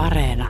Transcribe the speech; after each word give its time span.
Areena. 0.00 0.48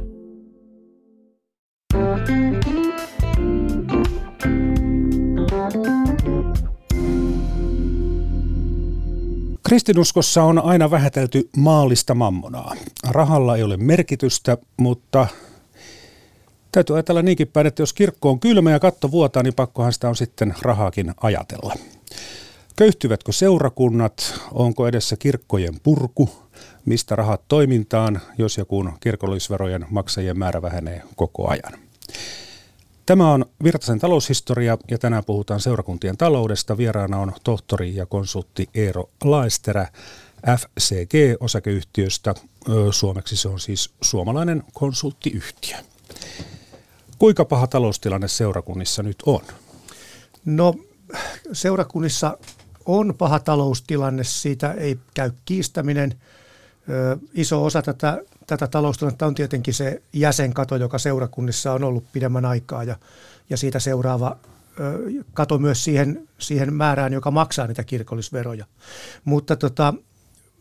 Kristinuskossa 9.62 10.42
on 10.42 10.58
aina 10.58 10.90
vähätelty 10.90 11.48
maallista 11.56 12.14
mammonaa. 12.14 12.74
Rahalla 13.08 13.56
ei 13.56 13.62
ole 13.62 13.76
merkitystä, 13.76 14.58
mutta 14.76 15.26
täytyy 16.72 16.96
ajatella 16.96 17.22
niinkin 17.22 17.48
päin, 17.48 17.66
että 17.66 17.82
jos 17.82 17.92
kirkko 17.92 18.30
on 18.30 18.40
kylmä 18.40 18.70
ja 18.70 18.80
katto 18.80 19.10
vuotaa, 19.10 19.42
niin 19.42 19.54
pakkohan 19.54 19.92
sitä 19.92 20.08
on 20.08 20.16
sitten 20.16 20.54
rahaakin 20.62 21.14
ajatella. 21.20 21.74
Köyhtyvätkö 22.76 23.32
seurakunnat? 23.32 24.40
Onko 24.52 24.88
edessä 24.88 25.16
kirkkojen 25.16 25.74
purku? 25.82 26.28
Mistä 26.84 27.16
rahat 27.16 27.42
toimintaan, 27.48 28.20
jos 28.38 28.58
ja 28.58 28.64
kun 28.64 28.92
kirkollisverojen 29.00 29.86
maksajien 29.90 30.38
määrä 30.38 30.62
vähenee 30.62 31.02
koko 31.16 31.48
ajan? 31.48 31.72
Tämä 33.06 33.32
on 33.32 33.46
Virtasen 33.64 33.98
taloushistoria 33.98 34.78
ja 34.90 34.98
tänään 34.98 35.24
puhutaan 35.24 35.60
seurakuntien 35.60 36.16
taloudesta. 36.16 36.76
Vieraana 36.76 37.18
on 37.18 37.32
tohtori 37.44 37.96
ja 37.96 38.06
konsultti 38.06 38.68
Eero 38.74 39.10
Laesterä 39.24 39.88
FCG-osakeyhtiöstä. 40.46 42.34
Suomeksi 42.90 43.36
se 43.36 43.48
on 43.48 43.60
siis 43.60 43.90
suomalainen 44.02 44.62
konsulttiyhtiö. 44.72 45.76
Kuinka 47.18 47.44
paha 47.44 47.66
taloustilanne 47.66 48.28
seurakunnissa 48.28 49.02
nyt 49.02 49.16
on? 49.26 49.40
No 50.44 50.74
seurakunnissa 51.52 52.38
on 52.86 53.14
paha 53.18 53.38
taloustilanne, 53.38 54.24
siitä 54.24 54.72
ei 54.72 54.98
käy 55.14 55.30
kiistäminen. 55.44 56.20
Iso 57.34 57.64
osa 57.64 57.82
tätä, 57.82 58.22
tätä 58.46 58.66
taloustilannetta 58.66 59.26
on 59.26 59.34
tietenkin 59.34 59.74
se 59.74 60.02
jäsenkato, 60.12 60.76
joka 60.76 60.98
seurakunnissa 60.98 61.72
on 61.72 61.84
ollut 61.84 62.12
pidemmän 62.12 62.44
aikaa 62.44 62.84
ja, 62.84 62.96
ja 63.50 63.56
siitä 63.56 63.78
seuraava 63.78 64.36
kato 65.34 65.58
myös 65.58 65.84
siihen, 65.84 66.28
siihen 66.38 66.74
määrään, 66.74 67.12
joka 67.12 67.30
maksaa 67.30 67.66
niitä 67.66 67.84
kirkollisveroja. 67.84 68.66
Mutta 69.24 69.56
tota, 69.56 69.94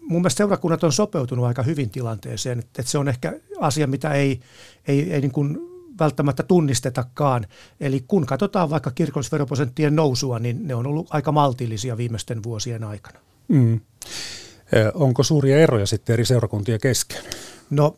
mun 0.01 0.21
mielestä 0.21 0.37
seurakunnat 0.37 0.83
on 0.83 0.93
sopeutunut 0.93 1.45
aika 1.45 1.63
hyvin 1.63 1.89
tilanteeseen, 1.89 2.59
että, 2.59 2.81
että 2.81 2.91
se 2.91 2.97
on 2.97 3.07
ehkä 3.07 3.33
asia, 3.59 3.87
mitä 3.87 4.13
ei, 4.13 4.39
ei, 4.87 5.13
ei 5.13 5.21
niin 5.21 5.31
kuin 5.31 5.57
välttämättä 5.99 6.43
tunnistetakaan. 6.43 7.45
Eli 7.79 8.03
kun 8.07 8.25
katsotaan 8.25 8.69
vaikka 8.69 8.91
kirkollisveroprosenttien 8.91 9.95
nousua, 9.95 10.39
niin 10.39 10.67
ne 10.67 10.75
on 10.75 10.87
ollut 10.87 11.07
aika 11.09 11.31
maltillisia 11.31 11.97
viimeisten 11.97 12.43
vuosien 12.43 12.83
aikana. 12.83 13.19
Mm. 13.47 13.79
Onko 14.93 15.23
suuria 15.23 15.59
eroja 15.59 15.85
sitten 15.85 16.13
eri 16.13 16.25
seurakuntien 16.25 16.79
kesken? 16.79 17.21
No, 17.69 17.97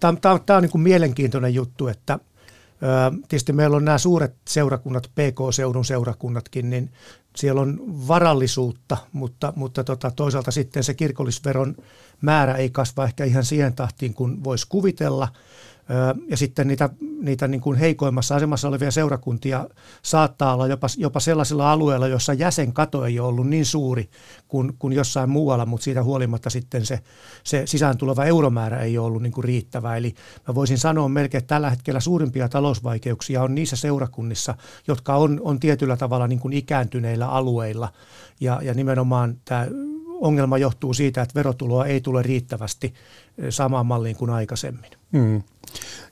tämä 0.00 0.56
on 0.56 0.62
niin 0.62 0.70
kuin 0.70 0.82
mielenkiintoinen 0.82 1.54
juttu, 1.54 1.86
että 1.88 2.18
tietysti 3.28 3.52
meillä 3.52 3.76
on 3.76 3.84
nämä 3.84 3.98
suuret 3.98 4.34
seurakunnat, 4.48 5.10
PK-seudun 5.14 5.84
seurakunnatkin, 5.84 6.70
niin 6.70 6.90
siellä 7.36 7.60
on 7.60 7.80
varallisuutta, 8.08 8.96
mutta, 9.12 9.52
mutta 9.56 9.84
tota, 9.84 10.10
toisaalta 10.10 10.50
sitten 10.50 10.84
se 10.84 10.94
kirkollisveron 10.94 11.76
määrä 12.20 12.54
ei 12.54 12.70
kasva 12.70 13.04
ehkä 13.04 13.24
ihan 13.24 13.44
siihen 13.44 13.74
tahtiin 13.74 14.14
kuin 14.14 14.44
voisi 14.44 14.66
kuvitella– 14.68 15.28
ja 16.28 16.36
sitten 16.36 16.68
niitä, 16.68 16.90
niitä 17.22 17.48
niin 17.48 17.60
kuin 17.60 17.78
heikoimmassa 17.78 18.36
asemassa 18.36 18.68
olevia 18.68 18.90
seurakuntia 18.90 19.68
saattaa 20.02 20.54
olla 20.54 20.66
jopa, 20.66 20.86
jopa 20.96 21.20
sellaisilla 21.20 21.72
alueilla, 21.72 22.08
joissa 22.08 22.32
jäsenkato 22.32 23.04
ei 23.04 23.20
ole 23.20 23.28
ollut 23.28 23.48
niin 23.48 23.66
suuri 23.66 24.10
kuin, 24.48 24.72
kuin 24.78 24.92
jossain 24.92 25.30
muualla, 25.30 25.66
mutta 25.66 25.84
siitä 25.84 26.02
huolimatta 26.02 26.50
sitten 26.50 26.86
se, 26.86 27.00
se 27.44 27.62
sisään 27.66 27.98
tuleva 27.98 28.24
euromäärä 28.24 28.78
ei 28.78 28.98
ole 28.98 29.06
ollut 29.06 29.22
niin 29.22 29.32
kuin 29.32 29.44
riittävä. 29.44 29.96
Eli 29.96 30.14
mä 30.48 30.54
voisin 30.54 30.78
sanoa 30.78 31.08
melkein, 31.08 31.38
että 31.38 31.54
tällä 31.54 31.70
hetkellä 31.70 32.00
suurimpia 32.00 32.48
talousvaikeuksia 32.48 33.42
on 33.42 33.54
niissä 33.54 33.76
seurakunnissa, 33.76 34.54
jotka 34.88 35.16
on, 35.16 35.40
on 35.44 35.60
tietyllä 35.60 35.96
tavalla 35.96 36.28
niin 36.28 36.40
kuin 36.40 36.52
ikääntyneillä 36.52 37.28
alueilla. 37.28 37.92
Ja, 38.40 38.60
ja 38.62 38.74
nimenomaan 38.74 39.36
tämä 39.44 39.66
ongelma 40.20 40.58
johtuu 40.58 40.94
siitä, 40.94 41.22
että 41.22 41.34
verotuloa 41.34 41.86
ei 41.86 42.00
tule 42.00 42.22
riittävästi 42.22 42.94
samaan 43.50 43.86
malliin 43.86 44.16
kuin 44.16 44.30
aikaisemmin. 44.30 44.90
Mm. 45.14 45.42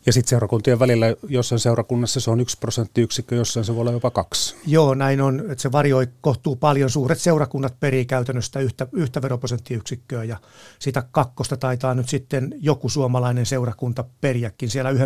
Ja 0.06 0.12
sitten 0.12 0.28
seurakuntien 0.28 0.78
välillä 0.78 1.06
jossain 1.28 1.58
seurakunnassa 1.58 2.20
se 2.20 2.30
on 2.30 2.40
yksi 2.40 2.58
prosenttiyksikkö, 2.58 3.34
jossain 3.34 3.64
se 3.64 3.74
voi 3.74 3.80
olla 3.80 3.92
jopa 3.92 4.10
kaksi. 4.10 4.56
Joo, 4.66 4.94
näin 4.94 5.20
on, 5.20 5.40
että 5.40 5.62
se 5.62 5.72
varioi 5.72 6.08
kohtuu 6.20 6.56
paljon. 6.56 6.90
Suuret 6.90 7.20
seurakunnat 7.20 7.80
perii 7.80 8.06
käytännössä 8.06 8.60
yhtä, 8.60 8.86
yhtä 8.92 9.22
veroprosenttiyksikköä 9.22 10.24
ja 10.24 10.36
sitä 10.78 11.02
kakkosta 11.10 11.56
taitaa 11.56 11.94
nyt 11.94 12.08
sitten 12.08 12.54
joku 12.56 12.88
suomalainen 12.88 13.46
seurakunta 13.46 14.04
periäkin. 14.20 14.70
Siellä 14.70 14.92
1,6, 14.92 14.98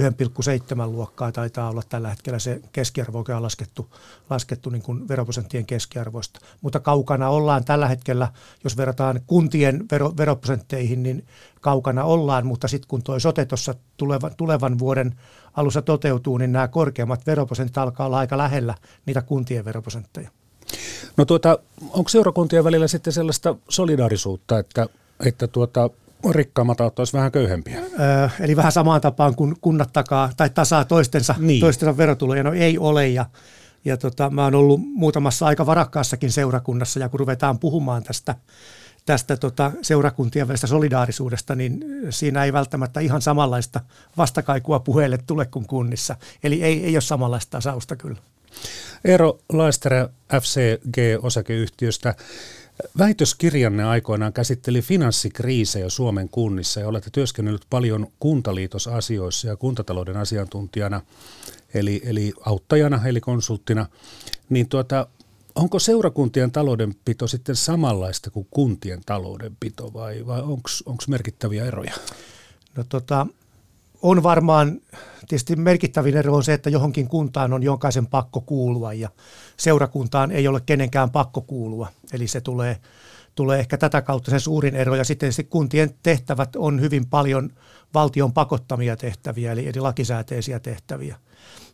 1,7 0.00 0.86
luokkaa 0.86 1.32
taitaa 1.32 1.70
olla 1.70 1.82
tällä 1.88 2.08
hetkellä 2.08 2.38
se 2.38 2.60
keskiarvo, 2.72 3.18
joka 3.18 3.36
on 3.36 3.42
laskettu, 3.42 3.94
laskettu 4.30 4.70
niin 4.70 4.82
kuin 4.82 5.08
veroprosenttien 5.08 5.66
keskiarvoista. 5.66 6.40
Mutta 6.60 6.80
kaukana 6.80 7.28
ollaan 7.28 7.64
tällä 7.64 7.88
hetkellä, 7.88 8.32
jos 8.64 8.76
verrataan 8.76 9.20
kuntien 9.26 9.84
vero, 9.92 10.14
veroprosentteihin, 10.16 11.02
niin 11.02 11.26
kaukana 11.60 12.04
ollaan, 12.04 12.46
mutta 12.46 12.68
sitten 12.68 12.88
kun 12.88 13.02
tuo 13.02 13.18
sote 13.18 13.44
tuossa 13.44 13.74
tulevan, 13.96 14.30
tulevan 14.36 14.78
vuoden 14.78 15.14
alussa 15.54 15.82
toteutuu, 15.82 16.38
niin 16.38 16.52
nämä 16.52 16.68
korkeammat 16.68 17.26
veroprosentit 17.26 17.78
alkaa 17.78 18.06
olla 18.06 18.18
aika 18.18 18.38
lähellä 18.38 18.74
niitä 19.06 19.22
kuntien 19.22 19.64
veroprosentteja. 19.64 20.30
No 21.16 21.24
tuota, 21.24 21.58
onko 21.90 22.08
seurakuntien 22.08 22.64
välillä 22.64 22.88
sitten 22.88 23.12
sellaista 23.12 23.56
solidaarisuutta, 23.68 24.58
että, 24.58 24.86
että 25.26 25.46
tuota, 25.46 25.90
rikkaammat 26.30 26.80
auttaisi 26.80 27.12
vähän 27.12 27.32
köyhempiä? 27.32 27.80
Öö, 27.80 28.28
eli 28.40 28.56
vähän 28.56 28.72
samaan 28.72 29.00
tapaan 29.00 29.34
kuin 29.34 29.56
kunnat 29.60 29.92
takaa 29.92 30.30
tai 30.36 30.50
tasaa 30.50 30.84
toistensa, 30.84 31.34
niin. 31.38 31.60
toistensa 31.60 31.96
verotuloja. 31.96 32.42
No 32.42 32.52
ei 32.52 32.78
ole 32.78 33.08
ja, 33.08 33.26
ja 33.84 33.96
tota, 33.96 34.30
mä 34.30 34.44
oon 34.44 34.54
ollut 34.54 34.80
muutamassa 34.84 35.46
aika 35.46 35.66
varakkaassakin 35.66 36.32
seurakunnassa 36.32 37.00
ja 37.00 37.08
kun 37.08 37.20
ruvetaan 37.20 37.58
puhumaan 37.58 38.02
tästä 38.02 38.34
tästä 39.08 39.36
tota, 39.36 39.72
seurakuntien 39.82 40.48
välistä 40.48 40.66
solidaarisuudesta, 40.66 41.54
niin 41.54 41.84
siinä 42.10 42.44
ei 42.44 42.52
välttämättä 42.52 43.00
ihan 43.00 43.22
samanlaista 43.22 43.80
vastakaikua 44.16 44.78
puheelle 44.80 45.18
tule 45.26 45.46
kuin 45.46 45.66
kunnissa. 45.66 46.16
Eli 46.42 46.62
ei, 46.62 46.84
ei 46.84 46.94
ole 46.94 47.00
samanlaista 47.00 47.50
tasausta 47.50 47.96
kyllä. 47.96 48.18
Eero 49.04 49.38
Laisterä 49.52 50.08
FCG-osakeyhtiöstä. 50.32 52.14
Väitöskirjanne 52.98 53.84
aikoinaan 53.84 54.32
käsitteli 54.32 54.82
finanssikriisejä 54.82 55.88
Suomen 55.88 56.28
kunnissa 56.28 56.80
ja 56.80 56.88
olette 56.88 57.10
työskennellyt 57.12 57.66
paljon 57.70 58.06
kuntaliitosasioissa 58.20 59.48
ja 59.48 59.56
kuntatalouden 59.56 60.16
asiantuntijana, 60.16 61.00
eli, 61.74 62.02
eli 62.04 62.32
auttajana, 62.46 63.00
eli 63.06 63.20
konsulttina. 63.20 63.86
Niin 64.48 64.68
tuota, 64.68 65.06
Onko 65.58 65.78
seurakuntien 65.78 66.52
taloudenpito 66.52 67.26
sitten 67.26 67.56
samanlaista 67.56 68.30
kuin 68.30 68.46
kuntien 68.50 69.00
taloudenpito 69.06 69.92
vai, 69.94 70.26
vai 70.26 70.42
onko 70.42 71.02
merkittäviä 71.08 71.64
eroja? 71.64 71.94
No 72.76 72.84
tota, 72.88 73.26
on 74.02 74.22
varmaan, 74.22 74.80
tietysti 75.28 75.56
merkittävin 75.56 76.16
ero 76.16 76.34
on 76.34 76.44
se, 76.44 76.52
että 76.52 76.70
johonkin 76.70 77.08
kuntaan 77.08 77.52
on 77.52 77.62
jokaisen 77.62 78.06
pakko 78.06 78.40
kuulua 78.40 78.92
ja 78.92 79.08
seurakuntaan 79.56 80.30
ei 80.30 80.48
ole 80.48 80.60
kenenkään 80.66 81.10
pakko 81.10 81.40
kuulua. 81.40 81.88
Eli 82.12 82.26
se 82.26 82.40
tulee, 82.40 82.76
tulee 83.34 83.58
ehkä 83.58 83.78
tätä 83.78 84.02
kautta 84.02 84.30
se 84.30 84.38
suurin 84.38 84.76
ero. 84.76 84.94
Ja 84.94 85.04
sitten 85.04 85.32
kuntien 85.50 85.94
tehtävät 86.02 86.56
on 86.56 86.80
hyvin 86.80 87.06
paljon 87.06 87.50
valtion 87.94 88.32
pakottamia 88.32 88.96
tehtäviä, 88.96 89.52
eli, 89.52 89.68
eli 89.68 89.80
lakisääteisiä 89.80 90.60
tehtäviä. 90.60 91.16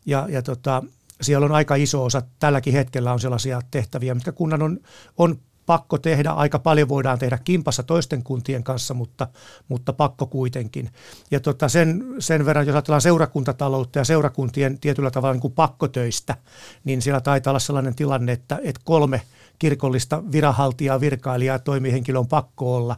Ja, 0.06 0.26
ja 0.30 0.42
tota, 0.42 0.82
siellä 1.24 1.44
on 1.44 1.52
aika 1.52 1.74
iso 1.74 2.04
osa, 2.04 2.22
tälläkin 2.38 2.72
hetkellä 2.72 3.12
on 3.12 3.20
sellaisia 3.20 3.60
tehtäviä, 3.70 4.14
mitkä 4.14 4.32
kunnan 4.32 4.62
on, 4.62 4.80
on 5.18 5.38
pakko 5.66 5.98
tehdä. 5.98 6.30
Aika 6.30 6.58
paljon 6.58 6.88
voidaan 6.88 7.18
tehdä 7.18 7.38
kimpassa 7.44 7.82
toisten 7.82 8.22
kuntien 8.22 8.64
kanssa, 8.64 8.94
mutta, 8.94 9.28
mutta 9.68 9.92
pakko 9.92 10.26
kuitenkin. 10.26 10.90
Ja 11.30 11.40
tota 11.40 11.68
sen, 11.68 12.04
sen 12.18 12.46
verran, 12.46 12.66
jos 12.66 12.74
ajatellaan 12.74 13.00
seurakuntataloutta 13.00 13.98
ja 13.98 14.04
seurakuntien 14.04 14.78
tietyllä 14.78 15.10
tavalla 15.10 15.32
niin 15.32 15.40
kuin 15.40 15.54
pakkotöistä, 15.54 16.36
niin 16.84 17.02
siellä 17.02 17.20
taitaa 17.20 17.50
olla 17.50 17.58
sellainen 17.58 17.94
tilanne, 17.94 18.32
että, 18.32 18.60
että 18.62 18.80
kolme 18.84 19.22
kirkollista 19.58 20.22
viranhaltijaa, 20.32 21.00
virkailijaa, 21.00 21.58
toimihenkilö 21.58 22.18
on 22.18 22.28
pakko 22.28 22.76
olla. 22.76 22.96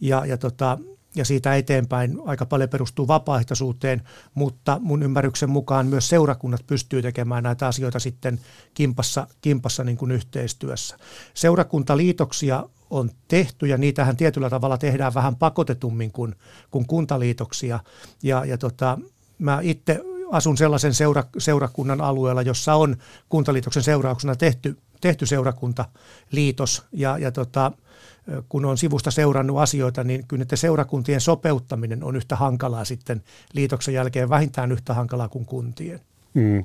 Ja, 0.00 0.26
ja 0.26 0.36
tota, 0.36 0.78
ja 1.14 1.24
siitä 1.24 1.56
eteenpäin 1.56 2.18
aika 2.24 2.46
paljon 2.46 2.68
perustuu 2.68 3.08
vapaaehtoisuuteen, 3.08 4.02
mutta 4.34 4.78
mun 4.82 5.02
ymmärryksen 5.02 5.50
mukaan 5.50 5.86
myös 5.86 6.08
seurakunnat 6.08 6.66
pystyy 6.66 7.02
tekemään 7.02 7.42
näitä 7.42 7.66
asioita 7.66 7.98
sitten 7.98 8.40
kimpassa, 8.74 9.26
kimpassa 9.40 9.84
niin 9.84 9.96
kuin 9.96 10.10
yhteistyössä. 10.10 10.96
Seurakuntaliitoksia 11.34 12.64
on 12.90 13.10
tehty 13.28 13.66
ja 13.66 13.78
niitähän 13.78 14.16
tietyllä 14.16 14.50
tavalla 14.50 14.78
tehdään 14.78 15.14
vähän 15.14 15.36
pakotetummin 15.36 16.12
kuin, 16.12 16.34
kuin 16.70 16.86
kuntaliitoksia 16.86 17.80
ja, 18.22 18.44
ja 18.44 18.58
tota, 18.58 18.98
mä 19.38 19.58
itse 19.62 20.00
asun 20.30 20.56
sellaisen 20.56 20.94
seura, 20.94 21.24
seurakunnan 21.38 22.00
alueella, 22.00 22.42
jossa 22.42 22.74
on 22.74 22.96
kuntaliitoksen 23.28 23.82
seurauksena 23.82 24.36
tehty, 24.36 24.76
tehty 25.00 25.26
seurakuntaliitos 25.26 26.82
ja, 26.92 27.18
ja 27.18 27.32
tota, 27.32 27.72
kun 28.48 28.64
on 28.64 28.78
sivusta 28.78 29.10
seurannut 29.10 29.58
asioita, 29.58 30.04
niin 30.04 30.24
kyllä 30.28 30.42
että 30.42 30.56
seurakuntien 30.56 31.20
sopeuttaminen 31.20 32.04
on 32.04 32.16
yhtä 32.16 32.36
hankalaa 32.36 32.84
sitten 32.84 33.22
liitoksen 33.52 33.94
jälkeen, 33.94 34.30
vähintään 34.30 34.72
yhtä 34.72 34.94
hankalaa 34.94 35.28
kuin 35.28 35.46
kuntien. 35.46 36.00
Mm. 36.34 36.64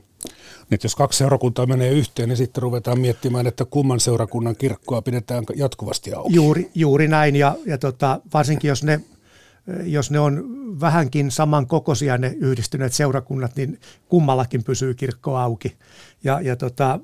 Nyt 0.70 0.84
jos 0.84 0.96
kaksi 0.96 1.18
seurakuntaa 1.18 1.66
menee 1.66 1.92
yhteen, 1.92 2.30
niin 2.30 2.38
sitten 2.38 2.64
ruvetaan 2.64 3.00
miettimään, 3.00 3.48
että 3.48 3.66
kumman 3.66 4.00
seurakunnan 4.00 4.56
kirkkoa 4.56 5.02
pidetään 5.02 5.44
jatkuvasti 5.56 6.14
auki. 6.14 6.34
Juuri, 6.36 6.72
juuri 6.76 7.08
näin, 7.08 7.36
ja, 7.36 7.56
ja 7.66 7.78
tota, 7.78 8.20
varsinkin 8.34 8.70
jos 8.70 8.84
ne, 8.84 9.02
jos 9.84 10.12
ne 10.12 10.20
on 10.20 10.44
vähänkin 10.80 11.32
samankokoisia 11.32 12.18
ne 12.18 12.36
yhdistyneet 12.40 12.94
seurakunnat, 12.94 13.56
niin 13.56 13.80
kummallakin 14.10 14.64
pysyy 14.64 14.94
kirkko 14.94 15.38
auki. 15.38 15.76
Ja, 16.24 16.42
ja 16.42 16.56
tota, 16.56 17.00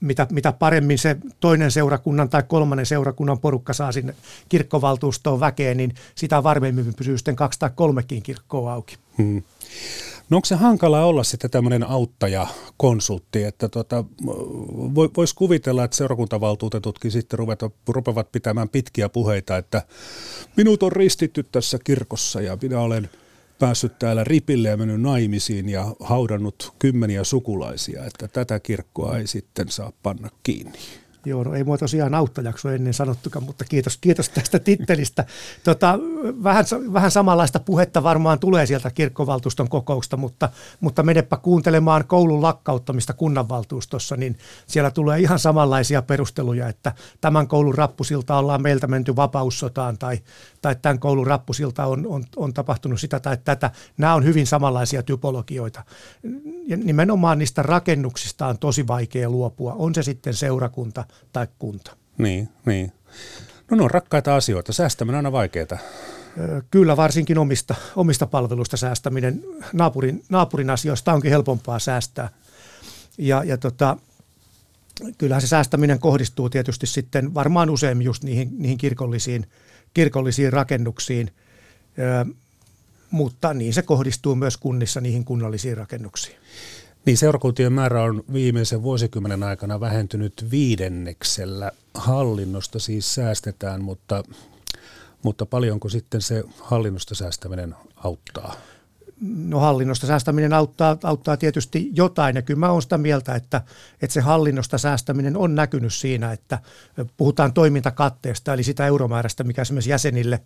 mitä, 0.00 0.26
mitä 0.30 0.52
paremmin 0.52 0.98
se 0.98 1.16
toinen 1.40 1.70
seurakunnan 1.70 2.28
tai 2.28 2.42
kolmannen 2.48 2.86
seurakunnan 2.86 3.38
porukka 3.38 3.72
saa 3.72 3.92
sinne 3.92 4.14
kirkkovaltuustoon 4.48 5.40
väkeen, 5.40 5.76
niin 5.76 5.94
sitä 6.14 6.42
varmemmin 6.42 6.94
pysyy 6.94 7.18
sitten 7.18 7.36
kaksi 7.36 7.58
tai 7.58 7.70
kolmekin 7.74 8.22
kirkkoa 8.22 8.72
auki. 8.72 8.96
Hmm. 9.18 9.42
No 10.30 10.36
onko 10.36 10.44
se 10.44 10.54
hankalaa 10.54 11.06
olla 11.06 11.24
sitten 11.24 11.50
tämmöinen 11.50 11.82
auttaja-konsultti, 11.82 13.44
että 13.44 13.68
tota, 13.68 14.04
voisi 15.16 15.34
kuvitella, 15.34 15.84
että 15.84 15.96
seurakuntavaltuutetutkin 15.96 17.10
sitten 17.10 17.38
ruveta, 17.38 17.70
rupevat 17.88 18.32
pitämään 18.32 18.68
pitkiä 18.68 19.08
puheita, 19.08 19.56
että 19.56 19.82
minut 20.56 20.82
on 20.82 20.92
ristitty 20.92 21.42
tässä 21.42 21.78
kirkossa 21.84 22.40
ja 22.40 22.58
minä 22.62 22.80
olen 22.80 23.10
päässyt 23.58 23.98
täällä 23.98 24.24
ripille 24.24 24.68
ja 24.68 24.76
mennyt 24.76 25.00
naimisiin 25.00 25.68
ja 25.68 25.86
haudannut 26.00 26.72
kymmeniä 26.78 27.24
sukulaisia, 27.24 28.04
että 28.04 28.28
tätä 28.28 28.60
kirkkoa 28.60 29.18
ei 29.18 29.26
sitten 29.26 29.68
saa 29.68 29.92
panna 30.02 30.30
kiinni. 30.42 30.78
Joo, 31.26 31.44
no 31.44 31.54
ei 31.54 31.64
mua 31.64 31.78
tosiaan 31.78 32.14
auttajakso 32.14 32.70
ennen 32.70 32.94
sanottukaan, 32.94 33.44
mutta 33.44 33.64
kiitos, 33.64 33.96
kiitos 33.96 34.28
tästä 34.28 34.58
tittelistä. 34.58 35.24
Tota, 35.64 35.98
vähän, 36.42 36.64
vähän 36.92 37.10
samanlaista 37.10 37.60
puhetta 37.60 38.02
varmaan 38.02 38.38
tulee 38.38 38.66
sieltä 38.66 38.90
kirkkovaltuuston 38.90 39.68
kokousta, 39.68 40.16
mutta, 40.16 40.48
mutta 40.80 41.02
menepä 41.02 41.36
kuuntelemaan 41.36 42.04
koulun 42.06 42.42
lakkauttamista 42.42 43.12
kunnanvaltuustossa, 43.12 44.16
niin 44.16 44.38
siellä 44.66 44.90
tulee 44.90 45.20
ihan 45.20 45.38
samanlaisia 45.38 46.02
perusteluja, 46.02 46.68
että 46.68 46.92
tämän 47.20 47.48
koulun 47.48 47.74
rappusilta 47.74 48.38
ollaan 48.38 48.62
meiltä 48.62 48.86
menty 48.86 49.16
vapaussotaan 49.16 49.98
tai, 49.98 50.18
tai 50.62 50.76
tämän 50.82 50.98
koulun 50.98 51.26
rappusilta 51.26 51.86
on, 51.86 52.06
on, 52.06 52.24
on 52.36 52.54
tapahtunut 52.54 53.00
sitä 53.00 53.20
tai 53.20 53.38
tätä. 53.44 53.70
Nämä 53.98 54.14
on 54.14 54.24
hyvin 54.24 54.46
samanlaisia 54.46 55.02
typologioita. 55.02 55.84
Ja 56.66 56.76
nimenomaan 56.76 57.38
niistä 57.38 57.62
rakennuksista 57.62 58.46
on 58.46 58.58
tosi 58.58 58.86
vaikea 58.86 59.30
luopua, 59.30 59.72
on 59.78 59.94
se 59.94 60.02
sitten 60.02 60.34
seurakunta 60.34 61.04
tai 61.32 61.46
kunta. 61.58 61.96
Niin, 62.18 62.48
niin. 62.66 62.92
No 63.70 63.76
ne 63.76 63.82
on 63.82 63.90
rakkaita 63.90 64.36
asioita. 64.36 64.72
Säästäminen 64.72 65.14
on 65.14 65.26
aina 65.26 65.32
vaikeaa. 65.32 65.78
Kyllä, 66.70 66.96
varsinkin 66.96 67.38
omista, 67.38 67.74
omista 67.96 68.26
palveluista 68.26 68.76
säästäminen. 68.76 69.44
Naapurin, 69.72 70.24
naapurin 70.28 70.70
asioista 70.70 71.12
onkin 71.12 71.30
helpompaa 71.30 71.78
säästää. 71.78 72.28
Ja, 73.18 73.44
ja 73.44 73.58
tota, 73.58 73.96
kyllähän 75.18 75.40
se 75.40 75.46
säästäminen 75.46 75.98
kohdistuu 75.98 76.50
tietysti 76.50 76.86
sitten 76.86 77.34
varmaan 77.34 77.70
usein 77.70 78.02
just 78.02 78.24
niihin, 78.24 78.50
niihin 78.58 78.78
kirkollisiin, 78.78 79.46
kirkollisiin 79.94 80.52
rakennuksiin, 80.52 81.30
ö, 81.98 82.34
mutta 83.10 83.54
niin 83.54 83.74
se 83.74 83.82
kohdistuu 83.82 84.34
myös 84.34 84.56
kunnissa 84.56 85.00
niihin 85.00 85.24
kunnallisiin 85.24 85.76
rakennuksiin. 85.76 86.36
Niin 87.06 87.16
seurakuntien 87.16 87.72
määrä 87.72 88.02
on 88.02 88.24
viimeisen 88.32 88.82
vuosikymmenen 88.82 89.42
aikana 89.42 89.80
vähentynyt 89.80 90.46
viidenneksellä. 90.50 91.72
Hallinnosta 91.94 92.78
siis 92.78 93.14
säästetään, 93.14 93.84
mutta, 93.84 94.22
mutta 95.22 95.46
paljonko 95.46 95.88
sitten 95.88 96.22
se 96.22 96.44
hallinnosta 96.60 97.14
säästäminen 97.14 97.74
auttaa? 97.96 98.54
No 99.20 99.60
hallinnosta 99.60 100.06
säästäminen 100.06 100.52
auttaa, 100.52 100.96
auttaa 101.02 101.36
tietysti 101.36 101.90
jotain 101.94 102.36
ja 102.36 102.42
kyllä 102.42 102.60
mä 102.60 102.70
olen 102.70 102.82
sitä 102.82 102.98
mieltä, 102.98 103.34
että, 103.34 103.62
että 104.02 104.14
se 104.14 104.20
hallinnosta 104.20 104.78
säästäminen 104.78 105.36
on 105.36 105.54
näkynyt 105.54 105.94
siinä, 105.94 106.32
että 106.32 106.58
puhutaan 107.16 107.52
toimintakatteesta 107.52 108.54
eli 108.54 108.62
sitä 108.62 108.86
euromäärästä, 108.86 109.44
mikä 109.44 109.62
esimerkiksi 109.62 109.90
jäsenille, 109.90 110.40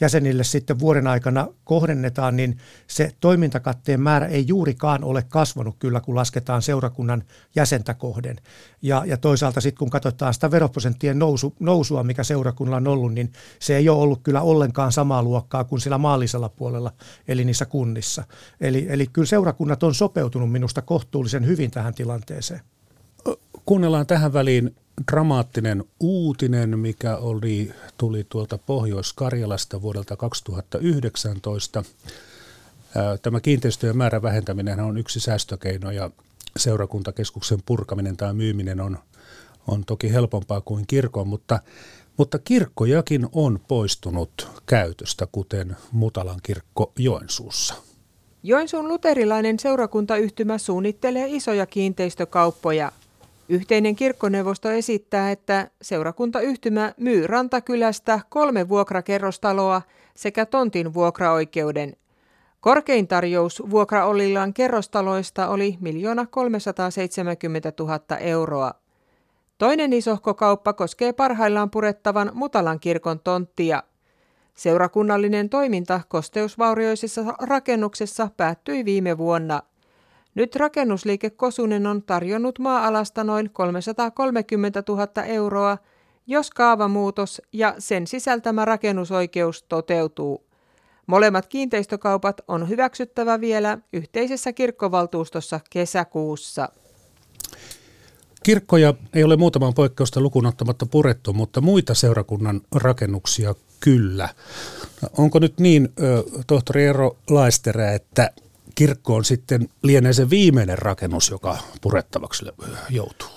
jäsenille 0.00 0.44
sitten 0.44 0.78
vuoden 0.78 1.06
aikana 1.06 1.48
kohdennetaan, 1.64 2.36
niin 2.36 2.58
se 2.86 3.12
toimintakatteen 3.20 4.00
määrä 4.00 4.26
ei 4.26 4.44
juurikaan 4.48 5.04
ole 5.04 5.22
kasvanut 5.28 5.76
kyllä, 5.78 6.00
kun 6.00 6.14
lasketaan 6.14 6.62
seurakunnan 6.62 7.22
jäsentä 7.56 7.94
kohden. 7.94 8.36
Ja, 8.82 9.02
ja 9.06 9.16
toisaalta 9.16 9.60
sitten 9.60 9.78
kun 9.78 9.90
katsotaan 9.90 10.34
sitä 10.34 10.50
veroprosenttien 10.50 11.18
nousu, 11.18 11.54
nousua, 11.60 12.02
mikä 12.02 12.24
seurakunnalla 12.24 12.76
on 12.76 12.88
ollut, 12.88 13.14
niin 13.14 13.32
se 13.58 13.76
ei 13.76 13.88
ole 13.88 14.02
ollut 14.02 14.20
kyllä 14.22 14.42
ollenkaan 14.42 14.92
samaa 14.92 15.22
luokkaa 15.22 15.64
kuin 15.64 15.80
sillä 15.80 15.98
maallisella 15.98 16.48
puolella, 16.48 16.92
eli 17.28 17.44
niissä 17.44 17.66
kunnissa 17.66 18.15
kanssa. 18.16 18.34
Eli, 18.60 18.86
eli 18.88 19.06
kyllä 19.06 19.26
seurakunnat 19.26 19.82
on 19.82 19.94
sopeutunut 19.94 20.52
minusta 20.52 20.82
kohtuullisen 20.82 21.46
hyvin 21.46 21.70
tähän 21.70 21.94
tilanteeseen. 21.94 22.60
Kuunnellaan 23.66 24.06
tähän 24.06 24.32
väliin 24.32 24.74
dramaattinen 25.12 25.84
uutinen, 26.00 26.78
mikä 26.78 27.16
oli, 27.16 27.72
tuli 27.98 28.26
tuolta 28.28 28.58
Pohjois-Karjalasta 28.58 29.82
vuodelta 29.82 30.16
2019. 30.16 31.84
Tämä 33.22 33.40
kiinteistöjen 33.40 33.96
määrän 33.96 34.22
vähentäminen 34.22 34.80
on 34.80 34.98
yksi 34.98 35.20
säästökeino 35.20 35.90
ja 35.90 36.10
seurakuntakeskuksen 36.56 37.58
purkaminen 37.66 38.16
tai 38.16 38.34
myyminen 38.34 38.80
on, 38.80 38.98
on 39.66 39.84
toki 39.84 40.12
helpompaa 40.12 40.60
kuin 40.60 40.86
kirkon, 40.86 41.28
mutta, 41.28 41.60
mutta 42.16 42.38
kirkkojakin 42.38 43.28
on 43.32 43.60
poistunut 43.68 44.48
käytöstä, 44.66 45.26
kuten 45.32 45.76
Mutalan 45.92 46.40
kirkko 46.42 46.92
Joensuussa. 46.98 47.85
Joensuun 48.48 48.88
luterilainen 48.88 49.58
seurakuntayhtymä 49.58 50.58
suunnittelee 50.58 51.26
isoja 51.28 51.66
kiinteistökauppoja. 51.66 52.92
Yhteinen 53.48 53.96
kirkkoneuvosto 53.96 54.70
esittää, 54.70 55.30
että 55.30 55.70
seurakuntayhtymä 55.82 56.92
myy 56.96 57.26
Rantakylästä 57.26 58.20
kolme 58.28 58.68
vuokrakerrostaloa 58.68 59.82
sekä 60.16 60.46
tontin 60.46 60.94
vuokraoikeuden. 60.94 61.96
Korkein 62.60 63.08
tarjous 63.08 63.62
vuokraolillaan 63.70 64.54
kerrostaloista 64.54 65.48
oli 65.48 65.78
1 65.82 66.04
370 66.30 67.72
000 67.78 68.00
euroa. 68.20 68.74
Toinen 69.58 69.92
isohko 69.92 70.34
kauppa 70.34 70.72
koskee 70.72 71.12
parhaillaan 71.12 71.70
purettavan 71.70 72.30
Mutalan 72.34 72.80
kirkon 72.80 73.20
tonttia– 73.20 73.82
Seurakunnallinen 74.56 75.48
toiminta 75.48 76.00
kosteusvaurioisessa 76.08 77.24
rakennuksessa 77.42 78.30
päättyi 78.36 78.84
viime 78.84 79.18
vuonna. 79.18 79.62
Nyt 80.34 80.56
rakennusliike 80.56 81.30
Kosunen 81.30 81.86
on 81.86 82.02
tarjonnut 82.02 82.58
maa-alasta 82.58 83.24
noin 83.24 83.50
330 83.50 84.82
000 84.88 85.24
euroa, 85.24 85.78
jos 86.26 86.50
kaavamuutos 86.50 87.42
ja 87.52 87.74
sen 87.78 88.06
sisältämä 88.06 88.64
rakennusoikeus 88.64 89.62
toteutuu. 89.62 90.46
Molemmat 91.06 91.46
kiinteistökaupat 91.46 92.40
on 92.48 92.68
hyväksyttävä 92.68 93.40
vielä 93.40 93.78
yhteisessä 93.92 94.52
kirkkovaltuustossa 94.52 95.60
kesäkuussa. 95.70 96.68
Kirkkoja 98.42 98.94
ei 99.14 99.24
ole 99.24 99.36
muutaman 99.36 99.74
poikkeusta 99.74 100.20
lukunottamatta 100.20 100.86
purettu, 100.86 101.32
mutta 101.32 101.60
muita 101.60 101.94
seurakunnan 101.94 102.60
rakennuksia 102.74 103.54
kyllä. 103.80 104.28
Onko 105.18 105.38
nyt 105.38 105.60
niin, 105.60 105.88
tohtori 106.46 106.84
Eero 106.84 107.16
Laisterä, 107.30 107.92
että 107.92 108.30
kirkko 108.74 109.14
on 109.14 109.24
sitten 109.24 109.68
lienee 109.82 110.12
se 110.12 110.30
viimeinen 110.30 110.78
rakennus, 110.78 111.30
joka 111.30 111.58
purettavaksi 111.80 112.44
joutuu? 112.90 113.28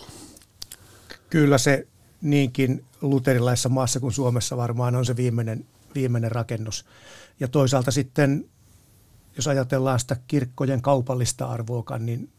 Kyllä 1.30 1.58
se 1.58 1.88
niinkin 2.22 2.86
luterilaisessa 3.02 3.70
maassa 3.70 4.00
kuin 4.00 4.14
Suomessa 4.14 4.58
varmaan 4.58 4.96
on 4.96 5.06
se 5.06 5.16
viimeinen, 5.16 5.66
viimeinen 5.96 6.32
rakennus. 6.32 6.86
Ja 7.40 7.48
toisaalta 7.48 7.92
sitten, 7.92 8.46
jos 9.36 9.48
ajatellaan 9.48 10.00
sitä 10.00 10.18
kirkkojen 10.28 10.82
kaupallista 10.82 11.46
arvoakaan, 11.46 12.06
niin, 12.06 12.30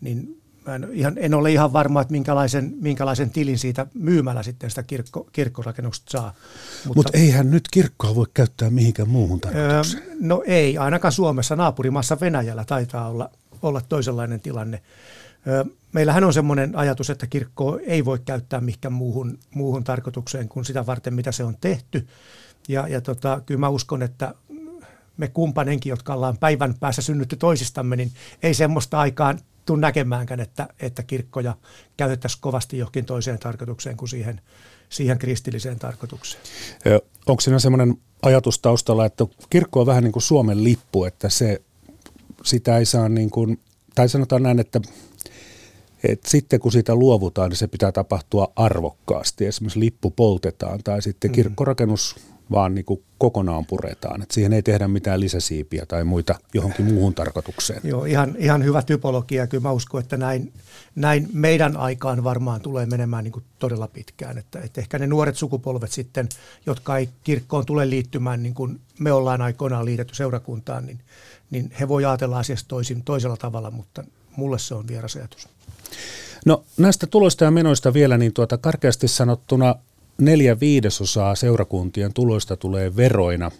niin 0.00 0.39
Mä 0.66 0.74
en, 0.74 0.88
ihan, 0.92 1.14
en 1.16 1.34
ole 1.34 1.52
ihan 1.52 1.72
varma, 1.72 2.00
että 2.00 2.12
minkälaisen, 2.12 2.74
minkälaisen 2.80 3.30
tilin 3.30 3.58
siitä 3.58 3.86
myymällä 3.94 4.42
sitten 4.42 4.70
sitä 4.70 4.82
kirkko, 4.82 5.28
kirkkorakennusta 5.32 6.10
saa. 6.10 6.34
Mutta 6.84 6.98
Mut 6.98 7.14
eihän 7.14 7.50
nyt 7.50 7.68
kirkkoa 7.70 8.14
voi 8.14 8.26
käyttää 8.34 8.70
mihinkään 8.70 9.08
muuhun 9.08 9.40
tarkoitukseen. 9.40 10.02
Öö, 10.02 10.16
no 10.20 10.42
ei, 10.46 10.78
ainakaan 10.78 11.12
Suomessa. 11.12 11.56
Naapurimaassa 11.56 12.20
Venäjällä 12.20 12.64
taitaa 12.64 13.08
olla, 13.08 13.30
olla 13.62 13.80
toisenlainen 13.88 14.40
tilanne. 14.40 14.82
Öö, 15.46 15.64
meillähän 15.92 16.24
on 16.24 16.32
semmoinen 16.32 16.76
ajatus, 16.76 17.10
että 17.10 17.26
kirkkoa 17.26 17.78
ei 17.86 18.04
voi 18.04 18.18
käyttää 18.18 18.60
mihinkään 18.60 18.92
muuhun, 18.92 19.38
muuhun 19.54 19.84
tarkoitukseen 19.84 20.48
kuin 20.48 20.64
sitä 20.64 20.86
varten, 20.86 21.14
mitä 21.14 21.32
se 21.32 21.44
on 21.44 21.56
tehty. 21.60 22.06
Ja, 22.68 22.88
ja 22.88 23.00
tota, 23.00 23.42
kyllä 23.46 23.60
mä 23.60 23.68
uskon, 23.68 24.02
että 24.02 24.34
me 25.16 25.28
kumpanenkin, 25.28 25.90
jotka 25.90 26.14
ollaan 26.14 26.38
päivän 26.38 26.74
päässä 26.80 27.02
synnytty 27.02 27.36
toisistamme, 27.36 27.96
niin 27.96 28.12
ei 28.42 28.54
semmoista 28.54 29.00
aikaan 29.00 29.38
tule 29.66 29.80
näkemäänkään, 29.80 30.40
että, 30.40 30.68
että 30.80 31.02
kirkkoja 31.02 31.56
käytettäisiin 31.96 32.40
kovasti 32.40 32.78
johonkin 32.78 33.04
toiseen 33.04 33.38
tarkoitukseen 33.38 33.96
kuin 33.96 34.08
siihen, 34.08 34.40
siihen 34.88 35.18
kristilliseen 35.18 35.78
tarkoitukseen. 35.78 36.42
Onko 37.26 37.40
siinä 37.40 37.58
semmoinen 37.58 37.94
ajatus 38.22 38.58
taustalla, 38.58 39.06
että 39.06 39.26
kirkko 39.50 39.80
on 39.80 39.86
vähän 39.86 40.04
niin 40.04 40.12
kuin 40.12 40.22
Suomen 40.22 40.64
lippu, 40.64 41.04
että 41.04 41.28
se, 41.28 41.62
sitä 42.44 42.78
ei 42.78 42.84
saa 42.84 43.08
niin 43.08 43.30
kuin, 43.30 43.60
tai 43.94 44.08
sanotaan 44.08 44.42
näin, 44.42 44.58
että 44.58 44.80
et 46.04 46.20
sitten 46.26 46.60
kun 46.60 46.72
siitä 46.72 46.94
luovutaan, 46.94 47.48
niin 47.48 47.56
se 47.56 47.66
pitää 47.66 47.92
tapahtua 47.92 48.52
arvokkaasti. 48.56 49.46
Esimerkiksi 49.46 49.80
lippu 49.80 50.10
poltetaan 50.10 50.80
tai 50.84 51.02
sitten 51.02 51.30
mm. 51.30 51.34
kirkkorakennus 51.34 52.16
vaan 52.50 52.74
niin 52.74 52.84
kuin 52.84 53.02
kokonaan 53.18 53.66
puretaan. 53.66 54.22
Et 54.22 54.30
siihen 54.30 54.52
ei 54.52 54.62
tehdä 54.62 54.88
mitään 54.88 55.20
lisäsiipiä 55.20 55.86
tai 55.86 56.04
muita 56.04 56.34
johonkin 56.54 56.84
muuhun 56.84 57.14
tarkoitukseen. 57.14 57.80
Joo, 57.84 58.04
ihan, 58.04 58.34
ihan 58.38 58.64
hyvä 58.64 58.82
typologia. 58.82 59.46
Kyllä 59.46 59.62
mä 59.62 59.72
uskon, 59.72 60.00
että 60.00 60.16
näin, 60.16 60.52
näin 60.94 61.28
meidän 61.32 61.76
aikaan 61.76 62.24
varmaan 62.24 62.60
tulee 62.60 62.86
menemään 62.86 63.24
niin 63.24 63.32
kuin 63.32 63.44
todella 63.58 63.88
pitkään. 63.88 64.38
Että, 64.38 64.60
että 64.60 64.80
ehkä 64.80 64.98
ne 64.98 65.06
nuoret 65.06 65.36
sukupolvet 65.36 65.92
sitten, 65.92 66.28
jotka 66.66 66.96
ei 66.96 67.08
kirkkoon 67.24 67.66
tule 67.66 67.90
liittymään, 67.90 68.42
niin 68.42 68.54
kuin 68.54 68.80
me 68.98 69.12
ollaan 69.12 69.42
aikoinaan 69.42 69.84
liitetty 69.84 70.14
seurakuntaan, 70.14 70.86
niin, 70.86 71.00
niin 71.50 71.72
he 71.80 71.88
voi 71.88 72.04
ajatella 72.04 72.38
asiasta 72.38 72.68
toisin, 72.68 73.02
toisella 73.02 73.36
tavalla, 73.36 73.70
mutta 73.70 74.04
mulle 74.36 74.58
se 74.58 74.74
on 74.74 74.88
vieras 74.88 75.16
ajatus. 75.16 75.48
No 76.46 76.64
näistä 76.78 77.06
tuloista 77.06 77.44
ja 77.44 77.50
menoista 77.50 77.92
vielä, 77.92 78.18
niin 78.18 78.32
tuota 78.32 78.58
karkeasti 78.58 79.08
sanottuna 79.08 79.74
neljä 80.20 80.60
viidesosaa 80.60 81.34
seurakuntien 81.34 82.12
tuloista 82.14 82.56
tulee 82.56 82.96
veroina. 82.96 83.50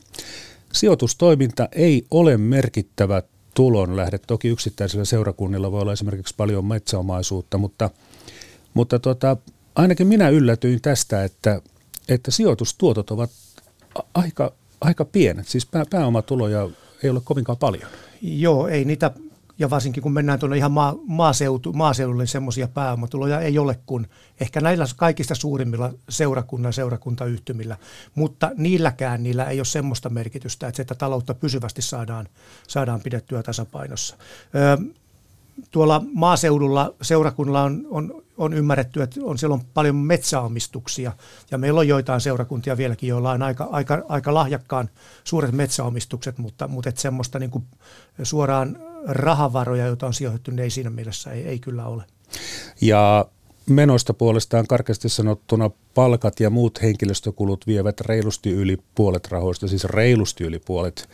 Sijoitustoiminta 0.72 1.68
ei 1.72 2.06
ole 2.10 2.36
merkittävä 2.36 3.22
tulonlähde. 3.54 4.18
Toki 4.18 4.48
yksittäisillä 4.48 5.04
seurakunnilla 5.04 5.72
voi 5.72 5.80
olla 5.80 5.92
esimerkiksi 5.92 6.34
paljon 6.36 6.64
metsäomaisuutta, 6.64 7.58
mutta, 7.58 7.90
mutta 8.74 8.98
tota, 8.98 9.36
ainakin 9.74 10.06
minä 10.06 10.28
yllätyin 10.28 10.80
tästä, 10.80 11.24
että, 11.24 11.62
että 12.08 12.30
sijoitustuotot 12.30 13.10
ovat 13.10 13.30
aika, 14.14 14.52
aika 14.80 15.04
pienet. 15.04 15.48
Siis 15.48 15.66
pää, 15.66 15.84
pääomatuloja 15.90 16.68
ei 17.02 17.10
ole 17.10 17.20
kovinkaan 17.24 17.58
paljon. 17.58 17.90
Joo, 18.22 18.68
ei 18.68 18.84
niitä 18.84 19.10
ja 19.60 19.70
varsinkin 19.70 20.02
kun 20.02 20.12
mennään 20.12 20.38
tuonne 20.38 20.56
ihan 20.56 20.72
maa, 20.72 20.94
maaseutu, 21.06 21.72
maaseudulle, 21.72 22.22
niin 22.22 22.28
semmoisia 22.28 22.68
pääomatuloja 22.68 23.40
ei 23.40 23.58
ole 23.58 23.78
kuin 23.86 24.06
ehkä 24.40 24.60
näillä 24.60 24.84
kaikista 24.96 25.34
suurimmilla 25.34 25.92
seurakunnan 26.08 26.72
seurakuntayhtymillä, 26.72 27.76
mutta 28.14 28.50
niilläkään 28.56 29.22
niillä 29.22 29.44
ei 29.44 29.58
ole 29.58 29.64
semmoista 29.64 30.08
merkitystä, 30.08 30.68
että, 30.68 30.76
se, 30.76 30.82
että 30.82 30.94
taloutta 30.94 31.34
pysyvästi 31.34 31.82
saadaan, 31.82 32.28
saadaan 32.68 33.00
pidettyä 33.00 33.42
tasapainossa. 33.42 34.16
Öö, 34.54 34.76
tuolla 35.70 36.02
maaseudulla 36.12 36.94
seurakunnalla 37.02 37.62
on, 37.62 37.86
on, 37.90 38.22
on 38.38 38.52
ymmärretty, 38.52 39.02
että 39.02 39.20
on, 39.22 39.38
siellä 39.38 39.54
on 39.54 39.64
paljon 39.74 39.96
metsäomistuksia 39.96 41.12
ja 41.50 41.58
meillä 41.58 41.80
on 41.80 41.88
joitain 41.88 42.20
seurakuntia 42.20 42.76
vieläkin, 42.76 43.08
joilla 43.08 43.30
on 43.30 43.42
aika, 43.42 43.68
aika, 43.72 44.02
aika 44.08 44.34
lahjakkaan 44.34 44.88
suuret 45.24 45.52
metsäomistukset, 45.52 46.38
mutta, 46.38 46.68
mutta 46.68 46.88
että 46.88 47.00
semmoista 47.00 47.38
niin 47.38 47.50
kuin 47.50 47.64
suoraan 48.22 48.89
rahavaroja, 49.06 49.86
joita 49.86 50.06
on 50.06 50.14
sijoitettu, 50.14 50.50
niin 50.50 50.60
ei 50.60 50.70
siinä 50.70 50.90
mielessä 50.90 51.32
ei, 51.32 51.46
ei 51.46 51.58
kyllä 51.58 51.86
ole. 51.86 52.04
Ja 52.80 53.26
menoista 53.66 54.14
puolestaan 54.14 54.66
karkeasti 54.66 55.08
sanottuna 55.08 55.70
palkat 55.94 56.40
ja 56.40 56.50
muut 56.50 56.82
henkilöstökulut 56.82 57.66
vievät 57.66 58.00
reilusti 58.00 58.50
yli 58.50 58.78
puolet 58.94 59.28
rahoista, 59.28 59.68
siis 59.68 59.84
reilusti 59.84 60.44
yli 60.44 60.58
puolet. 60.58 61.08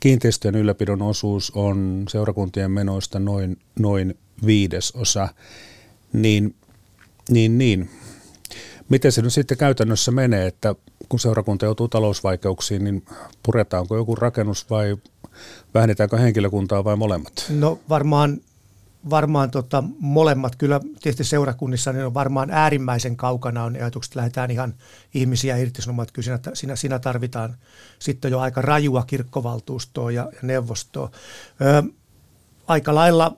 Kiinteistöjen 0.00 0.54
ylläpidon 0.54 1.02
osuus 1.02 1.52
on 1.54 2.04
seurakuntien 2.08 2.70
menoista 2.70 3.18
noin, 3.18 3.58
noin 3.78 4.18
viidesosa. 4.46 5.28
Niin, 6.12 6.54
niin, 7.28 7.58
niin. 7.58 7.90
Miten 8.88 9.12
se 9.12 9.22
nyt 9.22 9.32
sitten 9.32 9.58
käytännössä 9.58 10.10
menee, 10.10 10.46
että 10.46 10.74
kun 11.14 11.20
seurakunta 11.20 11.64
joutuu 11.64 11.88
talousvaikeuksiin, 11.88 12.84
niin 12.84 13.04
puretaanko 13.42 13.96
joku 13.96 14.14
rakennus 14.14 14.70
vai 14.70 14.96
vähennetäänkö 15.74 16.18
henkilökuntaa 16.18 16.84
vai 16.84 16.96
molemmat? 16.96 17.32
No 17.48 17.78
varmaan, 17.88 18.40
varmaan 19.10 19.50
tota, 19.50 19.84
molemmat. 19.98 20.56
Kyllä 20.56 20.80
tietysti 21.02 21.24
seurakunnissa 21.24 21.92
niin 21.92 22.06
on 22.06 22.14
varmaan 22.14 22.50
äärimmäisen 22.50 23.16
kaukana 23.16 23.64
on 23.64 23.74
ajatukset, 23.74 24.10
että 24.10 24.18
lähdetään 24.18 24.50
ihan 24.50 24.74
ihmisiä 25.14 25.56
irtisanomaan. 25.56 26.08
Kyllä 26.12 26.24
siinä, 26.26 26.38
siinä, 26.54 26.76
siinä 26.76 26.98
tarvitaan 26.98 27.56
sitten 27.98 28.30
jo 28.30 28.40
aika 28.40 28.62
rajua 28.62 29.04
kirkkovaltuustoa 29.06 30.10
ja, 30.10 30.28
ja 30.32 30.38
neuvostoa. 30.42 31.10
Ö, 31.60 31.82
aika 32.66 32.94
lailla 32.94 33.36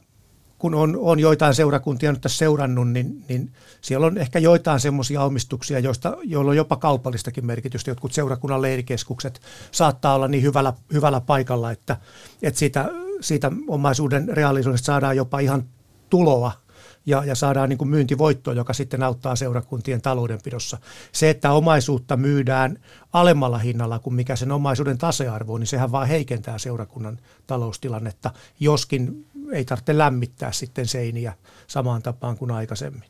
kun 0.59 0.75
on, 0.75 0.97
on 1.01 1.19
joitain 1.19 1.55
seurakuntia 1.55 2.13
nyt 2.13 2.21
tässä 2.21 2.39
seurannut, 2.39 2.91
niin, 2.91 3.25
niin 3.29 3.53
siellä 3.81 4.07
on 4.07 4.19
ehkä 4.19 4.39
joitain 4.39 4.81
semmoisia 4.81 5.23
omistuksia, 5.23 5.79
joista, 5.79 6.17
joilla 6.23 6.51
on 6.51 6.57
jopa 6.57 6.77
kaupallistakin 6.77 7.47
merkitystä. 7.47 7.91
Jotkut 7.91 8.13
seurakunnan 8.13 8.63
leirikeskukset 8.63 9.41
saattaa 9.73 10.15
olla 10.15 10.29
niin 10.29 10.43
hyvällä, 10.43 10.73
hyvällä 10.93 11.21
paikalla, 11.21 11.71
että, 11.71 11.97
että 12.43 12.59
siitä, 12.59 12.89
siitä 13.21 13.53
omaisuuden 13.69 14.29
reaalisuudesta 14.29 14.87
saadaan 14.87 15.17
jopa 15.17 15.39
ihan 15.39 15.65
tuloa 16.11 16.53
ja, 17.07 17.25
ja 17.25 17.35
saadaan 17.35 17.69
niin 17.69 17.79
kuin 17.79 17.89
myyntivoittoa, 17.89 18.55
joka 18.55 18.73
sitten 18.73 19.03
auttaa 19.03 19.37
seurakuntien 19.37 20.03
taloudenpidossa. 20.03 20.79
Se, 21.13 21.31
että 21.31 21.53
omaisuutta 21.53 22.17
myydään 22.17 22.79
alemmalla 23.13 23.59
hinnalla 23.59 23.99
kuin 23.99 24.15
mikä 24.15 24.37
sen 24.37 24.53
omaisuuden 24.53 24.99
tasearvo 24.99 25.55
on, 25.55 25.61
niin 25.61 25.67
sehän 25.67 25.93
vaan 25.93 26.09
heikentää 26.09 26.59
seurakunnan 26.59 27.19
taloustilannetta, 27.47 28.31
joskin 28.61 29.27
ei 29.53 29.65
tarvitse 29.65 29.99
lämmittää 29.99 30.53
sitten 30.53 30.87
seiniä 30.87 31.33
samaan 31.67 32.03
tapaan 32.03 32.39
kuin 32.39 32.51
aikaisemmin. 32.51 33.03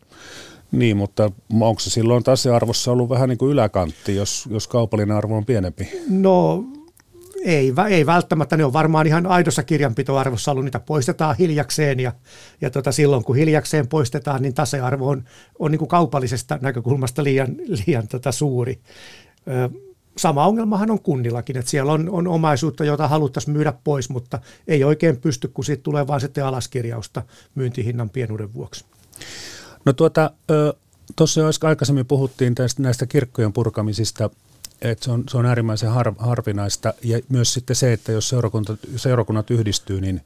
Niin, 0.73 0.97
mutta 0.97 1.31
onko 1.61 1.81
se 1.81 1.91
silloin 1.91 2.25
tasearvossa 2.25 2.93
ollut 2.93 3.09
vähän 3.09 3.29
niin 3.29 3.39
kuin 3.39 3.53
yläkantti, 3.53 4.17
jos, 4.17 4.49
jos 4.51 4.69
kaupallinen 4.69 5.17
arvo 5.17 5.37
on 5.37 5.45
pienempi? 5.45 5.89
No 6.09 6.65
ei, 7.45 7.73
ei 7.89 8.07
välttämättä, 8.07 8.57
ne 8.57 8.65
on 8.65 8.73
varmaan 8.73 9.07
ihan 9.07 9.27
aidossa 9.27 9.63
kirjanpitoarvossa 9.63 10.51
ollut, 10.51 10.65
niitä 10.65 10.81
poistetaan 10.81 11.37
hiljakseen 11.37 12.01
ja, 12.01 12.13
ja 12.61 12.71
tota, 12.71 12.93
silloin 12.93 13.25
kun 13.25 13.37
hiljakseen 13.37 13.89
poistetaan, 13.89 14.43
niin 14.43 14.55
tasearvo 14.55 15.09
on, 15.09 15.25
on 15.59 15.71
niin 15.71 15.79
kuin 15.79 15.89
kaupallisesta 15.89 16.59
näkökulmasta 16.63 17.25
liian, 17.25 17.57
liian 17.87 18.09
tota 18.09 18.33
suuri. 18.33 18.81
Ö, 19.49 19.71
sama 20.19 20.47
ongelmahan 20.47 20.91
on 20.91 21.01
kunnillakin, 21.01 21.57
että 21.57 21.71
siellä 21.71 21.93
on, 21.93 22.11
on 22.11 22.29
omaisuutta, 22.29 22.85
jota 22.85 23.09
haluttaisiin 23.09 23.57
myydä 23.57 23.73
pois, 23.85 24.11
mutta 24.11 24.39
ei 24.69 24.85
oikein 24.85 25.17
pysty, 25.17 25.49
kun 25.49 25.65
siitä 25.65 25.83
tulee 25.83 26.07
vaan 26.07 26.21
sitten 26.21 26.45
alaskirjausta 26.45 27.23
myyntihinnan 27.55 28.11
pienuuden 28.11 28.55
vuoksi. 28.55 28.85
No 29.85 29.93
tuota, 29.93 30.31
tuossa 31.17 31.41
jo 31.41 31.47
aikaisemmin 31.63 32.07
puhuttiin 32.07 32.55
tästä, 32.55 32.83
näistä 32.83 33.07
kirkkojen 33.07 33.53
purkamisista 33.53 34.31
että 34.83 35.05
se 35.05 35.11
on, 35.11 35.25
se 35.31 35.37
on 35.37 35.47
äärimmäisen 35.47 35.91
har, 35.91 36.13
harvinaista. 36.19 36.95
Ja 37.03 37.21
myös 37.29 37.53
sitten 37.53 37.77
se, 37.77 37.93
että 37.93 38.13
jos 38.13 38.29
seurakunta, 38.29 38.77
seurakunnat 38.97 39.51
yhdistyy, 39.51 40.01
niin, 40.01 40.21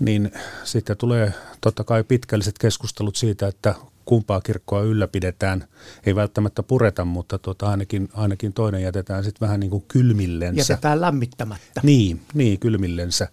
niin 0.00 0.32
sitten 0.64 0.96
tulee 0.96 1.34
totta 1.60 1.84
kai 1.84 2.04
pitkälliset 2.04 2.58
keskustelut 2.58 3.16
siitä, 3.16 3.46
että 3.46 3.74
kumpaa 4.04 4.40
kirkkoa 4.40 4.82
ylläpidetään. 4.82 5.64
Ei 6.06 6.14
välttämättä 6.14 6.62
pureta, 6.62 7.04
mutta 7.04 7.38
tota, 7.38 7.66
ainakin, 7.66 8.08
ainakin 8.12 8.52
toinen 8.52 8.82
jätetään 8.82 9.24
sitten 9.24 9.46
vähän 9.46 9.60
niin 9.60 9.70
kuin 9.70 9.84
kylmillensä. 9.88 10.72
Jätetään 10.72 11.00
lämmittämättä. 11.00 11.80
Niin, 11.82 12.20
niin 12.34 12.58
kylmillensä. 12.58 13.28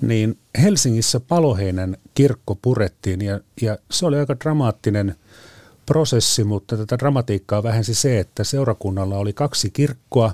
Niin 0.00 0.38
Helsingissä 0.62 1.20
Paloheinän 1.20 1.96
kirkko 2.14 2.54
purettiin 2.54 3.20
ja, 3.22 3.40
ja 3.60 3.78
se 3.90 4.06
oli 4.06 4.18
aika 4.18 4.36
dramaattinen– 4.40 5.14
prosessi, 5.86 6.44
mutta 6.44 6.76
tätä 6.76 6.98
dramatiikkaa 6.98 7.62
vähensi 7.62 7.94
se, 7.94 8.18
että 8.18 8.44
seurakunnalla 8.44 9.16
oli 9.16 9.32
kaksi 9.32 9.70
kirkkoa 9.70 10.32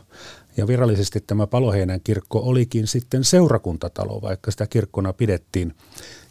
ja 0.56 0.66
virallisesti 0.66 1.20
tämä 1.20 1.46
Paloheinän 1.46 2.00
kirkko 2.04 2.38
olikin 2.38 2.86
sitten 2.86 3.24
seurakuntatalo, 3.24 4.22
vaikka 4.22 4.50
sitä 4.50 4.66
kirkkona 4.66 5.12
pidettiin. 5.12 5.74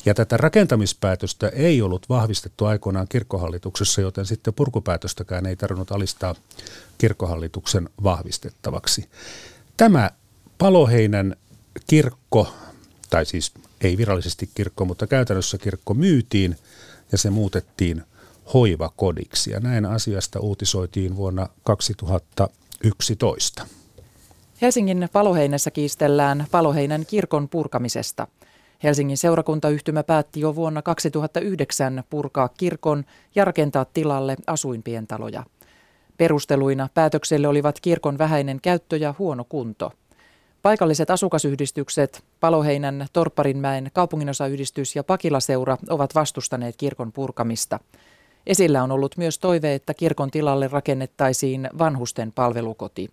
Ja 0.08 0.14
tätä 0.14 0.38
rakentamispäätöstä 0.38 1.50
ei 1.50 1.82
ollut 1.82 2.10
vahvistettu 2.10 2.66
aikoinaan 2.66 3.08
kirkkohallituksessa, 3.08 4.02
joten 4.02 4.26
sitten 4.26 4.54
purkupäätöstäkään 4.54 5.46
ei 5.46 5.56
tarvinnut 5.56 5.92
alistaa 5.92 6.36
kirkkohallituksen 6.98 7.90
vahvistettavaksi. 8.04 9.10
Tämä 9.78 10.12
Paloheinän 10.58 11.36
kirkko, 11.88 12.54
tai 13.10 13.26
siis 13.26 13.52
ei 13.82 13.98
virallisesti 13.98 14.50
kirkko, 14.56 14.86
mutta 14.86 15.08
käytännössä 15.08 15.58
kirkko 15.58 15.94
myytiin 15.94 16.58
ja 17.12 17.18
se 17.18 17.30
muutettiin– 17.30 18.04
hoivakodiksi. 18.54 19.52
Ja 19.52 19.60
näin 19.60 19.86
asiasta 19.86 20.40
uutisoitiin 20.40 21.16
vuonna 21.16 21.48
2011. 21.64 23.68
Helsingin 24.62 25.10
Paloheinässä 25.14 25.72
kiistellään 25.72 26.46
Paloheinän 26.52 27.06
kirkon 27.06 27.50
purkamisesta. 27.50 28.28
Helsingin 28.84 29.18
seurakuntayhtymä 29.18 30.04
päätti 30.04 30.40
jo 30.40 30.56
vuonna 30.56 30.82
2009 30.82 32.04
purkaa 32.10 32.50
kirkon 32.50 33.04
ja 33.36 33.46
rakentaa 33.46 33.86
tilalle 33.86 34.36
asuinpientaloja. 34.48 35.44
Perusteluina 36.18 36.90
päätökselle 36.94 37.48
olivat 37.48 37.80
kirkon 37.80 38.18
vähäinen 38.18 38.60
käyttö 38.62 38.98
ja 38.98 39.14
huono 39.20 39.44
kunto. 39.50 39.92
Paikalliset 40.62 41.10
asukasyhdistykset, 41.10 42.24
Paloheinän, 42.40 43.08
Torpparinmäen, 43.14 43.90
kaupunginosayhdistys 43.94 44.96
ja 44.96 45.04
Pakilaseura 45.04 45.78
ovat 45.90 46.16
vastustaneet 46.16 46.76
kirkon 46.78 47.12
purkamista. 47.12 47.80
Esillä 48.48 48.84
on 48.84 48.92
ollut 48.92 49.18
myös 49.18 49.40
toive, 49.40 49.74
että 49.74 49.94
kirkon 49.94 50.32
tilalle 50.32 50.68
rakennettaisiin 50.68 51.70
vanhusten 51.78 52.32
palvelukoti. 52.32 53.10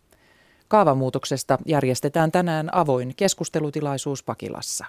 Kaavamuutoksesta 0.68 1.58
järjestetään 1.66 2.32
tänään 2.32 2.74
avoin 2.74 3.12
keskustelutilaisuus 3.16 4.22
Pakilassa. 4.22 4.86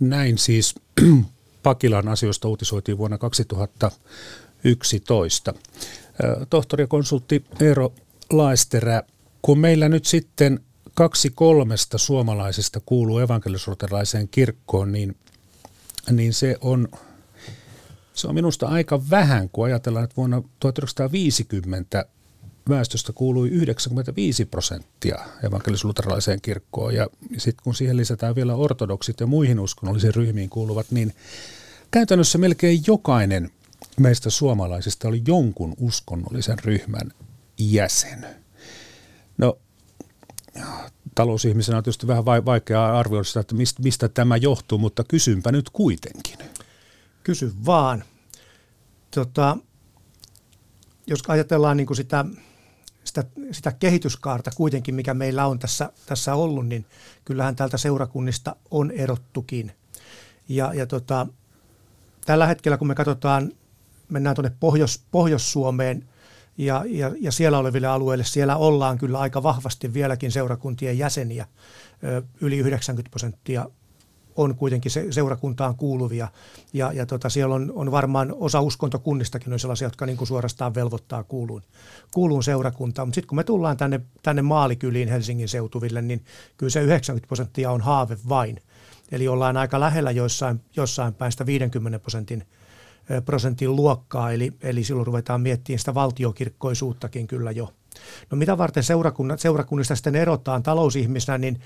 Näin 0.00 0.38
siis 0.38 0.74
Pakilan 1.62 2.08
asioista 2.08 2.48
uutisoitiin 2.48 2.98
vuonna 2.98 3.18
2011. 3.18 5.54
Tohtori 6.50 6.82
ja 6.82 6.86
konsultti 6.86 7.44
Eero 7.60 7.92
Laisterä, 8.30 9.02
kun 9.42 9.58
meillä 9.58 9.88
nyt 9.88 10.04
sitten 10.04 10.60
kaksi 10.94 11.30
kolmesta 11.30 11.98
suomalaisesta 11.98 12.80
kuuluu 12.86 13.18
evankelisluterilaiseen 13.18 14.28
kirkkoon, 14.28 14.92
niin, 14.92 15.16
niin 16.10 16.32
se 16.32 16.56
on 16.60 16.88
se 18.14 18.28
on 18.28 18.34
minusta 18.34 18.66
aika 18.66 19.00
vähän, 19.10 19.50
kun 19.50 19.64
ajatellaan, 19.64 20.04
että 20.04 20.16
vuonna 20.16 20.42
1950 20.60 22.06
väestöstä 22.68 23.12
kuului 23.12 23.48
95 23.48 24.44
prosenttia 24.44 25.18
evankelis-luterilaiseen 25.42 26.40
kirkkoon. 26.42 26.94
Ja 26.94 27.06
sitten 27.38 27.64
kun 27.64 27.74
siihen 27.74 27.96
lisätään 27.96 28.34
vielä 28.34 28.54
ortodoksit 28.54 29.20
ja 29.20 29.26
muihin 29.26 29.60
uskonnollisiin 29.60 30.14
ryhmiin 30.14 30.50
kuuluvat, 30.50 30.86
niin 30.90 31.14
käytännössä 31.90 32.38
melkein 32.38 32.80
jokainen 32.86 33.50
meistä 34.00 34.30
suomalaisista 34.30 35.08
oli 35.08 35.22
jonkun 35.26 35.74
uskonnollisen 35.80 36.58
ryhmän 36.58 37.12
jäsen. 37.58 38.26
No, 39.38 39.58
talousihmisenä 41.14 41.78
on 41.78 41.84
tietysti 41.84 42.06
vähän 42.06 42.24
vaikeaa 42.24 42.98
arvioida 42.98 43.24
sitä, 43.24 43.40
että 43.40 43.54
mistä, 43.78 44.08
tämä 44.08 44.36
johtuu, 44.36 44.78
mutta 44.78 45.04
kysynpä 45.04 45.52
nyt 45.52 45.70
kuitenkin. 45.70 46.38
Kysy 47.22 47.52
vaan. 47.66 48.04
Tota, 49.10 49.56
jos 51.06 51.22
ajatellaan 51.28 51.76
niin 51.76 51.86
kuin 51.86 51.96
sitä 51.96 52.24
sitä, 53.08 53.24
sitä 53.52 53.72
kehityskaarta 53.72 54.50
kuitenkin, 54.56 54.94
mikä 54.94 55.14
meillä 55.14 55.46
on 55.46 55.58
tässä, 55.58 55.92
tässä 56.06 56.34
ollut, 56.34 56.66
niin 56.66 56.86
kyllähän 57.24 57.56
täältä 57.56 57.78
seurakunnista 57.78 58.56
on 58.70 58.90
erottukin. 58.90 59.72
Ja, 60.48 60.74
ja 60.74 60.86
tota, 60.86 61.26
tällä 62.26 62.46
hetkellä, 62.46 62.78
kun 62.78 62.88
me 62.88 62.94
katsotaan, 62.94 63.52
mennään 64.08 64.36
tuonne 64.36 64.52
Pohjois, 64.60 65.02
Pohjois-Suomeen 65.10 66.08
ja, 66.58 66.84
ja, 66.86 67.12
ja 67.20 67.32
siellä 67.32 67.58
oleville 67.58 67.86
alueille, 67.86 68.24
siellä 68.24 68.56
ollaan 68.56 68.98
kyllä 68.98 69.18
aika 69.18 69.42
vahvasti 69.42 69.94
vieläkin 69.94 70.32
seurakuntien 70.32 70.98
jäseniä. 70.98 71.46
Yli 72.40 72.58
90 72.58 73.10
prosenttia 73.10 73.70
on 74.38 74.54
kuitenkin 74.54 74.90
se, 74.90 75.06
seurakuntaan 75.10 75.74
kuuluvia. 75.74 76.28
Ja, 76.72 76.92
ja 76.92 77.06
tota, 77.06 77.28
siellä 77.28 77.54
on, 77.54 77.72
on 77.74 77.90
varmaan 77.90 78.34
osa 78.38 78.60
uskontokunnistakin 78.60 79.52
on 79.52 79.58
sellaisia, 79.58 79.86
jotka 79.86 80.06
niin 80.06 80.16
kuin 80.16 80.28
suorastaan 80.28 80.74
velvoittaa 80.74 81.24
kuuluun, 81.24 81.62
kuuluun 82.14 82.42
seurakuntaan. 82.42 83.08
Mutta 83.08 83.14
sitten 83.14 83.28
kun 83.28 83.36
me 83.36 83.44
tullaan 83.44 83.76
tänne, 83.76 84.00
tänne 84.22 84.42
maalikyliin 84.42 85.08
Helsingin 85.08 85.48
seutuville, 85.48 86.02
niin 86.02 86.24
kyllä 86.56 86.70
se 86.70 86.82
90 86.82 87.26
prosenttia 87.26 87.70
on 87.70 87.80
haave 87.80 88.16
vain. 88.28 88.62
Eli 89.12 89.28
ollaan 89.28 89.56
aika 89.56 89.80
lähellä 89.80 90.10
joissain, 90.10 90.60
jossain 90.76 91.14
päin 91.14 91.32
sitä 91.32 91.46
50 91.46 91.98
prosentin 91.98 92.44
prosentin 93.24 93.76
luokkaa, 93.76 94.32
eli, 94.32 94.52
eli 94.62 94.84
silloin 94.84 95.06
ruvetaan 95.06 95.40
miettimään 95.40 95.78
sitä 95.78 95.94
valtiokirkkoisuuttakin 95.94 97.26
kyllä 97.26 97.50
jo. 97.50 97.72
No 98.30 98.36
mitä 98.36 98.58
varten 98.58 98.82
seurakunnista 99.36 99.94
sitten 99.94 100.16
erotaan 100.16 100.62
talousihmisenä, 100.62 101.38
niin 101.38 101.60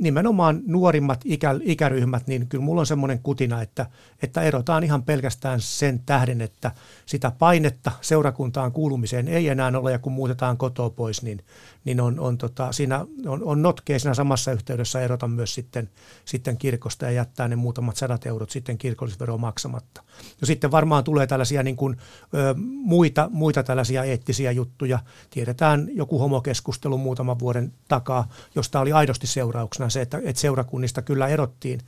nimenomaan 0.00 0.62
nuorimmat 0.66 1.20
ikä, 1.24 1.54
ikäryhmät, 1.62 2.26
niin 2.26 2.46
kyllä 2.48 2.64
mulla 2.64 2.80
on 2.80 2.86
semmoinen 2.86 3.18
kutina, 3.18 3.62
että, 3.62 3.86
että 4.22 4.42
erotaan 4.42 4.84
ihan 4.84 5.02
pelkästään 5.02 5.60
sen 5.60 6.00
tähden, 6.06 6.40
että 6.40 6.70
sitä 7.06 7.32
painetta 7.38 7.92
seurakuntaan 8.00 8.72
kuulumiseen 8.72 9.28
ei 9.28 9.48
enää 9.48 9.72
ole, 9.76 9.92
ja 9.92 9.98
kun 9.98 10.12
muutetaan 10.12 10.56
kotoa 10.56 10.90
pois, 10.90 11.22
niin, 11.22 11.40
niin 11.86 12.00
on, 12.00 12.20
on, 12.20 12.38
tota, 12.38 12.72
siinä 12.72 13.06
on, 13.26 13.44
on 13.44 13.62
notkea 13.62 13.98
siinä 13.98 14.14
samassa 14.14 14.52
yhteydessä 14.52 15.00
erota 15.00 15.28
myös 15.28 15.54
sitten, 15.54 15.90
sitten 16.24 16.56
kirkosta 16.56 17.04
ja 17.04 17.10
jättää 17.10 17.48
ne 17.48 17.56
muutamat 17.56 17.96
sadat 17.96 18.26
eurot 18.26 18.50
sitten 18.50 18.78
kirkollisveroa 18.78 19.38
maksamatta. 19.38 20.02
Ja 20.40 20.46
sitten 20.46 20.70
varmaan 20.70 21.04
tulee 21.04 21.26
tällaisia 21.26 21.62
niin 21.62 21.76
kuin, 21.76 21.96
ö, 22.34 22.54
muita, 22.58 23.28
muita 23.32 23.62
tällaisia 23.62 24.04
eettisiä 24.04 24.52
juttuja. 24.52 24.98
Tiedetään 25.30 25.88
joku 25.92 26.18
homokeskustelu 26.18 26.98
muutaman 26.98 27.38
vuoden 27.38 27.72
takaa, 27.88 28.28
josta 28.54 28.80
oli 28.80 28.92
aidosti 28.92 29.26
seurauksena 29.26 29.90
se, 29.90 30.00
että, 30.00 30.20
että 30.24 30.40
seurakunnista 30.40 31.02
kyllä 31.02 31.28
erottiin. 31.28 31.80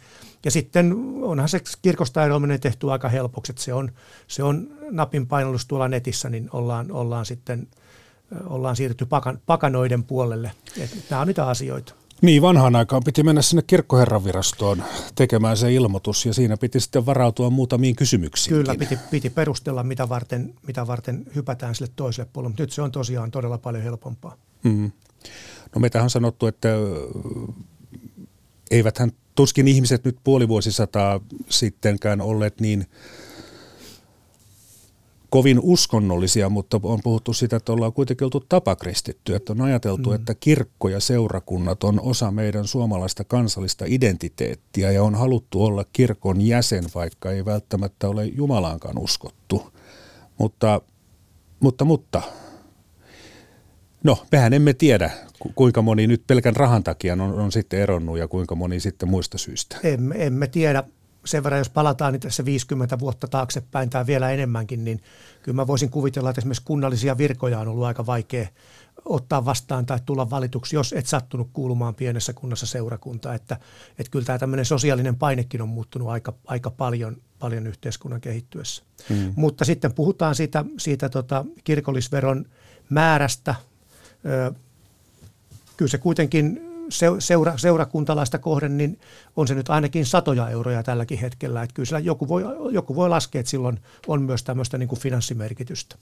Ja 0.45 0.51
sitten 0.51 0.95
onhan 1.23 1.49
se 1.49 1.61
kirkosta 1.83 2.25
eroaminen 2.25 2.61
tehty 2.61 2.91
aika 2.91 3.09
helpoksi, 3.09 3.53
että 3.53 3.63
se 3.63 3.75
on, 3.75 3.93
se 4.27 4.43
on 4.43 4.69
napin 4.91 5.27
painallus 5.27 5.67
tuolla 5.67 5.89
netissä, 5.89 6.31
niin 6.31 6.49
ollaan, 6.53 6.93
ollaan 6.93 7.27
sitten 7.27 7.69
ollaan 8.47 8.77
siirrytty 8.77 9.07
pakan, 9.07 9.39
pakanoiden 9.47 10.05
puolelle. 10.05 10.53
Et 10.81 10.91
nämä 11.11 11.21
on 11.21 11.27
niitä 11.27 11.47
asioita. 11.47 11.95
Niin, 12.23 12.43
vanhaan 12.43 12.77
aikaan 12.77 13.05
piti 13.05 13.23
mennä 13.23 13.43
sinne 13.43 13.63
kirkkoherravirastoon 13.67 14.85
tekemään 15.15 15.57
se 15.57 15.75
ilmoitus 15.75 16.27
ja 16.27 16.35
siinä 16.35 16.57
piti 16.57 16.81
sitten 16.81 17.07
varautua 17.07 17.51
muutamiin 17.51 17.97
kysymyksiin. 17.97 18.57
Kyllä, 18.57 18.75
piti, 18.75 18.99
piti 19.11 19.31
perustella, 19.31 19.83
mitä 19.83 20.09
varten, 20.09 20.55
mitä 20.67 20.87
varten 20.87 21.27
hypätään 21.35 21.75
sille 21.75 21.91
toiselle 21.97 22.31
puolelle, 22.33 22.51
mutta 22.51 22.63
nyt 22.63 22.73
se 22.73 22.83
on 22.83 22.93
tosiaan 22.93 23.31
todella 23.31 23.59
paljon 23.59 23.85
helpompaa. 23.85 24.37
Mm. 24.63 24.93
No 25.75 25.81
meitähän 25.81 26.05
on 26.05 26.11
sanottu, 26.11 26.47
että 26.47 26.69
eiväthän 28.71 29.13
tuskin 29.35 29.69
ihmiset 29.69 30.05
nyt 30.05 30.17
puoli 30.25 30.49
vuosisataa 30.49 31.21
sittenkään 31.49 32.21
olleet 32.21 32.61
niin 32.61 32.87
kovin 35.31 35.61
uskonnollisia, 35.63 36.49
mutta 36.49 36.81
on 36.83 37.01
puhuttu 37.05 37.33
siitä, 37.33 37.57
että 37.57 37.73
ollaan 37.73 37.93
kuitenkin 37.93 38.25
oltu 38.25 38.45
tapakristitty. 38.49 39.35
Että 39.35 39.53
on 39.53 39.61
ajateltu, 39.61 40.11
mm. 40.11 40.15
että 40.15 40.35
kirkko 40.35 40.89
ja 40.89 41.01
seurakunnat 41.01 41.85
on 41.85 42.01
osa 42.01 42.31
meidän 42.31 42.67
suomalaista 42.67 43.25
kansallista 43.25 43.85
identiteettiä 43.89 44.91
ja 44.91 45.03
on 45.03 45.15
haluttu 45.15 45.65
olla 45.65 45.85
kirkon 45.93 46.41
jäsen, 46.41 46.85
vaikka 46.95 47.31
ei 47.31 47.45
välttämättä 47.45 48.09
ole 48.09 48.25
Jumalaankaan 48.25 48.99
uskottu. 48.99 49.73
Mutta, 50.39 50.81
mutta, 51.61 51.85
mutta, 51.85 52.23
no 54.05 54.19
mehän 54.33 54.53
emme 54.53 54.75
tiedä, 54.75 55.11
kuinka 55.55 55.83
moni 55.83 56.07
nyt 56.07 56.23
pelkän 56.27 56.57
rahan 56.57 56.85
takia 56.85 57.13
on, 57.13 57.21
on 57.21 57.53
sitten 57.53 57.81
eronnut 57.81 58.19
ja 58.19 58.29
kuinka 58.29 58.55
moni 58.55 58.81
sitten 58.81 59.09
muista 59.09 59.39
syistä. 59.39 59.77
Emme, 59.83 60.15
emme 60.19 60.47
tiedä 60.47 60.85
sen 61.31 61.45
verran, 61.45 61.59
jos 61.59 61.71
palataan 61.71 62.13
niin 62.13 62.21
tässä 62.21 62.45
50 62.45 62.99
vuotta 62.99 63.29
taaksepäin 63.29 63.91
tai 63.91 64.07
vielä 64.07 64.31
enemmänkin, 64.31 64.85
niin 64.85 65.03
kyllä 65.43 65.57
mä 65.57 65.67
voisin 65.67 65.91
kuvitella, 65.91 66.31
että 66.31 66.41
esimerkiksi 66.41 66.65
kunnallisia 66.65 67.19
virkoja 67.19 67.59
on 67.59 67.69
ollut 67.69 67.85
aika 67.85 68.07
vaikea 68.07 68.49
ottaa 69.05 69.45
vastaan 69.45 69.87
tai 69.87 69.99
tulla 70.07 70.31
valituksi, 70.31 70.77
jos 70.77 70.93
et 70.93 71.07
sattunut 71.07 71.51
kuulumaan 71.53 71.95
pienessä 71.95 72.33
kunnassa 72.33 72.67
seurakuntaa. 72.67 73.35
Että, 73.35 73.55
että 73.99 74.11
kyllä 74.11 74.25
tämä 74.25 74.39
tämmöinen 74.39 74.65
sosiaalinen 74.65 75.17
painekin 75.17 75.63
on 75.63 75.69
muuttunut 75.69 76.09
aika, 76.09 76.33
aika 76.47 76.71
paljon, 76.71 77.17
paljon 77.39 77.67
yhteiskunnan 77.67 78.21
kehittyessä. 78.21 78.83
Hmm. 79.09 79.33
Mutta 79.37 79.65
sitten 79.65 79.93
puhutaan 79.93 80.35
siitä, 80.35 80.65
siitä 80.79 81.09
tota 81.09 81.45
kirkollisveron 81.65 82.45
määrästä. 82.91 83.55
Ö, 84.27 84.55
kyllä 85.77 85.91
se 85.91 85.99
kuitenkin 85.99 86.68
seura, 87.19 87.59
seurakuntalaista 87.59 88.39
kohden, 88.39 88.77
niin 88.77 89.01
on 89.37 89.49
se 89.49 89.55
nyt 89.55 89.71
ainakin 89.71 90.07
satoja 90.07 90.49
euroja 90.49 90.83
tälläkin 90.83 91.19
hetkellä. 91.19 91.63
Että 91.63 91.75
kyllä 91.75 91.99
joku 91.99 92.29
voi, 92.29 92.45
joku 92.71 92.97
voi 92.97 93.09
laskea, 93.09 93.41
että 93.41 93.51
silloin 93.51 93.81
on 94.07 94.23
myös 94.23 94.43
tämmöistä 94.43 94.79
niin 94.79 94.89
kuin 94.89 95.01
finanssimerkitystä. 95.01 95.97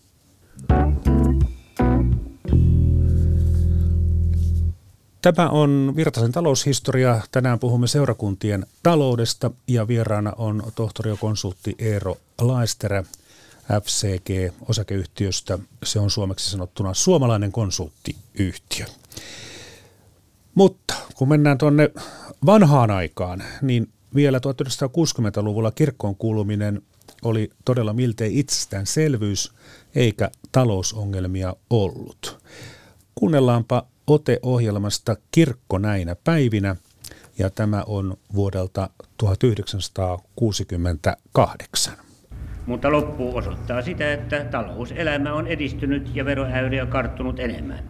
Tämä 5.22 5.49
on 5.49 5.92
Virtasen 5.96 6.33
taloushistoria. 6.33 7.20
Tänään 7.31 7.59
puhumme 7.59 7.87
seurakuntien 7.87 8.66
taloudesta 8.83 9.51
ja 9.68 9.88
vieraana 9.88 10.33
on 10.37 10.62
tohtoriokonsultti 10.75 11.75
Eero 11.79 12.16
Laisterä 12.40 13.05
FCG-osakeyhtiöstä. 13.72 15.59
Se 15.85 16.01
on 16.01 16.11
suomeksi 16.11 16.51
sanottuna 16.51 16.94
suomalainen 16.94 17.53
konsulttiyhtiö. 17.53 18.87
Mutta 20.57 20.95
kun 21.14 21.29
mennään 21.29 21.59
tuonne 21.59 21.90
vanhaan 22.47 22.90
aikaan, 22.90 23.42
niin 23.62 23.88
vielä 24.14 24.38
1960-luvulla 24.38 25.71
kirkkoon 25.71 26.16
kuuluminen 26.16 26.83
oli 27.23 27.51
todella 27.64 27.92
miltei 27.92 28.38
itsestäänselvyys, 28.38 29.53
eikä 29.95 30.31
talousongelmia 30.53 31.57
ollut. 31.71 32.38
Kuunnellaanpa 33.14 33.87
ote 34.07 34.38
ohjelmasta 34.42 35.16
Kirkko 35.31 35.79
näinä 35.79 36.16
päivinä, 36.25 36.77
ja 37.38 37.51
tämä 37.51 37.83
on 37.87 38.16
vuodelta 38.35 38.90
1968. 39.16 41.95
Mutta 42.66 42.92
loppu 42.92 43.37
osoittaa 43.37 43.83
sitä, 43.83 44.12
että 44.12 44.45
talouselämä 44.45 45.33
on 45.33 45.47
edistynyt 45.47 46.16
ja 46.16 46.25
veroäyriä 46.25 46.87
karttunut 46.87 47.40
enemmän. 47.40 47.85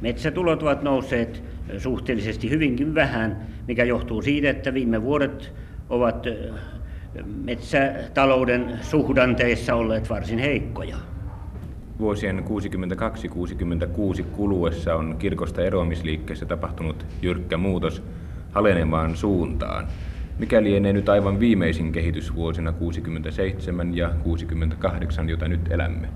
Metsätulot 0.00 0.62
ovat 0.62 0.82
nousseet 0.82 1.42
suhteellisesti 1.78 2.50
hyvinkin 2.50 2.94
vähän, 2.94 3.46
mikä 3.68 3.84
johtuu 3.84 4.22
siitä, 4.22 4.50
että 4.50 4.74
viime 4.74 5.02
vuodet 5.02 5.52
ovat 5.90 6.26
metsätalouden 7.44 8.78
suhdanteissa 8.82 9.74
olleet 9.74 10.10
varsin 10.10 10.38
heikkoja. 10.38 10.96
Vuosien 11.98 12.44
62-66 14.20 14.22
kuluessa 14.22 14.94
on 14.94 15.16
kirkosta 15.18 15.62
eroamisliikkeessä 15.62 16.46
tapahtunut 16.46 17.06
jyrkkä 17.22 17.56
muutos 17.56 18.02
halenemaan 18.52 19.16
suuntaan. 19.16 19.88
Mikä 20.38 20.62
lienee 20.62 20.92
nyt 20.92 21.08
aivan 21.08 21.40
viimeisin 21.40 21.92
kehitys 21.92 22.34
vuosina 22.34 22.72
67 22.72 23.96
ja 23.96 24.10
68, 24.22 25.28
jota 25.28 25.48
nyt 25.48 25.72
elämme? 25.72 26.08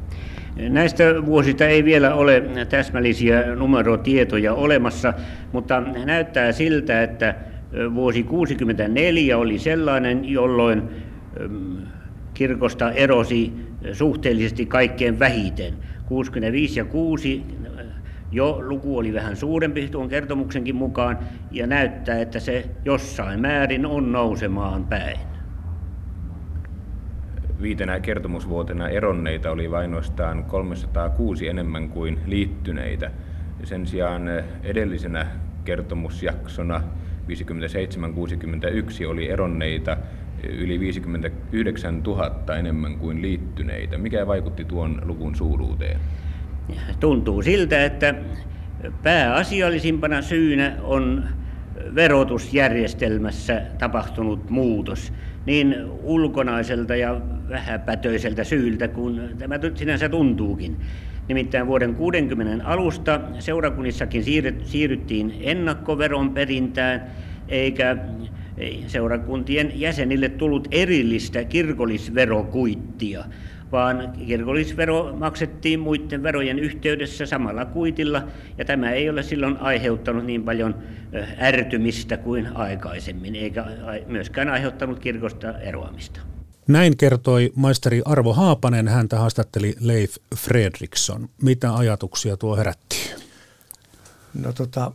Näistä 0.56 1.26
vuosista 1.26 1.66
ei 1.66 1.84
vielä 1.84 2.14
ole 2.14 2.42
täsmällisiä 2.68 3.54
numerotietoja 3.54 4.54
olemassa, 4.54 5.14
mutta 5.52 5.80
näyttää 5.80 6.52
siltä, 6.52 7.02
että 7.02 7.34
vuosi 7.94 8.22
64 8.22 9.38
oli 9.38 9.58
sellainen, 9.58 10.24
jolloin 10.24 10.82
kirkosta 12.34 12.92
erosi 12.92 13.52
suhteellisesti 13.92 14.66
kaikkein 14.66 15.18
vähiten. 15.18 15.74
65 16.06 16.78
ja 16.80 16.84
6 16.84 17.42
jo 18.32 18.58
luku 18.62 18.98
oli 18.98 19.12
vähän 19.12 19.36
suurempi 19.36 19.88
tuon 19.88 20.08
kertomuksenkin 20.08 20.76
mukaan 20.76 21.18
ja 21.50 21.66
näyttää, 21.66 22.20
että 22.20 22.40
se 22.40 22.70
jossain 22.84 23.40
määrin 23.40 23.86
on 23.86 24.12
nousemaan 24.12 24.84
päin. 24.84 25.35
Viitenä 27.62 28.00
kertomusvuotena 28.00 28.88
eronneita 28.88 29.50
oli 29.50 29.66
ainoastaan 29.66 30.44
306 30.44 31.48
enemmän 31.48 31.88
kuin 31.88 32.18
liittyneitä. 32.26 33.10
Sen 33.64 33.86
sijaan 33.86 34.22
edellisenä 34.62 35.26
kertomusjaksona 35.64 36.82
57-61 37.28 39.06
oli 39.08 39.30
eronneita 39.30 39.96
yli 40.42 40.80
59 40.80 42.02
000 42.02 42.56
enemmän 42.58 42.98
kuin 42.98 43.22
liittyneitä. 43.22 43.98
Mikä 43.98 44.26
vaikutti 44.26 44.64
tuon 44.64 45.02
luvun 45.04 45.34
suuruuteen? 45.34 46.00
Tuntuu 47.00 47.42
siltä, 47.42 47.84
että 47.84 48.14
pääasiallisimpana 49.02 50.22
syynä 50.22 50.76
on 50.82 51.24
verotusjärjestelmässä 51.94 53.62
tapahtunut 53.78 54.50
muutos 54.50 55.12
niin 55.46 55.76
ulkonaiselta 56.02 56.96
ja 56.96 57.20
vähäpätöiseltä 57.48 58.44
syyltä 58.44 58.88
kuin 58.88 59.20
tämä 59.38 59.58
sinänsä 59.74 60.08
tuntuukin. 60.08 60.76
Nimittäin 61.28 61.66
vuoden 61.66 61.94
60 61.94 62.66
alusta 62.66 63.20
seurakunnissakin 63.38 64.24
siirryttiin 64.64 65.34
ennakkoveron 65.40 66.30
perintään, 66.30 67.02
eikä 67.48 67.96
seurakuntien 68.86 69.72
jäsenille 69.74 70.28
tullut 70.28 70.68
erillistä 70.70 71.44
kirkollisverokuittia, 71.44 73.24
vaan 73.72 74.12
kirkollisvero 74.26 75.16
maksettiin 75.18 75.80
muiden 75.80 76.22
verojen 76.22 76.58
yhteydessä 76.58 77.26
samalla 77.26 77.64
kuitilla, 77.64 78.22
ja 78.58 78.64
tämä 78.64 78.90
ei 78.90 79.10
ole 79.10 79.22
silloin 79.22 79.56
aiheuttanut 79.56 80.24
niin 80.24 80.44
paljon 80.44 80.74
ärtymistä 81.40 82.16
kuin 82.16 82.56
aikaisemmin, 82.56 83.36
eikä 83.36 83.64
myöskään 84.06 84.48
aiheuttanut 84.48 84.98
kirkosta 84.98 85.58
eroamista. 85.58 86.20
Näin 86.68 86.96
kertoi 86.96 87.52
maisteri 87.54 88.02
Arvo 88.04 88.32
Haapanen, 88.32 88.88
häntä 88.88 89.18
haastatteli 89.18 89.74
Leif 89.80 90.16
Fredriksson. 90.36 91.28
Mitä 91.42 91.74
ajatuksia 91.74 92.36
tuo 92.36 92.56
herätti? 92.56 92.96
No 94.34 94.52
tota, 94.52 94.92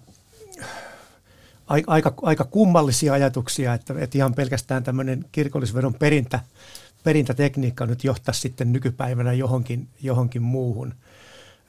aika, 1.87 2.13
aika 2.21 2.43
kummallisia 2.43 3.13
ajatuksia, 3.13 3.73
että, 3.73 3.93
että 3.97 4.17
ihan 4.17 4.33
pelkästään 4.33 4.83
tämmöinen 4.83 5.25
kirkollisveron 5.31 5.93
perintä, 5.93 6.39
perintätekniikka 7.03 7.85
nyt 7.85 8.03
johtaa 8.03 8.33
sitten 8.33 8.73
nykypäivänä 8.73 9.33
johonkin, 9.33 9.87
johonkin 10.01 10.41
muuhun. 10.41 10.93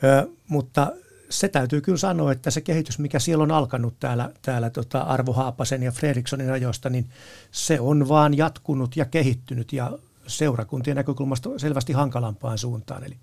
Ö, 0.05 0.29
mutta 0.49 0.93
se 1.33 1.49
täytyy 1.49 1.81
kyllä 1.81 1.99
sanoa, 1.99 2.33
että 2.33 2.51
se 2.51 2.61
kehitys, 2.61 2.99
mikä 2.99 3.18
siellä 3.18 3.42
on 3.42 3.51
alkanut 3.51 3.95
täällä, 4.01 4.31
täällä 4.42 4.71
tota 4.71 5.01
Arvo 5.01 5.33
Haapasen 5.33 5.83
ja 5.83 5.92
Fredrikssonin 5.92 6.53
ajoista, 6.53 6.90
niin 6.90 7.11
se 7.51 7.81
on 7.81 8.09
vaan 8.09 8.37
jatkunut 8.37 8.97
ja 8.97 9.05
kehittynyt 9.05 9.73
ja 9.73 9.99
seurakuntien 10.27 10.97
näkökulmasta 10.97 11.59
selvästi 11.59 11.92
hankalampaan 11.92 12.59
suuntaan. 12.59 13.05
Eli, 13.05 13.16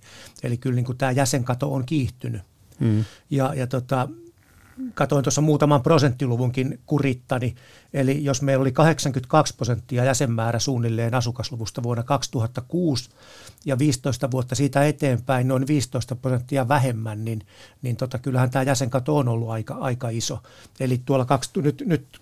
eli 0.44 0.58
kyllä 0.58 0.76
niin 0.76 0.86
kuin 0.86 0.98
tämä 0.98 1.12
jäsenkato 1.12 1.74
on 1.74 1.86
kiihtynyt. 1.86 2.42
Mm. 2.80 3.06
Ja, 3.30 3.54
ja 3.54 3.68
tota, 3.68 4.08
katoin 4.94 5.24
tuossa 5.24 5.42
muutaman 5.42 5.82
prosenttiluvunkin 5.82 6.80
kurittani, 6.86 7.56
eli 7.94 8.24
jos 8.24 8.42
meillä 8.42 8.62
oli 8.62 8.72
82 8.72 9.56
prosenttia 9.56 10.04
jäsenmäärä 10.04 10.60
suunnilleen 10.60 11.14
asukasluvusta 11.14 11.84
vuonna 11.84 12.04
2006 12.04 13.10
ja 13.66 13.80
15 13.80 14.32
vuotta 14.32 14.56
siitä 14.56 14.86
eteenpäin 14.86 15.48
noin 15.48 15.68
15 15.68 16.16
prosenttia 16.16 16.68
vähemmän, 16.68 17.26
niin, 17.26 17.42
niin 17.82 17.96
tota, 17.96 18.20
kyllähän 18.20 18.50
tämä 18.50 18.64
jäsenkato 18.64 19.18
on 19.18 19.28
ollut 19.28 19.50
aika, 19.50 19.74
aika 19.74 20.10
iso. 20.10 20.40
Eli 20.80 21.02
tuolla 21.06 21.26
kaksi, 21.26 21.50
nyt, 21.56 21.84
nyt 21.86 22.22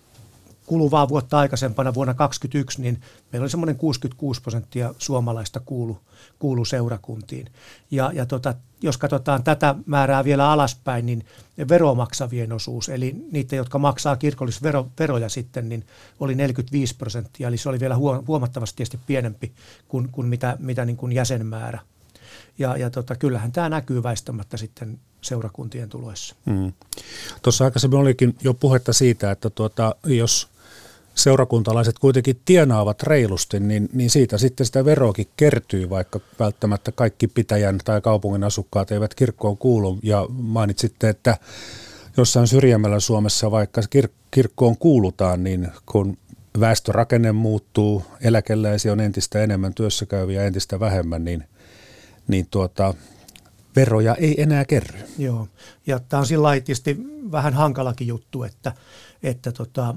kuluvaa 0.68 1.10
vuotta 1.10 1.38
aikaisempana 1.38 1.94
vuonna 1.94 2.14
2021, 2.14 2.82
niin 2.82 3.02
meillä 3.32 3.44
oli 3.44 3.50
semmoinen 3.50 3.76
66 3.76 4.42
prosenttia 4.42 4.94
suomalaista 4.98 5.60
kuulu, 5.60 6.00
kuulu 6.40 6.66
seurakuntiin. 6.66 7.48
Ja, 7.92 8.12
ja 8.14 8.26
tota, 8.26 8.56
jos 8.82 8.98
katsotaan 8.98 9.44
tätä 9.44 9.76
määrää 9.86 10.24
vielä 10.24 10.52
alaspäin, 10.52 11.06
niin 11.06 11.26
veromaksavien 11.70 12.52
osuus, 12.52 12.90
eli 12.90 13.16
niitä, 13.32 13.56
jotka 13.56 13.80
maksaa 13.80 14.16
kirkollisveroja 14.16 15.30
sitten, 15.30 15.70
niin 15.70 15.86
oli 16.20 16.36
45 16.36 16.96
prosenttia, 16.96 17.48
eli 17.48 17.58
se 17.58 17.70
oli 17.70 17.80
vielä 17.80 17.96
huomattavasti 18.28 18.78
tietysti 18.78 19.00
pienempi 19.08 19.52
kuin, 19.88 20.10
kuin 20.12 20.28
mitä, 20.28 20.58
mitä 20.60 20.86
niin 20.86 20.98
kuin 20.98 21.12
jäsenmäärä. 21.12 21.80
Ja, 22.58 22.78
ja 22.78 22.90
tota, 22.90 23.16
kyllähän 23.16 23.52
tämä 23.52 23.70
näkyy 23.70 24.04
väistämättä 24.04 24.58
sitten 24.58 25.00
seurakuntien 25.22 25.90
tuloissa. 25.90 26.36
Mm. 26.46 26.74
Tuossa 27.42 27.66
aikaisemmin 27.66 28.00
olikin 28.00 28.36
jo 28.42 28.54
puhetta 28.54 28.94
siitä, 28.94 29.32
että 29.32 29.50
tuota, 29.50 29.96
jos 30.06 30.48
seurakuntalaiset 31.18 32.00
kuitenkin 32.00 32.42
tienaavat 32.46 33.04
reilusti, 33.04 33.60
niin, 33.60 33.90
niin 33.94 34.10
siitä 34.10 34.38
sitten 34.38 34.66
sitä 34.66 34.86
veroakin 34.86 35.28
kertyy, 35.38 35.90
vaikka 35.90 36.20
välttämättä 36.40 36.92
kaikki 36.92 37.28
pitäjän 37.28 37.80
tai 37.86 38.02
kaupungin 38.02 38.44
asukkaat 38.44 38.92
eivät 38.92 39.16
kirkkoon 39.16 39.58
kuulu. 39.58 40.00
Ja 40.04 40.26
mainitsitte, 40.30 41.10
että 41.10 41.38
jossain 42.18 42.48
syrjemmällä 42.48 43.00
Suomessa, 43.00 43.52
vaikka 43.52 43.82
kir- 43.82 44.12
kirkkoon 44.32 44.78
kuulutaan, 44.78 45.44
niin 45.44 45.68
kun 45.86 46.18
väestörakenne 46.60 47.32
muuttuu, 47.32 48.04
eläkeläisiä 48.22 48.92
on 48.92 49.00
entistä 49.00 49.44
enemmän, 49.44 49.74
työssäkäyviä 49.74 50.44
entistä 50.44 50.80
vähemmän, 50.80 51.24
niin, 51.24 51.44
niin 52.28 52.48
tuota, 52.52 52.94
veroja 53.76 54.16
ei 54.16 54.42
enää 54.42 54.66
kerry. 54.66 55.00
Joo, 55.18 55.48
ja 55.88 56.00
tämä 56.00 56.20
on 56.20 56.26
sillä 56.26 56.50
vähän 57.32 57.54
hankalakin 57.54 58.08
juttu, 58.08 58.44
että, 58.44 58.74
että 59.24 59.52
tota, 59.52 59.96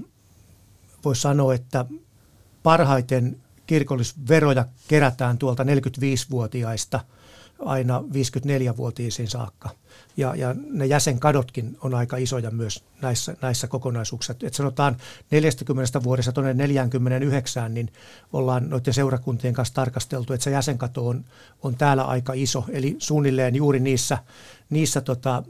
voisi 1.05 1.21
sanoa, 1.21 1.55
että 1.55 1.85
parhaiten 2.63 3.37
kirkollisveroja 3.67 4.65
kerätään 4.89 5.39
tuolta 5.39 5.65
45-vuotiaista 5.65 7.01
aina 7.65 8.05
54-vuotiaisiin 8.13 9.29
saakka. 9.29 9.71
Ja, 10.17 10.35
ja 10.35 10.55
ne 10.71 10.87
jäsenkadotkin 10.87 11.79
on 11.81 11.95
aika 11.95 12.17
isoja 12.17 12.51
myös 12.51 12.85
näissä, 13.03 13.37
näissä 13.43 13.67
kokonaisuuksissa. 13.67 14.35
Et 14.43 14.55
sanotaan 14.55 14.97
40 15.31 16.03
vuodessa 16.03 16.33
tuonne 16.33 16.55
49, 16.55 17.75
niin 17.75 17.93
ollaan 18.33 18.71
noiden 18.71 18.95
seurakuntien 18.95 19.55
kanssa 19.55 19.75
tarkasteltu, 19.75 20.33
että 20.33 20.45
se 20.45 20.51
jäsenkato 20.51 21.09
on, 21.09 21.25
on 21.63 21.75
täällä 21.75 22.05
aika 22.05 22.33
iso. 22.33 22.65
Eli 22.69 22.97
suunnilleen 22.99 23.57
juuri 23.57 23.81
niissä, 23.81 24.19
niissä 24.71 25.01
tota, 25.01 25.43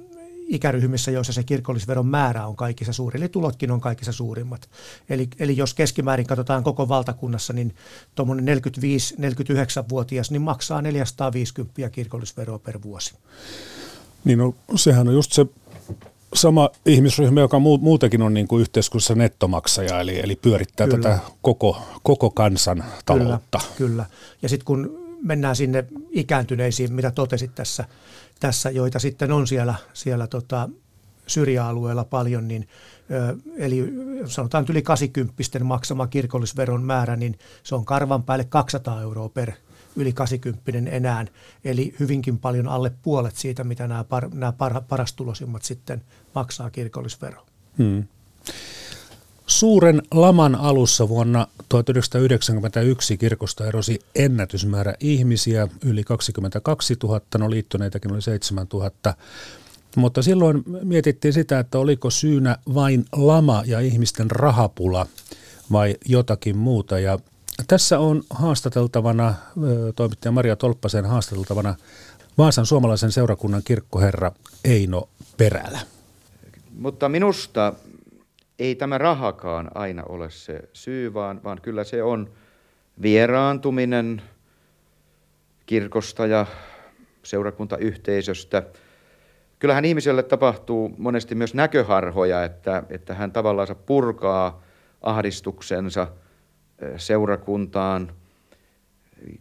ikäryhmissä, 0.50 1.10
joissa 1.10 1.32
se 1.32 1.42
kirkollisveron 1.42 2.06
määrä 2.06 2.46
on 2.46 2.56
kaikissa 2.56 2.92
suuri, 2.92 3.20
eli 3.20 3.28
tulotkin 3.28 3.70
on 3.70 3.80
kaikissa 3.80 4.12
suurimmat. 4.12 4.70
Eli, 5.08 5.28
eli 5.38 5.56
jos 5.56 5.74
keskimäärin 5.74 6.26
katsotaan 6.26 6.62
koko 6.62 6.88
valtakunnassa, 6.88 7.52
niin 7.52 7.74
tuommoinen 8.14 8.58
45-49-vuotias 8.58 10.30
niin 10.30 10.42
maksaa 10.42 10.82
450 10.82 11.90
kirkollisveroa 11.90 12.58
per 12.58 12.82
vuosi. 12.82 13.14
Niin 14.24 14.38
no, 14.38 14.54
sehän 14.76 15.08
on 15.08 15.14
just 15.14 15.32
se 15.32 15.46
sama 16.34 16.70
ihmisryhmä, 16.86 17.40
joka 17.40 17.58
muutenkin 17.58 18.22
on 18.22 18.34
niin 18.34 18.48
kuin 18.48 18.60
yhteiskunnassa 18.60 19.14
nettomaksaja, 19.14 20.00
eli, 20.00 20.20
eli 20.20 20.36
pyörittää 20.36 20.86
kyllä. 20.86 21.02
tätä 21.02 21.18
koko, 21.42 21.82
koko 22.02 22.30
kansan 22.30 22.84
taloutta. 23.06 23.58
Kyllä, 23.58 23.76
kyllä. 23.76 24.06
ja 24.42 24.48
sitten 24.48 24.64
kun 24.64 25.00
mennään 25.22 25.56
sinne 25.56 25.84
ikääntyneisiin, 26.10 26.92
mitä 26.92 27.10
totesit 27.10 27.54
tässä, 27.54 27.84
tässä 28.40 28.70
joita 28.70 28.98
sitten 28.98 29.32
on 29.32 29.46
siellä, 29.46 29.74
siellä 29.92 30.26
tota, 30.26 30.68
syrjäalueella 31.26 32.04
paljon, 32.04 32.48
niin 32.48 32.68
eli 33.56 33.92
sanotaan 34.26 34.66
yli 34.70 34.82
80 34.82 35.34
maksama 35.64 36.06
kirkollisveron 36.06 36.82
määrä, 36.82 37.16
niin 37.16 37.38
se 37.62 37.74
on 37.74 37.84
karvan 37.84 38.22
päälle 38.22 38.44
200 38.44 39.02
euroa 39.02 39.28
per 39.28 39.52
yli 39.96 40.12
80 40.12 40.90
enää, 40.90 41.26
eli 41.64 41.94
hyvinkin 42.00 42.38
paljon 42.38 42.68
alle 42.68 42.92
puolet 43.02 43.36
siitä, 43.36 43.64
mitä 43.64 43.88
nämä, 43.88 44.04
par, 44.04 44.28
nämä 44.34 44.52
par, 44.52 44.82
parastulosimmat 44.88 45.62
sitten 45.62 46.02
maksaa 46.34 46.70
kirkollisvero. 46.70 47.46
Hmm. 47.78 48.04
Suuren 49.50 50.02
laman 50.14 50.54
alussa 50.54 51.08
vuonna 51.08 51.46
1991 51.68 53.18
kirkosta 53.18 53.66
erosi 53.66 53.98
ennätysmäärä 54.14 54.94
ihmisiä, 55.00 55.68
yli 55.84 56.04
22 56.04 56.96
000, 57.02 57.20
no 57.38 57.50
liittyneitäkin 57.50 58.12
oli 58.12 58.22
7 58.22 58.66
000. 58.72 58.90
Mutta 59.96 60.22
silloin 60.22 60.64
mietittiin 60.82 61.34
sitä, 61.34 61.58
että 61.58 61.78
oliko 61.78 62.10
syynä 62.10 62.56
vain 62.74 63.04
lama 63.12 63.62
ja 63.66 63.80
ihmisten 63.80 64.30
rahapula 64.30 65.06
vai 65.72 65.96
jotakin 66.06 66.56
muuta. 66.56 66.98
Ja 66.98 67.18
tässä 67.66 67.98
on 67.98 68.22
haastateltavana, 68.30 69.34
toimittaja 69.96 70.32
Maria 70.32 70.56
Tolppasen 70.56 71.06
haastateltavana 71.06 71.74
Vaasan 72.38 72.66
suomalaisen 72.66 73.12
seurakunnan 73.12 73.62
kirkkoherra 73.64 74.32
Eino 74.64 75.08
Perälä. 75.36 75.80
Mutta 76.78 77.08
minusta 77.08 77.72
ei 78.60 78.74
tämä 78.74 78.98
rahakaan 78.98 79.70
aina 79.74 80.02
ole 80.08 80.30
se 80.30 80.60
syy, 80.72 81.14
vaan, 81.14 81.44
vaan 81.44 81.60
kyllä 81.60 81.84
se 81.84 82.02
on 82.02 82.30
vieraantuminen 83.02 84.22
kirkosta 85.66 86.26
ja 86.26 86.46
seurakuntayhteisöstä. 87.22 88.62
Kyllähän 89.58 89.84
ihmiselle 89.84 90.22
tapahtuu 90.22 90.94
monesti 90.98 91.34
myös 91.34 91.54
näköharhoja, 91.54 92.44
että, 92.44 92.82
että 92.90 93.14
hän 93.14 93.32
tavallaan 93.32 93.76
purkaa 93.86 94.62
ahdistuksensa 95.02 96.06
seurakuntaan, 96.96 98.12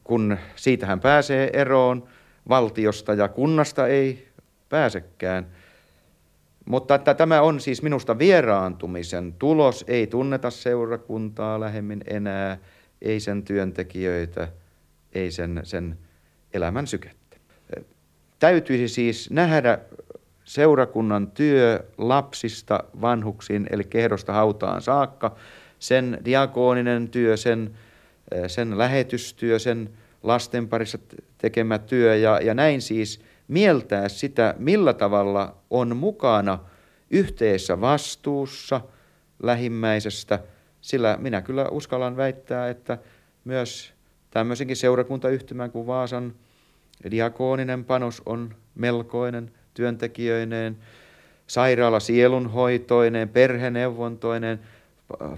kun 0.03 0.37
siitä 0.55 0.85
hän 0.85 0.99
pääsee 0.99 1.49
eroon, 1.53 2.07
valtiosta 2.49 3.13
ja 3.13 3.27
kunnasta 3.27 3.87
ei 3.87 4.27
pääsekään– 4.69 5.47
mutta 6.69 6.95
että 6.95 7.13
tämä 7.13 7.41
on 7.41 7.59
siis 7.59 7.81
minusta 7.81 8.17
vieraantumisen 8.17 9.33
tulos. 9.33 9.85
Ei 9.87 10.07
tunneta 10.07 10.49
seurakuntaa 10.49 11.59
lähemmin 11.59 12.01
enää, 12.07 12.57
ei 13.01 13.19
sen 13.19 13.43
työntekijöitä, 13.43 14.47
ei 15.13 15.31
sen, 15.31 15.59
sen 15.63 15.97
elämän 16.53 16.87
sykettä. 16.87 17.37
Täytyisi 18.39 18.87
siis 18.87 19.29
nähdä 19.31 19.79
seurakunnan 20.43 21.31
työ 21.31 21.83
lapsista 21.97 22.83
vanhuksiin, 23.01 23.67
eli 23.69 23.83
kehdosta 23.83 24.33
hautaan 24.33 24.81
saakka, 24.81 25.35
sen 25.79 26.17
diakooninen 26.25 27.09
työ, 27.09 27.37
sen, 27.37 27.77
sen 28.47 28.77
lähetystyö, 28.77 29.59
sen 29.59 29.89
lasten 30.23 30.67
parissa 30.67 30.97
tekemä 31.37 31.77
työ 31.77 32.15
ja, 32.15 32.39
ja 32.39 32.53
näin 32.53 32.81
siis– 32.81 33.21
mieltää 33.49 34.09
sitä, 34.09 34.55
millä 34.57 34.93
tavalla 34.93 35.55
on 35.69 35.97
mukana 35.97 36.59
yhteisessä 37.09 37.81
vastuussa 37.81 38.81
lähimmäisestä, 39.43 40.39
sillä 40.81 41.17
minä 41.19 41.41
kyllä 41.41 41.67
uskallan 41.69 42.17
väittää, 42.17 42.69
että 42.69 42.97
myös 43.45 43.93
tämmöisenkin 44.31 44.75
seurakuntayhtymän 44.75 45.71
kuin 45.71 45.87
Vaasan 45.87 46.35
diakooninen 47.11 47.85
panos 47.85 48.21
on 48.25 48.55
melkoinen 48.75 49.51
työntekijöineen, 49.73 50.77
sairaala 51.47 51.99
sielunhoitoineen, 51.99 53.29
perheneuvontoineen, 53.29 54.59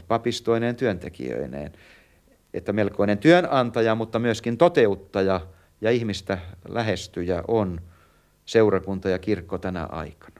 papistoineen 0.07 0.75
työntekijöineen. 0.75 1.71
Että 2.53 2.73
melkoinen 2.73 3.17
työnantaja, 3.17 3.95
mutta 3.95 4.19
myöskin 4.19 4.57
toteuttaja 4.57 5.41
ja 5.81 5.91
ihmistä 5.91 6.37
lähestyjä 6.67 7.43
on 7.47 7.81
seurakunta 8.51 9.09
ja 9.09 9.19
kirkko 9.19 9.57
tänä 9.57 9.85
aikana? 9.85 10.35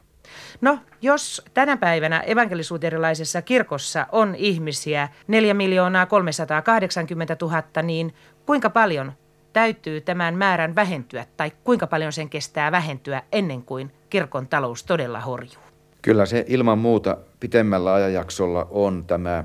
No, 0.62 0.80
jos 1.02 1.42
tänä 1.54 1.78
päivänä 1.78 2.20
evankelisuuterilaisessa 2.20 3.42
kirkossa 3.42 4.08
on 4.12 4.36
ihmisiä 4.36 5.10
4 5.28 5.54
miljoonaa 5.54 6.06
380 6.06 7.38
000, 7.42 7.64
niin 7.84 8.14
kuinka 8.46 8.70
paljon 8.70 9.14
täytyy 9.54 10.02
tämän 10.02 10.38
määrän 10.38 10.76
vähentyä 10.76 11.26
tai 11.38 11.52
kuinka 11.64 11.88
paljon 11.88 12.14
sen 12.14 12.30
kestää 12.30 12.72
vähentyä 12.72 13.24
ennen 13.32 13.64
kuin 13.64 13.92
kirkon 14.10 14.48
talous 14.48 14.84
todella 14.84 15.20
horjuu? 15.20 15.64
Kyllä 16.02 16.26
se 16.26 16.46
ilman 16.48 16.78
muuta 16.78 17.18
pitemmällä 17.40 17.94
ajanjaksolla 17.94 18.68
on 18.72 19.06
tämä, 19.06 19.44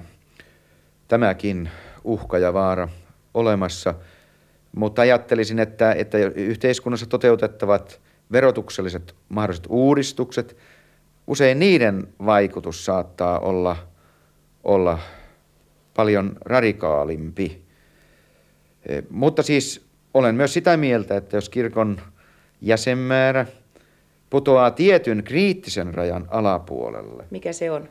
tämäkin 1.09 1.71
uhka 2.05 2.39
ja 2.39 2.53
vaara 2.55 2.89
olemassa. 3.35 3.95
Mutta 4.77 5.03
ajattelisin, 5.03 5.59
että, 5.59 5.93
että 5.93 6.19
yhteiskunnassa 6.19 7.07
toteutettavat 7.07 8.01
verotukselliset 8.33 9.15
mahdolliset 9.29 9.67
uudistukset, 9.69 10.57
usein 11.27 11.59
niiden 11.59 12.09
vaikutus 12.27 12.85
saattaa 12.85 13.39
olla, 13.39 13.77
olla 14.65 14.99
paljon 15.97 16.37
radikaalimpi. 16.41 17.63
E, 18.89 19.03
mutta 19.11 19.43
siis 19.43 19.87
olen 20.15 20.35
myös 20.35 20.53
sitä 20.53 20.77
mieltä, 20.77 21.17
että 21.17 21.37
jos 21.37 21.49
kirkon 21.49 22.01
jäsenmäärä 22.61 23.47
putoaa 24.31 24.71
tietyn 24.71 25.25
kriittisen 25.25 25.95
rajan 25.95 26.27
alapuolelle. 26.29 27.25
Mikä 27.31 27.53
se 27.53 27.71
on? 27.71 27.89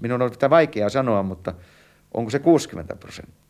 Minun 0.00 0.22
on 0.22 0.30
tätä 0.30 0.50
vaikea 0.50 0.88
sanoa, 0.88 1.22
mutta 1.22 1.54
onko 2.14 2.30
se 2.30 2.38
60 2.38 2.96
prosenttia? 2.96 3.43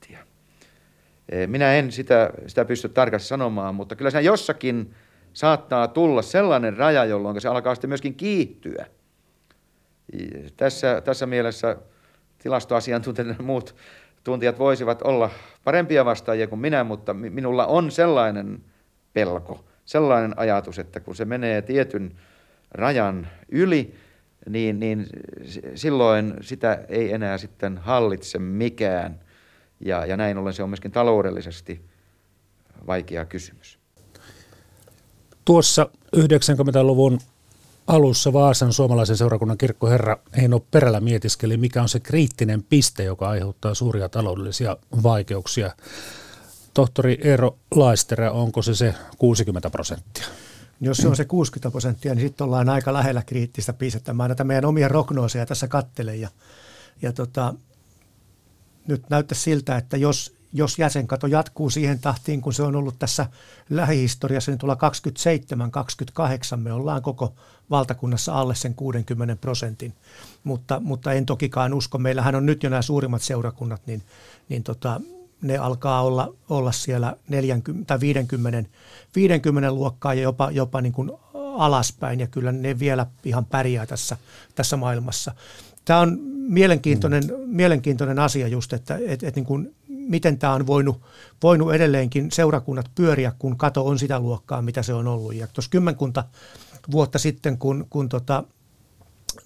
Eh, 1.29 1.49
minä 1.49 1.75
en 1.75 1.93
sitä, 1.93 2.31
sitä 2.47 2.65
pysty 2.65 2.89
tarkasti 2.89 3.29
sanomaan, 3.29 3.75
mutta 3.75 3.97
kyllä 3.97 4.11
siinä 4.11 4.21
jossakin 4.21 4.95
saattaa 5.33 5.89
tulla 5.89 6.23
sellainen 6.23 6.77
raja, 6.77 7.05
jolloin 7.05 7.41
se 7.41 7.49
alkaa 7.49 7.75
sitten 7.75 7.91
myöskin 7.91 8.15
kiihtyä. 8.15 8.87
Tässä, 10.57 11.01
tässä 11.01 11.27
mielessä 11.27 11.77
tilastoasiantuntijat 12.39 13.29
ja 13.39 13.45
muut 13.45 13.75
tuntijat 14.25 14.59
voisivat 14.59 15.03
olla 15.03 15.31
parempia 15.65 16.05
vastaajia 16.05 16.47
kuin 16.47 16.61
minä, 16.61 16.85
mutta 16.85 17.15
minulla 17.15 17.67
on 17.67 17.91
sellainen 17.91 18.65
pelko, 19.13 19.65
sellainen 19.85 20.39
ajatus, 20.39 20.79
että 20.79 21.01
kun 21.01 21.17
se 21.17 21.25
menee 21.25 21.63
tietyn 21.63 22.13
rajan 22.71 23.29
yli, 23.49 23.95
niin, 24.49 24.81
niin 24.81 25.07
silloin 25.75 26.35
sitä 26.41 26.85
ei 26.89 27.13
enää 27.13 27.39
sitten 27.39 27.79
hallitse 27.79 28.39
mikään. 28.39 29.21
Ja, 29.85 30.07
ja 30.07 30.17
näin 30.17 30.39
ollen 30.39 30.53
se 30.53 30.63
on 30.63 30.69
myöskin 30.69 30.91
taloudellisesti 30.91 31.85
vaikea 32.87 33.25
kysymys. 33.25 33.79
Tuossa 35.45 35.91
90-luvun 36.17 37.19
alussa 37.87 38.33
Vaasan 38.33 38.73
suomalaisen 38.73 39.17
seurakunnan 39.17 39.59
kirkkoherra 39.59 40.17
Heino 40.37 40.61
Perälä 40.61 41.01
mietiskeli, 41.01 41.57
mikä 41.57 41.83
on 41.83 41.89
se 41.89 42.01
kriittinen 42.01 42.63
piste, 42.63 43.05
joka 43.05 43.29
aiheuttaa 43.29 43.75
suuria 43.75 44.09
taloudellisia 44.09 44.77
vaikeuksia. 45.03 45.71
Tohtori 46.75 47.19
Eero 47.23 47.59
Laisterä, 47.75 48.33
onko 48.33 48.63
se 48.63 48.75
se 48.75 48.95
60 49.19 49.71
prosenttia? 49.71 50.27
Jos 50.81 50.97
se 50.97 51.09
on 51.09 51.17
se 51.17 51.25
60 51.25 51.71
prosenttia, 51.71 52.15
niin 52.15 52.27
sitten 52.29 52.45
ollaan 52.45 52.69
aika 52.69 52.93
lähellä 52.93 53.23
kriittistä 53.23 53.73
pistettä. 53.73 54.13
Mä 54.13 54.29
näitä 54.29 54.45
meidän 54.45 54.65
omia 54.65 54.89
prognooseja 54.89 55.47
tässä 55.47 55.69
kattelen 55.69 56.21
ja, 56.21 56.29
ja 57.03 57.13
tota, 57.13 57.55
nyt 58.89 59.11
näyttää 59.11 59.39
siltä, 59.39 59.77
että 59.77 59.97
jos, 59.97 60.37
jos 60.53 60.79
jäsenkato 60.79 61.27
jatkuu 61.27 61.71
siihen 61.71 61.99
tahtiin, 61.99 62.41
kun 62.41 62.53
se 62.53 62.63
on 62.63 62.77
ollut 62.77 62.99
tässä 62.99 63.27
lähihistoriassa, 63.71 64.51
niin 64.51 64.59
tuolla 64.59 64.79
27-28 66.55 66.57
me 66.57 66.73
ollaan 66.73 67.03
koko 67.03 67.35
valtakunnassa 67.71 68.35
alle 68.35 68.55
sen 68.55 68.75
60 68.75 69.37
prosentin. 69.37 69.95
Mutta, 70.45 70.81
mutta 70.81 71.13
en 71.13 71.27
tokikaan 71.27 71.75
usko, 71.75 71.99
meillähän 71.99 72.35
on 72.35 72.47
nyt 72.47 72.63
jo 72.63 72.71
nämä 72.71 72.83
suurimmat 72.83 73.23
seurakunnat, 73.23 73.87
niin, 73.87 74.03
niin 74.49 74.63
tota, 74.63 75.01
ne 75.43 75.59
alkaa 75.59 76.03
olla, 76.03 76.35
olla 76.49 76.73
siellä 76.73 77.17
40, 77.29 77.87
tai 77.87 78.01
50, 78.01 78.71
50 79.17 79.73
luokkaa 79.73 80.15
ja 80.15 80.23
jopa, 80.23 80.51
jopa 80.51 80.81
niin 80.81 80.93
kuin 80.93 81.11
alaspäin, 81.35 82.21
ja 82.21 82.27
kyllä 82.27 82.53
ne 82.53 82.79
vielä 82.79 83.07
ihan 83.25 83.45
pärjää 83.45 83.87
tässä, 83.87 84.17
tässä 84.55 84.77
maailmassa. 84.77 85.35
Tämä 85.85 86.01
on 86.01 86.19
mielenkiintoinen, 86.49 87.25
mm. 87.25 87.35
mielenkiintoinen 87.47 88.19
asia 88.19 88.49
just, 88.49 88.73
että 88.73 88.99
et, 89.07 89.23
et 89.23 89.37
niin 89.37 89.47
kuin, 89.47 89.75
miten 89.89 90.39
tämä 90.39 90.53
on 90.53 90.67
voinut, 90.67 91.03
voinut 91.43 91.75
edelleenkin 91.75 92.33
seurakunnat 92.33 92.91
pyöriä, 92.95 93.33
kun 93.39 93.57
kato 93.57 93.87
on 93.87 93.99
sitä 93.99 94.21
luokkaa, 94.21 94.63
mitä 94.63 94.83
se 94.83 94.95
on 94.95 95.09
ollut. 95.09 95.35
Ja 95.35 95.47
tuossa 95.47 95.71
kymmenkunta 95.71 96.25
vuotta 96.91 97.19
sitten, 97.19 97.59
kun, 97.59 97.87
kun 97.91 98.09
tota, 98.09 98.45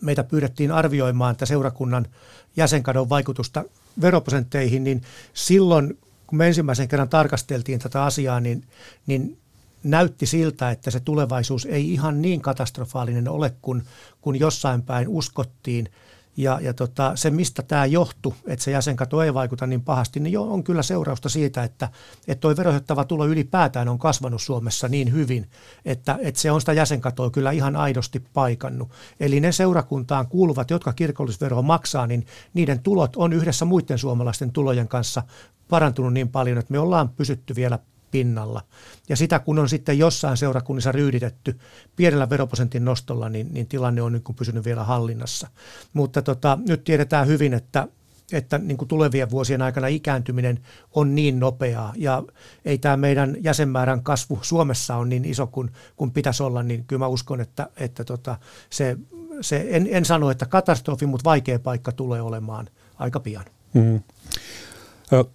meitä 0.00 0.24
pyydettiin 0.24 0.72
arvioimaan 0.72 1.32
että 1.32 1.46
seurakunnan 1.46 2.06
jäsenkadon 2.56 3.08
vaikutusta 3.08 3.64
veroprosentteihin, 4.00 4.84
niin 4.84 5.02
silloin, 5.34 5.98
kun 6.26 6.38
me 6.38 6.46
ensimmäisen 6.46 6.88
kerran 6.88 7.08
tarkasteltiin 7.08 7.78
tätä 7.78 8.04
asiaa, 8.04 8.40
niin, 8.40 8.64
niin 9.06 9.38
näytti 9.84 10.26
siltä, 10.26 10.70
että 10.70 10.90
se 10.90 11.00
tulevaisuus 11.00 11.66
ei 11.66 11.92
ihan 11.92 12.22
niin 12.22 12.40
katastrofaalinen 12.40 13.28
ole 13.28 13.54
kuin 13.62 13.82
kun 14.20 14.38
jossain 14.38 14.82
päin 14.82 15.08
uskottiin– 15.08 15.88
Ja, 16.38 16.58
ja 16.62 16.74
tota, 16.74 17.12
se, 17.14 17.30
mistä 17.30 17.62
tämä 17.62 17.86
johtuu, 17.86 18.34
että 18.46 18.64
se 18.64 18.70
jäsenkato 18.70 19.22
ei 19.22 19.34
vaikuta 19.34 19.66
niin 19.66 19.82
pahasti, 19.82 20.20
niin 20.20 20.32
jo 20.32 20.42
on 20.42 20.64
kyllä 20.64 20.82
seurausta 20.82 21.28
siitä, 21.28 21.64
että, 21.64 21.88
että 22.28 22.40
tuo 22.40 22.56
verotettava 22.56 23.04
tulo 23.04 23.26
ylipäätään 23.26 23.88
on 23.88 23.98
kasvanut 23.98 24.42
Suomessa 24.42 24.88
niin 24.88 25.12
hyvin, 25.12 25.50
että, 25.84 26.18
että 26.22 26.40
se 26.40 26.50
on 26.50 26.60
sitä 26.60 26.72
jäsenkatoa 26.72 27.30
kyllä 27.30 27.50
ihan 27.50 27.76
aidosti 27.76 28.20
paikannut. 28.34 28.90
Eli 29.20 29.40
ne 29.40 29.52
seurakuntaan 29.52 30.26
kuuluvat, 30.26 30.70
jotka 30.70 30.92
kirkollisveroa 30.92 31.62
maksaa, 31.62 32.06
niin 32.06 32.26
niiden 32.54 32.82
tulot 32.82 33.16
on 33.16 33.32
yhdessä 33.32 33.64
muiden 33.64 33.98
suomalaisten 33.98 34.52
tulojen 34.52 34.88
kanssa 34.88 35.22
parantunut 35.68 36.12
niin 36.12 36.28
paljon, 36.28 36.58
että 36.58 36.72
me 36.72 36.78
ollaan 36.78 37.08
pysytty 37.08 37.54
vielä 37.54 37.78
pinnalla. 38.10 38.62
Ja 39.08 39.16
sitä 39.16 39.38
kun 39.38 39.58
on 39.58 39.68
sitten 39.68 39.98
jossain 39.98 40.36
seurakunnissa 40.36 40.92
ryyditetty 40.92 41.58
pienellä 41.96 42.30
veroprosentin 42.30 42.84
nostolla, 42.84 43.28
niin, 43.28 43.48
niin 43.52 43.66
tilanne 43.66 44.02
on 44.02 44.12
niin 44.12 44.22
kuin 44.22 44.36
pysynyt 44.36 44.64
vielä 44.64 44.84
hallinnassa. 44.84 45.48
Mutta 45.92 46.22
tota, 46.22 46.58
nyt 46.68 46.84
tiedetään 46.84 47.26
hyvin, 47.26 47.54
että 47.54 47.88
että 48.32 48.58
niin 48.58 48.76
kuin 48.76 48.88
tulevien 48.88 49.30
vuosien 49.30 49.62
aikana 49.62 49.86
ikääntyminen 49.86 50.60
on 50.94 51.14
niin 51.14 51.40
nopeaa 51.40 51.92
ja 51.96 52.22
ei 52.64 52.78
tämä 52.78 52.96
meidän 52.96 53.36
jäsenmäärän 53.40 54.02
kasvu 54.02 54.38
Suomessa 54.42 54.96
on 54.96 55.08
niin 55.08 55.24
iso 55.24 55.46
kuin, 55.46 55.70
kuin 55.96 56.10
pitäisi 56.10 56.42
olla, 56.42 56.62
niin 56.62 56.84
kyllä 56.84 57.00
mä 57.00 57.06
uskon, 57.06 57.40
että, 57.40 57.68
että 57.76 58.04
tota, 58.04 58.38
se, 58.70 58.96
se 59.40 59.66
en, 59.70 59.88
en 59.90 60.04
sano, 60.04 60.30
että 60.30 60.46
katastrofi, 60.46 61.06
mutta 61.06 61.24
vaikea 61.24 61.58
paikka 61.58 61.92
tulee 61.92 62.22
olemaan 62.22 62.68
aika 62.98 63.20
pian. 63.20 63.44
Mm. 63.74 64.00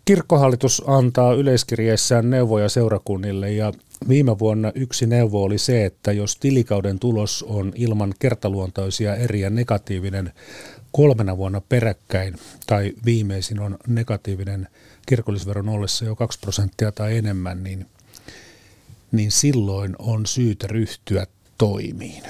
Kirkkohallitus 0.06 0.84
antaa 0.88 1.34
yleiskirjeessään 1.34 2.30
neuvoja 2.30 2.70
seurakunnille 2.70 3.52
ja 3.52 3.74
viime 4.10 4.40
vuonna 4.40 4.72
yksi 4.76 5.06
neuvo 5.06 5.44
oli 5.44 5.58
se, 5.58 5.86
että 5.86 6.12
jos 6.12 6.36
tilikauden 6.36 7.00
tulos 7.00 7.44
on 7.48 7.74
ilman 7.76 8.14
kertaluontoisia 8.20 9.16
eriä 9.16 9.50
negatiivinen 9.50 10.34
kolmena 10.92 11.38
vuonna 11.38 11.62
peräkkäin 11.70 12.36
tai 12.68 12.94
viimeisin 13.06 13.60
on 13.60 13.78
negatiivinen 13.88 14.68
kirkollisveron 15.06 15.70
ollessa 15.70 16.06
jo 16.06 16.16
2 16.16 16.40
prosenttia 16.40 16.92
tai 16.92 17.18
enemmän, 17.18 17.64
niin, 17.64 17.86
niin 19.12 19.32
silloin 19.32 19.96
on 20.00 20.26
syytä 20.26 20.68
ryhtyä 20.68 21.28
toimiin. 21.58 22.24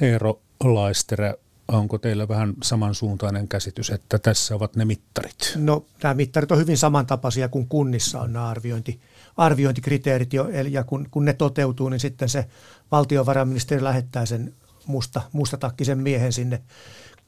Eero 0.00 0.40
Laisterä, 0.64 1.34
Onko 1.68 1.98
teillä 1.98 2.28
vähän 2.28 2.54
samansuuntainen 2.62 3.48
käsitys, 3.48 3.90
että 3.90 4.18
tässä 4.18 4.54
ovat 4.54 4.76
ne 4.76 4.84
mittarit? 4.84 5.52
No 5.56 5.84
nämä 6.02 6.14
mittarit 6.14 6.52
on 6.52 6.58
hyvin 6.58 6.78
samantapaisia 6.78 7.48
kuin 7.48 7.68
kunnissa 7.68 8.20
on 8.20 8.32
nämä 8.32 8.48
arviointi, 8.48 9.00
arviointikriteerit 9.36 10.32
jo, 10.32 10.48
ja 10.70 10.84
kun, 10.84 11.08
kun 11.10 11.24
ne 11.24 11.32
toteutuu, 11.32 11.88
niin 11.88 12.00
sitten 12.00 12.28
se 12.28 12.46
valtiovarainministeri 12.92 13.84
lähettää 13.84 14.26
sen 14.26 14.54
musta, 14.86 15.22
mustatakkisen 15.32 15.98
miehen 15.98 16.32
sinne 16.32 16.62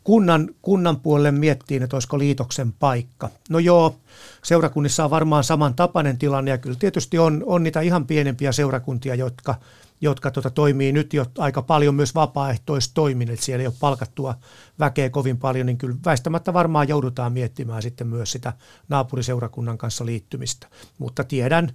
kunnan, 0.05 0.49
kunnan 0.63 1.01
puolelle 1.01 1.31
miettiin, 1.31 1.83
että 1.83 1.97
olisiko 1.97 2.19
liitoksen 2.19 2.73
paikka. 2.73 3.31
No 3.49 3.59
joo, 3.59 3.97
seurakunnissa 4.43 5.05
on 5.05 5.11
varmaan 5.11 5.45
samantapainen 5.45 6.19
tilanne 6.19 6.51
ja 6.51 6.59
kyllä 6.59 6.77
tietysti 6.79 7.19
on, 7.19 7.43
on 7.47 7.63
niitä 7.63 7.81
ihan 7.81 8.07
pienempiä 8.07 8.53
seurakuntia, 8.53 9.15
jotka– 9.15 9.55
jotka 10.01 10.31
tota, 10.31 10.51
toimii 10.51 10.93
nyt 10.93 11.13
jo 11.15 11.27
aika 11.39 11.63
paljon 11.63 11.95
myös 11.95 12.15
vapaaehtoistoimin, 12.15 13.31
että 13.31 13.45
siellä 13.45 13.63
ei 13.63 13.67
ole 13.67 13.75
palkattua 13.81 14.35
väkeä 14.79 15.11
kovin 15.11 15.39
paljon, 15.39 15.67
niin 15.67 15.79
kyllä 15.79 15.97
väistämättä 16.05 16.53
varmaan 16.53 16.89
joudutaan 16.89 17.33
miettimään 17.33 17.83
sitten 17.83 18.07
myös 18.07 18.33
sitä 18.33 18.53
naapuriseurakunnan 18.89 19.79
kanssa 19.79 20.07
liittymistä. 20.07 20.67
Mutta 20.99 21.25
tiedän 21.25 21.73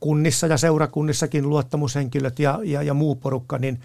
kunnissa 0.00 0.46
ja 0.46 0.56
seurakunnissakin 0.56 1.48
luottamushenkilöt 1.48 2.38
ja, 2.38 2.58
ja, 2.64 2.82
ja 2.82 2.94
muu 2.94 3.14
porukka, 3.14 3.58
niin 3.58 3.80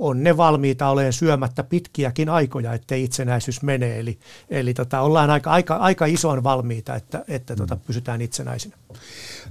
on 0.00 0.24
ne 0.24 0.36
valmiita 0.36 0.88
olemaan 0.88 1.12
syömättä 1.12 1.62
pitkiäkin 1.62 2.28
aikoja, 2.28 2.72
ettei 2.72 3.04
itsenäisyys 3.04 3.62
mene. 3.62 3.98
Eli, 3.98 4.18
eli 4.50 4.74
tota, 4.74 5.00
ollaan 5.00 5.30
aika, 5.30 5.50
aika, 5.50 5.76
aika 5.76 6.06
isoon 6.06 6.44
valmiita, 6.44 6.94
että, 6.94 7.24
että 7.28 7.56
tota, 7.56 7.74
mm. 7.74 7.80
pysytään 7.86 8.20
itsenäisinä. 8.20 8.76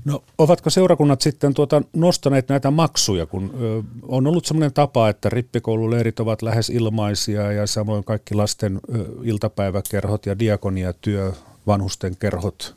No 0.05 0.23
ovatko 0.37 0.69
seurakunnat 0.69 1.21
sitten 1.21 1.53
tuota 1.53 1.81
nostaneet 1.93 2.49
näitä 2.49 2.71
maksuja, 2.71 3.25
kun 3.25 3.53
ö, 3.61 3.83
on 4.07 4.27
ollut 4.27 4.45
sellainen 4.45 4.73
tapa, 4.73 5.09
että 5.09 5.29
rippikoululeirit 5.29 6.19
ovat 6.19 6.41
lähes 6.41 6.69
ilmaisia 6.69 7.51
ja 7.51 7.67
samoin 7.67 8.03
kaikki 8.03 8.35
lasten 8.35 8.79
ö, 8.95 9.05
iltapäiväkerhot 9.23 10.25
ja 10.25 10.39
diakoniatyö, 10.39 11.33
vanhusten 11.67 12.17
kerhot, 12.17 12.75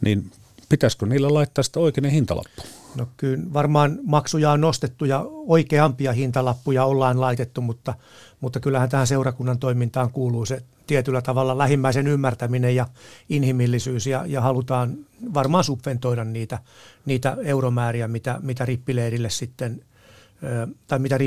niin 0.00 0.30
pitäisikö 0.68 1.06
niillä 1.06 1.34
laittaa 1.34 1.64
sitä 1.64 1.80
oikeinen 1.80 2.10
hintalappu? 2.10 2.62
No 2.94 3.06
kyllä 3.16 3.44
varmaan 3.52 3.98
maksuja 4.02 4.50
on 4.50 4.60
nostettu 4.60 5.04
ja 5.04 5.24
oikeampia 5.28 6.12
hintalappuja 6.12 6.84
ollaan 6.84 7.20
laitettu, 7.20 7.60
mutta, 7.60 7.94
mutta 8.40 8.60
kyllähän 8.60 8.88
tähän 8.88 9.06
seurakunnan 9.06 9.58
toimintaan 9.58 10.10
kuuluu 10.10 10.46
se 10.46 10.62
tietyllä 10.86 11.22
tavalla 11.22 11.58
lähimmäisen 11.58 12.06
ymmärtäminen 12.06 12.76
ja 12.76 12.86
inhimillisyys 13.28 14.06
ja, 14.06 14.24
ja 14.26 14.40
halutaan 14.40 14.96
varmaan 15.34 15.64
subventoida 15.64 16.24
niitä, 16.24 16.58
niitä 17.04 17.36
euromääriä, 17.44 18.08
mitä, 18.08 18.38
mitä 18.42 18.64
rippileirille 18.64 19.30
sitten 19.30 19.82
tai 20.86 20.98
mitä 20.98 21.18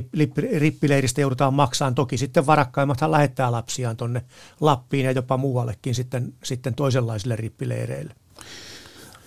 rippileiristä 0.58 1.22
joudutaan 1.22 1.54
maksamaan. 1.54 1.96
Toki 1.96 2.18
sitten 2.18 2.46
varakkaimmathan 2.46 3.12
lähettää 3.12 3.52
lapsiaan 3.52 3.98
tuonne 3.98 4.22
Lappiin 4.62 5.06
ja 5.06 5.12
jopa 5.12 5.38
muuallekin 5.38 5.96
sitten, 5.96 6.34
sitten 6.44 6.76
toisenlaisille 6.76 7.36
rippileireille. 7.36 8.14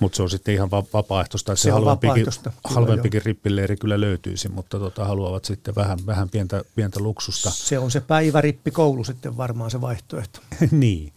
Mutta 0.01 0.17
se 0.17 0.23
on 0.23 0.31
sitten 0.31 0.55
ihan 0.55 0.71
vapaaehtoista. 0.71 1.57
Se, 1.57 1.63
se 1.63 1.71
halvempikin, 1.71 2.09
vapaaehtoista, 2.09 2.53
halvempikin 2.65 3.23
rippileiri 3.25 3.77
kyllä 3.77 4.01
löytyisi, 4.01 4.49
mutta 4.49 4.79
tota, 4.79 5.05
haluavat 5.05 5.45
sitten 5.45 5.75
vähän, 5.75 5.99
vähän 6.07 6.29
pientä, 6.29 6.65
pientä 6.75 7.01
luksusta. 7.01 7.51
Se 7.51 7.79
on 7.79 7.91
se 7.91 8.01
päivärippikoulu 8.01 9.05
sitten 9.05 9.37
varmaan 9.37 9.71
se 9.71 9.81
vaihtoehto. 9.81 10.41
niin. 10.71 11.13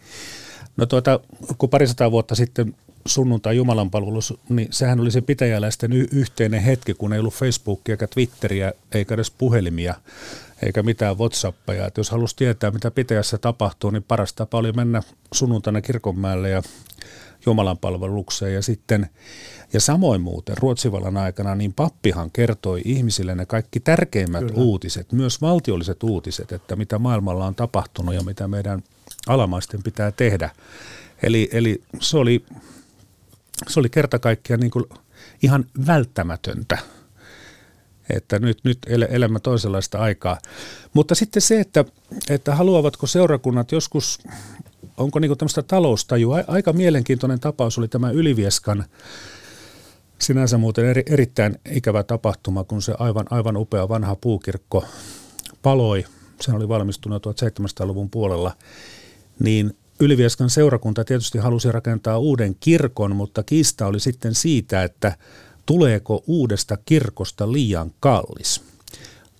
No 0.77 0.85
tuota, 0.85 1.19
kun 1.57 1.69
parisataa 1.69 2.11
vuotta 2.11 2.35
sitten 2.35 2.75
sunnuntai 3.05 3.55
jumalanpalvelus, 3.55 4.33
niin 4.49 4.67
sehän 4.71 4.99
oli 4.99 5.11
se 5.11 5.21
pitäjäläisten 5.21 5.93
y- 5.93 6.07
yhteinen 6.11 6.61
hetki, 6.61 6.93
kun 6.93 7.13
ei 7.13 7.19
ollut 7.19 7.33
Facebookia 7.33 7.93
eikä 7.93 8.07
Twitteriä 8.07 8.73
eikä 8.91 9.13
edes 9.13 9.31
puhelimia 9.31 9.95
eikä 10.61 10.83
mitään 10.83 11.17
Whatsappia. 11.17 11.87
Et 11.87 11.97
jos 11.97 12.09
halusi 12.09 12.35
tietää, 12.35 12.71
mitä 12.71 12.91
pitäjässä 12.91 13.37
tapahtuu, 13.37 13.89
niin 13.89 14.03
paras 14.03 14.33
tapa 14.33 14.57
oli 14.57 14.71
mennä 14.71 15.03
sunnuntaina 15.33 15.81
kirkonmäelle 15.81 16.49
ja 16.49 16.61
Jumalan 17.45 17.77
palvelukseen 17.77 18.53
ja 18.53 18.61
sitten 18.61 19.09
ja 19.73 19.79
samoin 19.79 20.21
muuten 20.21 20.57
Ruotsivallan 20.57 21.17
aikana, 21.17 21.55
niin 21.55 21.73
pappihan 21.73 22.31
kertoi 22.31 22.81
ihmisille 22.85 23.35
ne 23.35 23.45
kaikki 23.45 23.79
tärkeimmät 23.79 24.41
Kyllä. 24.41 24.61
uutiset, 24.61 25.11
myös 25.11 25.41
valtiolliset 25.41 26.03
uutiset, 26.03 26.51
että 26.51 26.75
mitä 26.75 26.99
maailmalla 26.99 27.45
on 27.45 27.55
tapahtunut 27.55 28.15
ja 28.15 28.23
mitä 28.23 28.47
meidän 28.47 28.83
alamaisten 29.27 29.83
pitää 29.83 30.11
tehdä. 30.11 30.49
Eli, 31.23 31.49
eli 31.51 31.81
se 31.99 32.17
oli, 32.17 32.45
se 33.67 33.79
oli 33.79 33.89
kerta 33.89 34.19
kaikkiaan 34.19 34.59
niin 34.59 34.71
kuin 34.71 34.85
ihan 35.43 35.65
välttämätöntä 35.87 36.77
että 38.09 38.39
nyt, 38.39 38.59
nyt 38.63 38.77
elämä 39.09 39.39
toisenlaista 39.39 39.97
aikaa. 39.97 40.37
Mutta 40.93 41.15
sitten 41.15 41.41
se, 41.41 41.59
että, 41.59 41.85
että 42.29 42.55
haluavatko 42.55 43.07
seurakunnat 43.07 43.71
joskus 43.71 44.19
onko 44.99 45.19
niin 45.19 45.37
tämmöistä 45.37 45.63
taloustajua? 45.63 46.43
Aika 46.47 46.73
mielenkiintoinen 46.73 47.39
tapaus 47.39 47.77
oli 47.77 47.87
tämä 47.87 48.11
Ylivieskan 48.11 48.85
sinänsä 50.19 50.57
muuten 50.57 50.85
eri, 50.85 51.03
erittäin 51.05 51.59
ikävä 51.71 52.03
tapahtuma, 52.03 52.63
kun 52.63 52.81
se 52.81 52.93
aivan, 52.99 53.25
aivan 53.29 53.57
upea 53.57 53.89
vanha 53.89 54.15
puukirkko 54.15 54.85
paloi. 55.61 56.05
Se 56.41 56.51
oli 56.51 56.67
valmistunut 56.67 57.25
1700-luvun 57.25 58.09
puolella. 58.09 58.55
Niin 59.39 59.77
Ylivieskan 59.99 60.49
seurakunta 60.49 61.05
tietysti 61.05 61.37
halusi 61.37 61.71
rakentaa 61.71 62.17
uuden 62.17 62.55
kirkon, 62.59 63.15
mutta 63.15 63.43
kiista 63.43 63.87
oli 63.87 63.99
sitten 63.99 64.35
siitä, 64.35 64.83
että 64.83 65.17
tuleeko 65.65 66.23
uudesta 66.27 66.77
kirkosta 66.85 67.51
liian 67.51 67.91
kallis. 67.99 68.63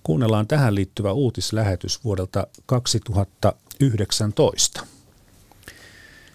Kuunnellaan 0.02 0.46
tähän 0.46 0.74
liittyvä 0.74 1.12
uutislähetys 1.12 2.04
vuodelta 2.04 2.46
2019. 2.66 4.86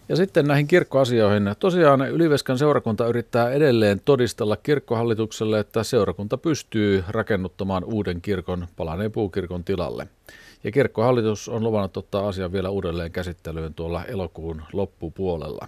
Ja 0.10 0.16
sitten 0.16 0.48
näihin 0.48 0.68
kirkkoasioihin. 0.68 1.56
Tosiaan 1.60 2.10
Yliveskan 2.10 2.58
seurakunta 2.58 3.08
yrittää 3.08 3.50
edelleen 3.50 4.02
todistella 4.06 4.58
kirkkohallitukselle, 4.58 5.60
että 5.60 5.84
seurakunta 5.84 6.38
pystyy 6.38 7.04
rakennuttamaan 7.08 7.84
uuden 7.84 8.22
kirkon 8.22 8.68
palaneen 8.76 9.12
puukirkon 9.12 9.64
tilalle. 9.64 10.08
Ja 10.64 10.72
kirkkohallitus 10.72 11.50
on 11.50 11.64
luvannut 11.64 11.98
ottaa 11.98 12.28
asian 12.28 12.52
vielä 12.52 12.70
uudelleen 12.70 13.12
käsittelyyn 13.12 13.74
tuolla 13.74 14.06
elokuun 14.06 14.62
loppupuolella. 14.74 15.68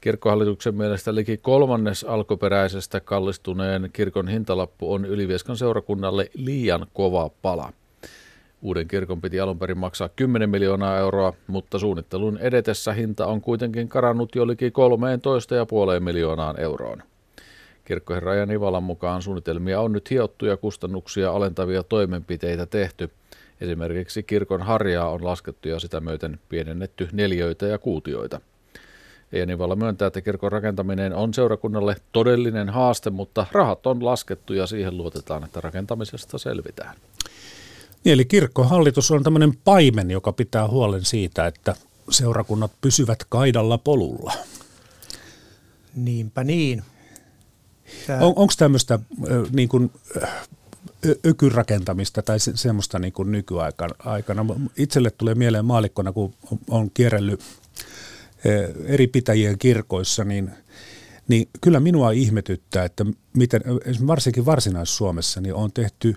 Kirkkohallituksen 0.00 0.74
mielestä 0.74 1.14
liki 1.14 1.36
kolmannes 1.36 2.04
alkuperäisestä 2.04 3.00
kallistuneen 3.00 3.90
kirkon 3.92 4.28
hintalappu 4.28 4.92
on 4.92 5.04
Ylivieskan 5.04 5.56
seurakunnalle 5.56 6.30
liian 6.34 6.86
kova 6.92 7.30
pala– 7.42 7.72
Uuden 8.62 8.88
kirkon 8.88 9.20
piti 9.20 9.40
alun 9.40 9.58
perin 9.58 9.78
maksaa 9.78 10.08
10 10.08 10.50
miljoonaa 10.50 10.98
euroa, 10.98 11.32
mutta 11.46 11.78
suunnittelun 11.78 12.38
edetessä 12.38 12.92
hinta 12.92 13.26
on 13.26 13.40
kuitenkin 13.40 13.88
karannut 13.88 14.34
jo 14.34 14.46
liki 14.46 14.68
13,5 14.68 16.00
miljoonaan 16.00 16.60
euroon. 16.60 17.02
Kirkkoherra 17.84 18.34
ja 18.34 18.46
Nivalan 18.46 18.82
mukaan 18.82 19.22
suunnitelmia 19.22 19.80
on 19.80 19.92
nyt 19.92 20.10
hiottu 20.10 20.46
ja 20.46 20.56
kustannuksia 20.56 21.30
alentavia 21.30 21.82
toimenpiteitä 21.82 22.66
tehty. 22.66 23.10
Esimerkiksi 23.60 24.22
kirkon 24.22 24.62
harjaa 24.62 25.10
on 25.10 25.24
laskettu 25.24 25.68
ja 25.68 25.80
sitä 25.80 26.00
myöten 26.00 26.40
pienennetty 26.48 27.08
neljöitä 27.12 27.66
ja 27.66 27.78
kuutioita. 27.78 28.40
Eenivala 29.32 29.76
myöntää, 29.76 30.06
että 30.06 30.20
kirkon 30.20 30.52
rakentaminen 30.52 31.14
on 31.14 31.34
seurakunnalle 31.34 31.96
todellinen 32.12 32.68
haaste, 32.68 33.10
mutta 33.10 33.46
rahat 33.52 33.86
on 33.86 34.04
laskettu 34.04 34.52
ja 34.52 34.66
siihen 34.66 34.96
luotetaan, 34.96 35.44
että 35.44 35.60
rakentamisesta 35.60 36.38
selvitään. 36.38 36.96
Niin, 38.04 38.12
eli 38.12 38.24
kirkkohallitus 38.24 39.10
on 39.10 39.22
tämmöinen 39.22 39.52
paimen, 39.64 40.10
joka 40.10 40.32
pitää 40.32 40.68
huolen 40.68 41.04
siitä, 41.04 41.46
että 41.46 41.76
seurakunnat 42.10 42.72
pysyvät 42.80 43.24
kaidalla 43.28 43.78
polulla. 43.78 44.32
Niinpä 45.94 46.44
niin. 46.44 46.82
Tää... 48.06 48.20
On, 48.20 48.32
Onko 48.36 48.52
tämmöistä 48.56 48.98
niin 49.52 49.68
kuin, 49.68 49.90
ökyrakentamista 51.26 52.22
tai 52.22 52.40
se, 52.40 52.52
semmoista 52.54 52.98
niin 52.98 53.12
kuin 53.12 53.32
nykyaikana? 53.32 53.94
Itselle 54.76 55.10
tulee 55.10 55.34
mieleen 55.34 55.64
maalikkona, 55.64 56.12
kun 56.12 56.34
on 56.70 56.90
kierrellyt 56.94 57.40
eri 58.84 59.06
pitäjien 59.06 59.58
kirkoissa, 59.58 60.24
niin, 60.24 60.50
niin 61.28 61.48
kyllä 61.60 61.80
minua 61.80 62.10
ihmetyttää, 62.10 62.84
että 62.84 63.06
miten 63.32 63.62
varsinkin 64.06 64.46
Varsinais-Suomessa 64.46 65.40
niin 65.40 65.54
on 65.54 65.72
tehty 65.72 66.14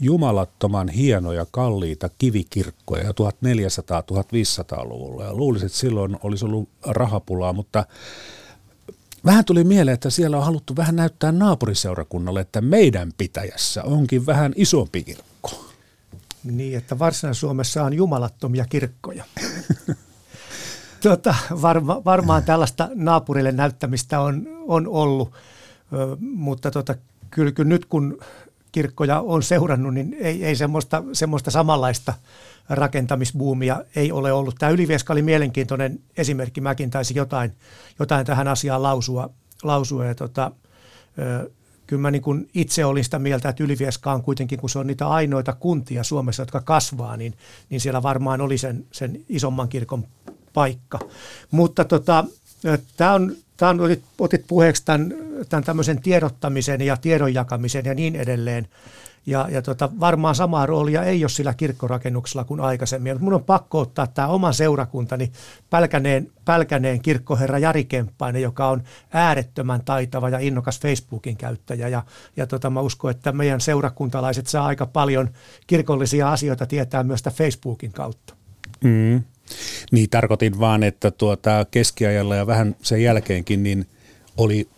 jumalattoman 0.00 0.88
hienoja, 0.88 1.46
kalliita 1.50 2.10
kivikirkkoja 2.18 3.10
1400-1500-luvulla. 3.10 5.24
Ja 5.24 5.34
luulisin, 5.34 5.66
että 5.66 5.78
silloin 5.78 6.16
olisi 6.22 6.44
ollut 6.44 6.68
rahapulaa, 6.86 7.52
mutta 7.52 7.84
Vähän 9.24 9.44
tuli 9.44 9.64
mieleen, 9.64 9.94
että 9.94 10.10
siellä 10.10 10.36
on 10.36 10.44
haluttu 10.44 10.76
vähän 10.76 10.96
näyttää 10.96 11.32
naapuriseurakunnalle, 11.32 12.40
että 12.40 12.60
meidän 12.60 13.12
pitäjässä 13.18 13.82
onkin 13.82 14.26
vähän 14.26 14.52
isompi 14.56 15.02
kirkko. 15.02 15.64
Niin, 16.44 16.78
että 16.78 16.98
Varsinais-Suomessa 16.98 17.84
on 17.84 17.94
jumalattomia 17.94 18.64
kirkkoja. 18.68 19.24
tota, 21.02 21.34
varma, 21.62 22.04
varmaan 22.04 22.44
tällaista 22.44 22.88
naapurille 22.94 23.52
näyttämistä 23.52 24.20
on, 24.20 24.48
on 24.66 24.88
ollut, 24.88 25.32
ö, 25.92 26.16
mutta 26.20 26.70
tota, 26.70 26.94
kyllä, 27.30 27.52
kyllä 27.52 27.68
nyt 27.68 27.84
kun 27.84 28.18
kirkkoja 28.72 29.20
on 29.20 29.42
seurannut, 29.42 29.94
niin 29.94 30.16
ei, 30.20 30.44
ei 30.44 30.56
semmoista, 30.56 31.02
semmoista 31.12 31.50
samanlaista 31.50 32.14
rakentamisbuumia 32.68 33.84
ei 33.96 34.12
ole 34.12 34.32
ollut. 34.32 34.54
Tämä 34.58 34.70
Ylivieska 34.70 35.12
oli 35.12 35.22
mielenkiintoinen 35.22 36.00
esimerkki. 36.16 36.60
Mäkin 36.60 36.90
taisi 36.90 37.14
jotain, 37.14 37.52
jotain 37.98 38.26
tähän 38.26 38.48
asiaan 38.48 38.82
lausua. 38.82 39.30
lausua 39.62 40.04
ja 40.04 40.14
tota, 40.14 40.50
ö, 41.18 41.50
kyllä 41.86 42.00
mä 42.00 42.10
niin 42.10 42.22
kuin 42.22 42.48
itse 42.54 42.84
olin 42.84 43.04
sitä 43.04 43.18
mieltä, 43.18 43.48
että 43.48 43.64
Ylivieska 43.64 44.12
on 44.12 44.22
kuitenkin, 44.22 44.58
kun 44.58 44.70
se 44.70 44.78
on 44.78 44.86
niitä 44.86 45.08
ainoita 45.08 45.52
kuntia 45.52 46.04
Suomessa, 46.04 46.42
jotka 46.42 46.60
kasvaa, 46.60 47.16
niin, 47.16 47.34
niin 47.70 47.80
siellä 47.80 48.02
varmaan 48.02 48.40
oli 48.40 48.58
sen, 48.58 48.86
sen 48.92 49.24
isomman 49.28 49.68
kirkon 49.68 50.04
paikka. 50.54 50.98
Mutta 51.50 51.84
tota, 51.84 52.24
tämä 52.96 53.14
on, 53.14 53.32
tämä 53.56 53.70
on, 53.70 53.80
otit, 53.80 54.02
otit 54.18 54.44
puheeksi 54.46 54.84
tämän, 54.84 55.14
tämän 55.48 55.64
tämmöisen 55.64 56.02
tiedottamisen 56.02 56.80
ja 56.80 56.96
tiedon 56.96 57.34
jakamisen 57.34 57.84
ja 57.84 57.94
niin 57.94 58.16
edelleen. 58.16 58.68
Ja, 59.26 59.48
ja 59.50 59.62
tota, 59.62 59.90
varmaan 60.00 60.34
samaa 60.34 60.66
roolia 60.66 61.02
ei 61.02 61.24
ole 61.24 61.28
sillä 61.28 61.54
kirkkorakennuksella 61.54 62.44
kuin 62.44 62.60
aikaisemmin. 62.60 63.12
Mutta 63.12 63.24
mun 63.24 63.34
on 63.34 63.44
pakko 63.44 63.80
ottaa 63.80 64.06
tämä 64.06 64.28
oman 64.28 64.54
seurakuntani 64.54 65.32
Pälkäneen, 65.70 66.30
Pälkäneen 66.44 67.02
kirkkoherra 67.02 67.58
Jari 67.58 67.84
Kemppainen, 67.84 68.42
joka 68.42 68.68
on 68.68 68.82
äärettömän 69.12 69.84
taitava 69.84 70.28
ja 70.28 70.38
innokas 70.38 70.80
Facebookin 70.80 71.36
käyttäjä. 71.36 71.88
Ja, 71.88 72.02
ja 72.36 72.46
tota, 72.46 72.70
mä 72.70 72.80
uskon, 72.80 73.10
että 73.10 73.32
meidän 73.32 73.60
seurakuntalaiset 73.60 74.46
saa 74.46 74.66
aika 74.66 74.86
paljon 74.86 75.30
kirkollisia 75.66 76.32
asioita 76.32 76.66
tietää 76.66 77.02
myös 77.02 77.22
Facebookin 77.30 77.92
kautta. 77.92 78.34
Mm. 78.84 79.22
Niin 79.92 80.10
tarkoitin 80.10 80.60
vaan, 80.60 80.82
että 80.82 81.10
tuota 81.10 81.66
keskiajalla 81.70 82.36
ja 82.36 82.46
vähän 82.46 82.76
sen 82.82 83.02
jälkeenkin 83.02 83.62
niin 83.62 83.86
oli 84.36 84.68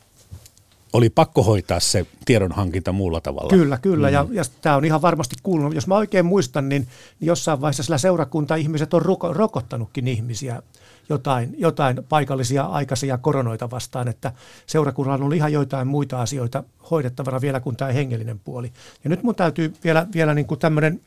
oli 0.92 1.10
pakko 1.10 1.42
hoitaa 1.42 1.80
se 1.80 2.06
tiedonhankinta 2.24 2.92
muulla 2.92 3.20
tavalla. 3.20 3.50
Kyllä, 3.50 3.78
kyllä. 3.78 4.08
Mm. 4.08 4.14
Ja, 4.14 4.26
ja 4.30 4.42
tämä 4.60 4.76
on 4.76 4.84
ihan 4.84 5.02
varmasti 5.02 5.36
kuulunut. 5.42 5.74
Jos 5.74 5.86
mä 5.86 5.96
oikein 5.96 6.26
muistan, 6.26 6.68
niin, 6.68 6.82
niin 7.20 7.26
jossain 7.26 7.60
vaiheessa 7.60 7.82
sillä 7.82 7.98
seurakunta-ihmiset 7.98 8.94
on 8.94 9.02
ruko, 9.02 9.32
rokottanutkin 9.32 10.08
ihmisiä 10.08 10.62
jotain, 11.08 11.54
jotain 11.58 12.00
paikallisia 12.08 12.62
aikaisia 12.62 13.18
koronoita 13.18 13.70
vastaan, 13.70 14.08
että 14.08 14.32
seurakunnalla 14.66 15.14
on 15.14 15.22
ollut 15.22 15.36
ihan 15.36 15.52
joitain 15.52 15.88
muita 15.88 16.20
asioita 16.20 16.64
hoidettavana 16.90 17.40
vielä 17.40 17.60
kuin 17.60 17.76
tämä 17.76 17.92
hengellinen 17.92 18.38
puoli. 18.38 18.72
Ja 19.04 19.10
nyt 19.10 19.22
mun 19.22 19.34
täytyy 19.34 19.74
vielä, 19.84 20.06
vielä 20.14 20.34
niin 20.34 20.46
kuin 20.46 20.60
tämmöinen 20.60 21.00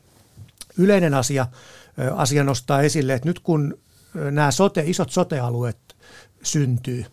yleinen 0.78 1.14
asia, 1.14 1.47
asia 2.16 2.43
nostaa 2.43 2.82
esille, 2.82 3.14
että 3.14 3.30
nyt 3.30 3.39
kun 3.39 3.78
nämä 4.32 4.51
sote, 4.51 4.84
isot 4.86 5.09
sotealueet 5.09 5.78
syntyy, 6.43 7.05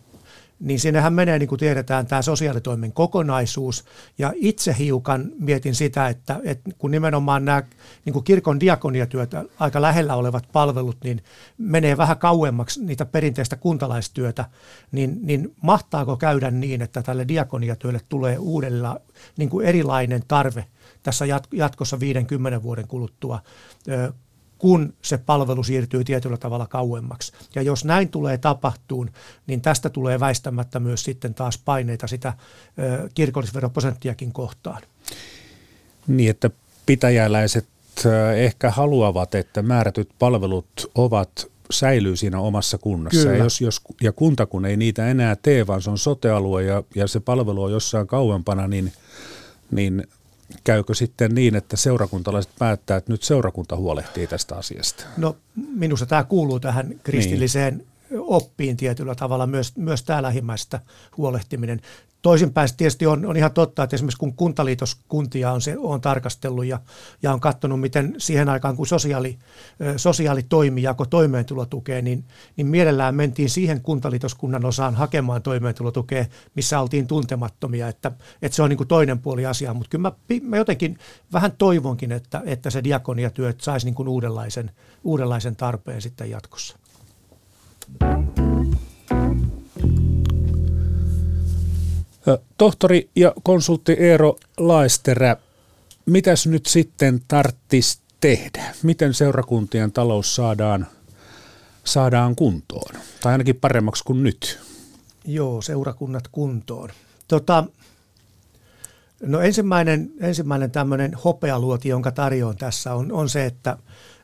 niin 0.61 0.79
sinnehän 0.79 1.13
menee, 1.13 1.39
niin 1.39 1.49
kuin 1.49 1.59
tiedetään, 1.59 2.07
tämä 2.07 2.21
sosiaalitoimen 2.21 2.93
kokonaisuus. 2.93 3.85
Ja 4.17 4.33
itse 4.35 4.75
hiukan 4.79 5.31
mietin 5.39 5.75
sitä, 5.75 6.07
että, 6.07 6.39
että 6.43 6.69
kun 6.77 6.91
nimenomaan 6.91 7.45
nämä 7.45 7.63
niin 8.05 8.13
kuin 8.13 8.23
kirkon 8.23 8.59
diakoniatyötä 8.59 9.45
aika 9.59 9.81
lähellä 9.81 10.15
olevat 10.15 10.47
palvelut, 10.51 10.97
niin 11.03 11.23
menee 11.57 11.97
vähän 11.97 12.17
kauemmaksi 12.17 12.85
niitä 12.85 13.05
perinteistä 13.05 13.55
kuntalaistyötä, 13.55 14.45
niin, 14.91 15.19
niin 15.21 15.55
mahtaako 15.61 16.17
käydä 16.17 16.51
niin, 16.51 16.81
että 16.81 17.01
tälle 17.01 17.27
diakoniatyölle 17.27 17.99
tulee 18.09 18.37
uudella 18.37 19.01
niin 19.37 19.49
kuin 19.49 19.65
erilainen 19.65 20.23
tarve 20.27 20.65
tässä 21.03 21.25
jatkossa 21.53 21.99
50 21.99 22.63
vuoden 22.63 22.87
kuluttua 22.87 23.39
kun 24.61 24.93
se 25.01 25.17
palvelu 25.17 25.63
siirtyy 25.63 26.03
tietyllä 26.03 26.37
tavalla 26.37 26.67
kauemmaksi. 26.67 27.31
Ja 27.55 27.61
jos 27.61 27.85
näin 27.85 28.09
tulee 28.09 28.37
tapahtuun, 28.37 29.09
niin 29.47 29.61
tästä 29.61 29.89
tulee 29.89 30.19
väistämättä 30.19 30.79
myös 30.79 31.03
sitten 31.03 31.33
taas 31.33 31.57
paineita 31.57 32.07
sitä 32.07 32.33
kirkollisveroprosenttiakin 33.13 34.33
kohtaan. 34.33 34.81
Niin, 36.07 36.29
että 36.29 36.49
pitäjäläiset 36.85 37.67
ehkä 38.35 38.71
haluavat, 38.71 39.35
että 39.35 39.61
määrätyt 39.61 40.09
palvelut 40.19 40.91
ovat 40.95 41.47
säilyy 41.71 42.15
siinä 42.15 42.39
omassa 42.39 42.77
kunnassa. 42.77 43.21
Kyllä. 43.21 43.37
Ja, 43.37 43.43
jos, 43.43 43.61
jos, 43.61 43.81
ja 44.01 44.11
kunta 44.11 44.45
kun 44.45 44.65
ei 44.65 44.77
niitä 44.77 45.07
enää 45.07 45.35
tee, 45.35 45.67
vaan 45.67 45.81
se 45.81 45.89
on 45.89 45.97
sotealue 45.97 46.63
ja, 46.63 46.83
ja 46.95 47.07
se 47.07 47.19
palvelu 47.19 47.63
on 47.63 47.71
jossain 47.71 48.07
kauempana, 48.07 48.67
niin, 48.67 48.93
niin 49.71 50.07
käykö 50.63 50.93
sitten 50.93 51.35
niin, 51.35 51.55
että 51.55 51.77
seurakuntalaiset 51.77 52.51
päättää, 52.59 52.97
että 52.97 53.11
nyt 53.11 53.23
seurakunta 53.23 53.75
huolehtii 53.75 54.27
tästä 54.27 54.55
asiasta? 54.55 55.03
No 55.17 55.37
minusta 55.55 56.05
tämä 56.05 56.23
kuuluu 56.23 56.59
tähän 56.59 56.99
kristilliseen 57.03 57.77
niin 57.77 57.87
oppiin 58.19 58.77
tietyllä 58.77 59.15
tavalla 59.15 59.47
myös, 59.47 59.77
myös 59.77 60.03
tämä 60.03 60.21
lähimmäistä 60.21 60.79
huolehtiminen. 61.17 61.81
Toisinpäin 62.21 62.69
tietysti 62.77 63.05
on, 63.05 63.25
on 63.25 63.37
ihan 63.37 63.51
totta, 63.51 63.83
että 63.83 63.95
esimerkiksi 63.95 64.19
kun 64.19 64.33
kuntaliitoskuntia 64.33 65.51
on, 65.51 65.61
se, 65.61 65.75
on 65.77 66.01
tarkastellut 66.01 66.65
ja, 66.65 66.79
ja 67.23 67.33
on 67.33 67.39
katsonut, 67.39 67.81
miten 67.81 68.15
siihen 68.17 68.49
aikaan, 68.49 68.75
kun 68.75 68.87
sosiaali, 68.87 69.37
sosiaalitoimi 69.97 70.81
jako 70.81 71.05
toimeentulotukea, 71.05 72.01
niin, 72.01 72.23
niin 72.55 72.67
mielellään 72.67 73.15
mentiin 73.15 73.49
siihen 73.49 73.81
kuntaliitoskunnan 73.81 74.65
osaan 74.65 74.95
hakemaan 74.95 75.41
toimeentulotukea, 75.41 76.25
missä 76.55 76.79
oltiin 76.79 77.07
tuntemattomia, 77.07 77.87
että, 77.87 78.11
että 78.41 78.55
se 78.55 78.63
on 78.63 78.69
niin 78.69 78.77
kuin 78.77 78.87
toinen 78.87 79.19
puoli 79.19 79.45
asiaa. 79.45 79.73
Mutta 79.73 79.89
kyllä 79.89 80.01
mä, 80.01 80.11
mä 80.41 80.57
jotenkin 80.57 80.99
vähän 81.33 81.51
toivonkin, 81.57 82.11
että, 82.11 82.41
että 82.45 82.69
se 82.69 82.83
diakoniatyö 82.83 83.53
saisi 83.57 83.85
niin 83.85 83.95
kuin 83.95 84.07
uudenlaisen, 84.07 84.71
uudenlaisen 85.03 85.55
tarpeen 85.55 86.01
sitten 86.01 86.29
jatkossa. 86.29 86.77
Tohtori 92.61 93.09
ja 93.15 93.33
konsultti 93.43 93.91
Eero 93.91 94.35
Laesterä, 94.57 95.37
mitäs 96.05 96.47
nyt 96.47 96.65
sitten 96.65 97.21
tarttis 97.27 98.01
tehdä? 98.19 98.63
Miten 98.83 99.13
seurakuntien 99.13 99.91
talous 99.91 100.35
saadaan, 100.35 100.87
saadaan 101.83 102.35
kuntoon? 102.35 102.95
Tai 103.21 103.31
ainakin 103.31 103.55
paremmaksi 103.55 104.03
kuin 104.03 104.23
nyt? 104.23 104.59
Joo, 105.25 105.61
seurakunnat 105.61 106.27
kuntoon. 106.31 106.89
Tota, 107.27 107.63
no 109.21 109.41
ensimmäinen, 109.41 110.11
ensimmäinen 110.19 110.71
tämmöinen 110.71 111.13
hopealuoti, 111.25 111.89
jonka 111.89 112.11
tarjoan 112.11 112.57
tässä, 112.57 112.93
on, 112.93 113.11
on 113.11 113.29
se, 113.29 113.45
että, 113.45 113.77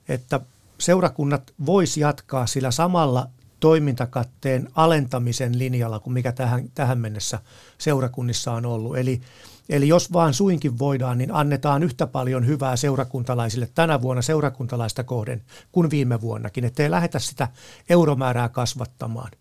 että 0.09 0.39
seurakunnat 0.79 1.53
vois 1.65 1.97
jatkaa 1.97 2.47
sillä 2.47 2.71
samalla 2.71 3.29
toimintakatteen 3.59 4.69
alentamisen 4.75 5.59
linjalla 5.59 5.99
kuin 5.99 6.13
mikä 6.13 6.31
tähän, 6.31 6.69
tähän 6.75 6.99
mennessä 6.99 7.39
seurakunnissa 7.77 8.51
on 8.51 8.65
ollut. 8.65 8.97
Eli, 8.97 9.21
eli 9.69 9.87
jos 9.87 10.13
vaan 10.13 10.33
suinkin 10.33 10.79
voidaan, 10.79 11.17
niin 11.17 11.31
annetaan 11.31 11.83
yhtä 11.83 12.07
paljon 12.07 12.47
hyvää 12.47 12.75
seurakuntalaisille 12.75 13.69
tänä 13.75 14.01
vuonna 14.01 14.21
seurakuntalaista 14.21 15.03
kohden 15.03 15.43
kuin 15.71 15.89
viime 15.89 16.21
vuonnakin, 16.21 16.65
ettei 16.65 16.91
lähdetä 16.91 17.19
sitä 17.19 17.47
euromäärää 17.89 18.49
kasvattamaan. 18.49 19.31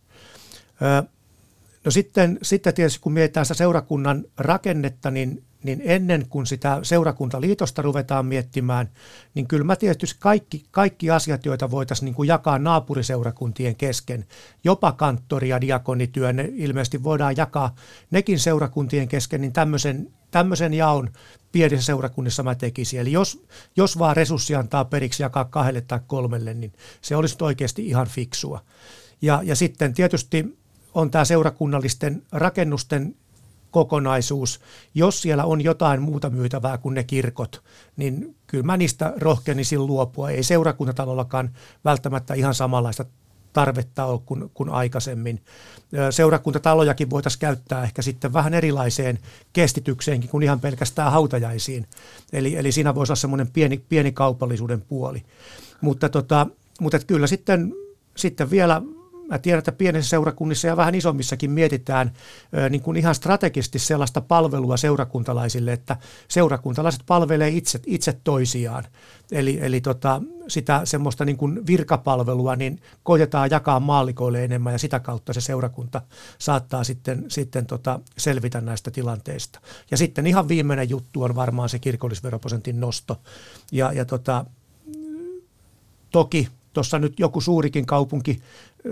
No 1.86 1.90
sitten, 1.90 2.38
sitten 2.42 2.74
tietysti 2.74 3.00
kun 3.00 3.12
mietitään 3.12 3.46
sitä 3.46 3.54
seurakunnan 3.54 4.24
rakennetta, 4.38 5.10
niin, 5.10 5.44
niin 5.64 5.82
ennen 5.84 6.26
kuin 6.28 6.46
sitä 6.46 6.78
seurakuntaliitosta 6.82 7.82
ruvetaan 7.82 8.26
miettimään, 8.26 8.90
niin 9.34 9.48
kyllä 9.48 9.64
mä 9.64 9.76
tietysti 9.76 10.16
kaikki, 10.20 10.64
kaikki 10.70 11.10
asiat, 11.10 11.44
joita 11.44 11.70
voitaisiin 11.70 12.04
niin 12.04 12.14
kuin 12.14 12.28
jakaa 12.28 12.58
naapuriseurakuntien 12.58 13.76
kesken, 13.76 14.26
jopa 14.64 14.92
kanttori 14.92 15.48
ja 15.48 15.60
diakonityö, 15.60 16.32
ne 16.32 16.50
ilmeisesti 16.54 17.02
voidaan 17.02 17.36
jakaa 17.36 17.74
nekin 18.10 18.38
seurakuntien 18.38 19.08
kesken, 19.08 19.40
niin 19.40 19.52
tämmöisen, 19.52 20.12
tämmöisen 20.30 20.74
jaon 20.74 21.10
pienissä 21.52 21.86
seurakunnissa 21.86 22.42
mä 22.42 22.54
tekisin. 22.54 23.00
Eli 23.00 23.12
jos, 23.12 23.44
jos 23.76 23.98
vaan 23.98 24.16
resurssi 24.16 24.54
antaa 24.54 24.84
periksi 24.84 25.22
jakaa 25.22 25.44
kahdelle 25.44 25.80
tai 25.80 26.00
kolmelle, 26.06 26.54
niin 26.54 26.72
se 27.00 27.16
olisi 27.16 27.36
oikeasti 27.40 27.86
ihan 27.86 28.06
fiksua. 28.06 28.60
Ja, 29.22 29.40
ja 29.44 29.56
sitten 29.56 29.94
tietysti 29.94 30.56
on 30.96 31.10
tämä 31.10 31.24
seurakunnallisten 31.24 32.22
rakennusten 32.32 33.14
kokonaisuus. 33.70 34.60
Jos 34.94 35.22
siellä 35.22 35.44
on 35.44 35.60
jotain 35.60 36.02
muuta 36.02 36.30
myytävää 36.30 36.78
kuin 36.78 36.94
ne 36.94 37.04
kirkot, 37.04 37.62
niin 37.96 38.36
kyllä 38.46 38.64
mä 38.64 38.76
niistä 38.76 39.12
rohkenisin 39.16 39.86
luopua. 39.86 40.30
Ei 40.30 40.42
seurakuntatalollakaan 40.42 41.50
välttämättä 41.84 42.34
ihan 42.34 42.54
samanlaista 42.54 43.04
tarvetta 43.52 44.04
ole 44.04 44.20
kuin, 44.26 44.50
kuin 44.54 44.70
aikaisemmin. 44.70 45.42
Seurakuntatalojakin 46.10 47.10
voitaisiin 47.10 47.40
käyttää 47.40 47.82
ehkä 47.82 48.02
sitten 48.02 48.32
vähän 48.32 48.54
erilaiseen 48.54 49.18
kestitykseenkin 49.52 50.30
kuin 50.30 50.42
ihan 50.42 50.60
pelkästään 50.60 51.12
hautajaisiin. 51.12 51.86
Eli, 52.32 52.56
eli 52.56 52.72
siinä 52.72 52.94
voisi 52.94 53.10
olla 53.10 53.20
semmoinen 53.20 53.50
pieni, 53.50 53.84
pieni 53.88 54.12
kaupallisuuden 54.12 54.80
puoli. 54.80 55.22
Mutta, 55.80 56.08
tota, 56.08 56.46
mutta 56.80 56.98
kyllä 56.98 57.26
sitten, 57.26 57.74
sitten 58.16 58.50
vielä 58.50 58.82
mä 59.28 59.38
tiedän, 59.38 59.58
että 59.58 59.72
pienissä 59.72 60.10
seurakunnissa 60.10 60.66
ja 60.66 60.76
vähän 60.76 60.94
isommissakin 60.94 61.50
mietitään 61.50 62.12
niin 62.70 62.82
kuin 62.82 62.96
ihan 62.96 63.14
strategisesti 63.14 63.78
sellaista 63.78 64.20
palvelua 64.20 64.76
seurakuntalaisille, 64.76 65.72
että 65.72 65.96
seurakuntalaiset 66.28 67.02
palvelee 67.06 67.48
itse, 67.48 67.80
itse 67.86 68.18
toisiaan. 68.24 68.84
Eli, 69.32 69.58
eli 69.62 69.80
tota, 69.80 70.22
sitä 70.48 70.80
semmoista 70.84 71.24
niin 71.24 71.36
kuin 71.36 71.66
virkapalvelua 71.66 72.56
niin 72.56 72.80
koitetaan 73.02 73.50
jakaa 73.50 73.80
maallikoille 73.80 74.44
enemmän 74.44 74.72
ja 74.72 74.78
sitä 74.78 75.00
kautta 75.00 75.32
se 75.32 75.40
seurakunta 75.40 76.02
saattaa 76.38 76.84
sitten, 76.84 77.24
sitten 77.28 77.66
tota 77.66 78.00
selvitä 78.18 78.60
näistä 78.60 78.90
tilanteista. 78.90 79.60
Ja 79.90 79.96
sitten 79.96 80.26
ihan 80.26 80.48
viimeinen 80.48 80.90
juttu 80.90 81.22
on 81.22 81.36
varmaan 81.36 81.68
se 81.68 81.78
kirkollisveroprosentin 81.78 82.80
nosto. 82.80 83.20
Ja, 83.72 83.92
ja 83.92 84.04
tota, 84.04 84.44
toki 86.10 86.48
tuossa 86.72 86.98
nyt 86.98 87.18
joku 87.18 87.40
suurikin 87.40 87.86
kaupunki 87.86 88.40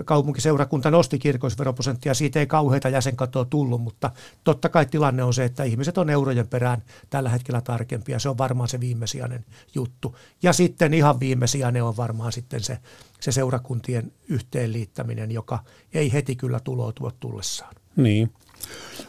kaupunkiseurakunta 0.05 0.91
nosti 0.91 1.19
kirkollisveroprosenttia, 1.19 2.13
siitä 2.13 2.39
ei 2.39 2.47
kauheita 2.47 2.89
jäsenkatoa 2.89 3.45
tullut, 3.45 3.81
mutta 3.81 4.11
totta 4.43 4.69
kai 4.69 4.85
tilanne 4.85 5.23
on 5.23 5.33
se, 5.33 5.45
että 5.45 5.63
ihmiset 5.63 5.97
on 5.97 6.09
eurojen 6.09 6.47
perään 6.47 6.83
tällä 7.09 7.29
hetkellä 7.29 7.61
tarkempia. 7.61 8.19
Se 8.19 8.29
on 8.29 8.37
varmaan 8.37 8.69
se 8.69 8.79
viimesijainen 8.79 9.45
juttu. 9.75 10.15
Ja 10.43 10.53
sitten 10.53 10.93
ihan 10.93 11.19
viimesijainen 11.19 11.83
on 11.83 11.97
varmaan 11.97 12.31
sitten 12.31 12.63
se, 12.63 12.77
se 13.19 13.31
seurakuntien 13.31 14.11
yhteenliittäminen, 14.29 15.31
joka 15.31 15.59
ei 15.93 16.13
heti 16.13 16.35
kyllä 16.35 16.59
tuloutua 16.59 17.11
tullessaan. 17.19 17.75
Niin, 17.95 18.33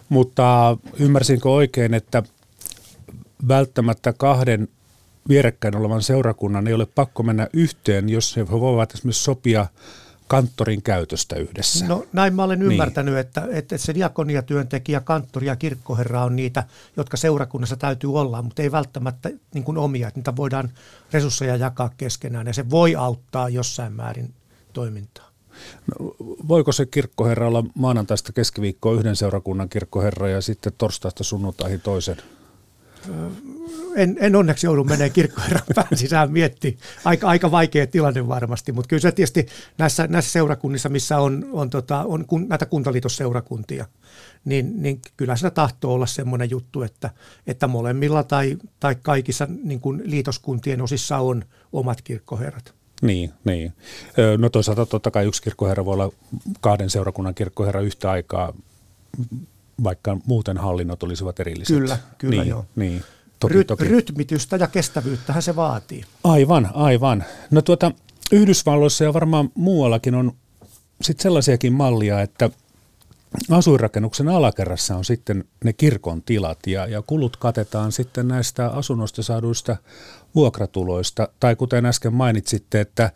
mutta 0.08 0.76
ymmärsinkö 0.98 1.50
oikein, 1.50 1.94
että 1.94 2.22
välttämättä 3.48 4.12
kahden 4.12 4.68
vierekkäin 5.28 5.76
olevan 5.76 6.02
seurakunnan 6.02 6.66
ei 6.66 6.74
ole 6.74 6.86
pakko 6.86 7.22
mennä 7.22 7.48
yhteen, 7.52 8.08
jos 8.08 8.36
he 8.36 8.50
voivat 8.50 8.94
esimerkiksi 8.94 9.24
sopia– 9.24 9.66
kanttorin 10.28 10.82
käytöstä 10.82 11.36
yhdessä. 11.36 11.86
No 11.86 12.06
näin 12.12 12.34
mä 12.34 12.44
olen 12.44 12.58
niin. 12.58 12.70
ymmärtänyt, 12.72 13.14
niin. 13.14 13.20
että, 13.20 13.48
että 13.50 13.78
se 13.78 13.94
diakoniatyöntekijä, 13.94 15.00
kanttori 15.00 15.46
ja 15.46 15.56
kirkkoherra 15.56 16.24
on 16.24 16.36
niitä, 16.36 16.64
jotka 16.96 17.16
seurakunnassa 17.16 17.76
täytyy 17.76 18.18
olla, 18.18 18.42
mutta 18.42 18.62
ei 18.62 18.72
välttämättä 18.72 19.30
niin 19.54 19.64
kuin 19.64 19.78
omia, 19.78 20.08
että 20.08 20.20
niitä 20.20 20.36
voidaan 20.36 20.70
resursseja 21.12 21.56
jakaa 21.56 21.90
keskenään 21.96 22.46
ja 22.46 22.52
se 22.52 22.70
voi 22.70 22.96
auttaa 22.96 23.48
jossain 23.48 23.92
määrin 23.92 24.34
toimintaa. 24.72 25.30
No, 25.86 26.14
voiko 26.48 26.72
se 26.72 26.86
kirkkoherra 26.86 27.48
olla 27.48 27.64
maanantaista 27.74 28.32
keskiviikkoa 28.32 28.92
yhden 28.92 29.16
seurakunnan 29.16 29.68
kirkkoherra 29.68 30.28
ja 30.28 30.40
sitten 30.40 30.72
torstaista 30.78 31.24
sunnuntaihin 31.24 31.80
toisen? 31.80 32.16
En, 33.96 34.16
en 34.20 34.36
onneksi 34.36 34.66
joudu 34.66 34.84
menemään 34.84 35.12
kirkkoherran 35.12 35.62
pään 35.74 35.96
sisään 35.96 36.32
miettimään. 36.32 36.78
Aika, 37.04 37.28
aika 37.28 37.50
vaikea 37.50 37.86
tilanne 37.86 38.28
varmasti, 38.28 38.72
mutta 38.72 38.88
kyllä 38.88 39.00
se 39.00 39.12
tietysti 39.12 39.46
näissä, 39.78 40.06
näissä 40.06 40.32
seurakunnissa, 40.32 40.88
missä 40.88 41.18
on, 41.18 41.46
on, 41.52 41.70
tota, 41.70 42.04
on 42.04 42.26
kun, 42.26 42.48
näitä 42.48 42.66
kuntaliitosseurakuntia, 42.66 43.86
niin, 44.44 44.82
niin 44.82 45.00
kyllä 45.16 45.36
sitä 45.36 45.50
tahtoo 45.50 45.94
olla 45.94 46.06
semmoinen 46.06 46.50
juttu, 46.50 46.82
että, 46.82 47.10
että 47.46 47.66
molemmilla 47.66 48.22
tai, 48.22 48.56
tai 48.80 48.96
kaikissa 49.02 49.48
niin 49.64 49.80
kuin 49.80 50.02
liitoskuntien 50.04 50.82
osissa 50.82 51.18
on 51.18 51.44
omat 51.72 52.02
kirkkoherrat. 52.02 52.74
Niin, 53.02 53.32
niin. 53.44 53.72
No 54.38 54.48
toisaalta 54.48 54.86
totta 54.86 55.10
kai 55.10 55.26
yksi 55.26 55.42
kirkkoherra 55.42 55.84
voi 55.84 55.94
olla 55.94 56.12
kahden 56.60 56.90
seurakunnan 56.90 57.34
kirkkoherra 57.34 57.80
yhtä 57.80 58.10
aikaa, 58.10 58.52
vaikka 59.84 60.16
muuten 60.26 60.58
hallinnot 60.58 61.02
olisivat 61.02 61.40
erilliset. 61.40 61.76
Kyllä, 61.76 61.98
kyllä 62.18 62.42
niin, 62.42 62.50
joo. 62.50 62.66
Niin. 62.76 63.02
Toki, 63.40 63.54
Ry- 63.54 63.64
toki. 63.64 63.84
Rytmitystä 63.84 64.56
ja 64.56 64.66
kestävyyttähän 64.66 65.42
se 65.42 65.56
vaatii. 65.56 66.04
Aivan, 66.24 66.70
aivan. 66.74 67.24
No 67.50 67.62
tuota, 67.62 67.92
Yhdysvalloissa 68.32 69.04
ja 69.04 69.14
varmaan 69.14 69.50
muuallakin 69.54 70.14
on 70.14 70.32
sit 71.02 71.20
sellaisiakin 71.20 71.72
mallia, 71.72 72.20
että 72.20 72.50
asuinrakennuksen 73.50 74.28
alakerrassa 74.28 74.96
on 74.96 75.04
sitten 75.04 75.44
ne 75.64 75.72
kirkon 75.72 76.22
tilat 76.22 76.58
ja, 76.66 76.86
ja 76.86 77.02
kulut 77.02 77.36
katetaan 77.36 77.92
sitten 77.92 78.28
näistä 78.28 78.68
asunnoista 78.68 79.22
saaduista 79.22 79.76
vuokratuloista. 80.34 81.28
Tai 81.40 81.56
kuten 81.56 81.86
äsken 81.86 82.14
mainitsitte, 82.14 82.80
että, 82.80 83.10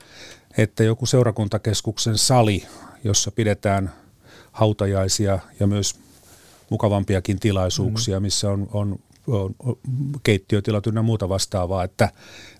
että 0.58 0.84
joku 0.84 1.06
seurakuntakeskuksen 1.06 2.18
sali, 2.18 2.66
jossa 3.04 3.30
pidetään 3.30 3.92
hautajaisia 4.52 5.38
ja 5.60 5.66
myös 5.66 5.94
mukavampiakin 6.70 7.40
tilaisuuksia, 7.40 8.20
mm. 8.20 8.22
missä 8.22 8.50
on, 8.50 8.68
on 8.72 8.98
keittiötilat 10.22 10.86
ynnä 10.86 11.02
muuta 11.02 11.28
vastaavaa, 11.28 11.84
että 11.84 12.08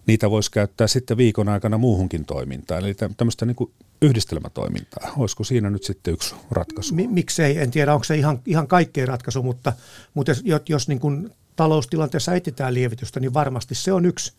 niitä 0.07 0.31
voisi 0.31 0.51
käyttää 0.51 0.87
sitten 0.87 1.17
viikon 1.17 1.49
aikana 1.49 1.79
muuhunkin 1.79 2.25
toimintaan. 2.25 2.85
Eli 2.85 2.95
tämmöistä 3.17 3.47
niin 3.47 3.57
kuin 3.57 3.71
yhdistelmätoimintaa. 4.03 5.13
Olisiko 5.17 5.45
siinä 5.45 5.71
nyt 5.71 5.85
sitten 5.85 6.15
yksi 6.15 6.35
ratkaisu? 6.51 6.95
Miksei, 6.95 7.59
en 7.59 7.71
tiedä, 7.71 7.95
onko 7.95 8.05
se 8.05 8.17
ihan, 8.17 8.41
ihan 8.47 8.69
kaikkein 8.69 9.09
ratkaisu, 9.09 9.43
mutta, 9.43 9.73
mutta 10.15 10.33
jos, 10.45 10.63
jos 10.69 10.89
niin 10.89 11.01
kuin 11.01 11.31
taloustilanteessa 11.57 12.35
etsitään 12.35 12.75
lievitystä, 12.75 13.21
niin 13.21 13.35
varmasti 13.35 13.75
se 13.75 13.93
on 13.93 14.07
yksi, 14.07 14.33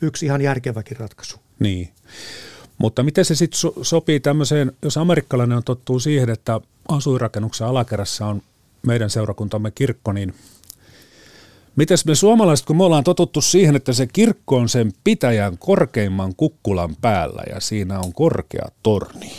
yksi 0.00 0.26
ihan 0.26 0.40
järkeväkin 0.40 0.96
ratkaisu. 0.96 1.36
Niin. 1.58 1.88
Mutta 2.78 3.02
miten 3.02 3.24
se 3.24 3.34
sitten 3.34 3.58
so- 3.58 3.74
sopii 3.82 4.20
tämmöiseen, 4.20 4.72
jos 4.82 4.96
amerikkalainen 4.96 5.56
on 5.56 5.64
tottuu 5.64 6.00
siihen, 6.00 6.30
että 6.30 6.60
asuinrakennuksen 6.88 7.66
alakerrassa 7.66 8.26
on 8.26 8.42
meidän 8.86 9.10
seurakuntamme 9.10 9.70
kirkko, 9.70 10.12
niin– 10.12 10.34
Mites 11.76 12.04
me 12.04 12.14
suomalaiset, 12.14 12.66
kun 12.66 12.76
me 12.76 12.84
ollaan 12.84 13.04
totuttu 13.04 13.40
siihen, 13.40 13.76
että 13.76 13.92
se 13.92 14.06
kirkko 14.06 14.56
on 14.56 14.68
sen 14.68 14.92
pitäjän 15.04 15.58
korkeimman 15.58 16.34
kukkulan 16.36 16.96
päällä 17.00 17.42
ja 17.50 17.60
siinä 17.60 18.00
on 18.00 18.12
korkea 18.12 18.66
torni, 18.82 19.32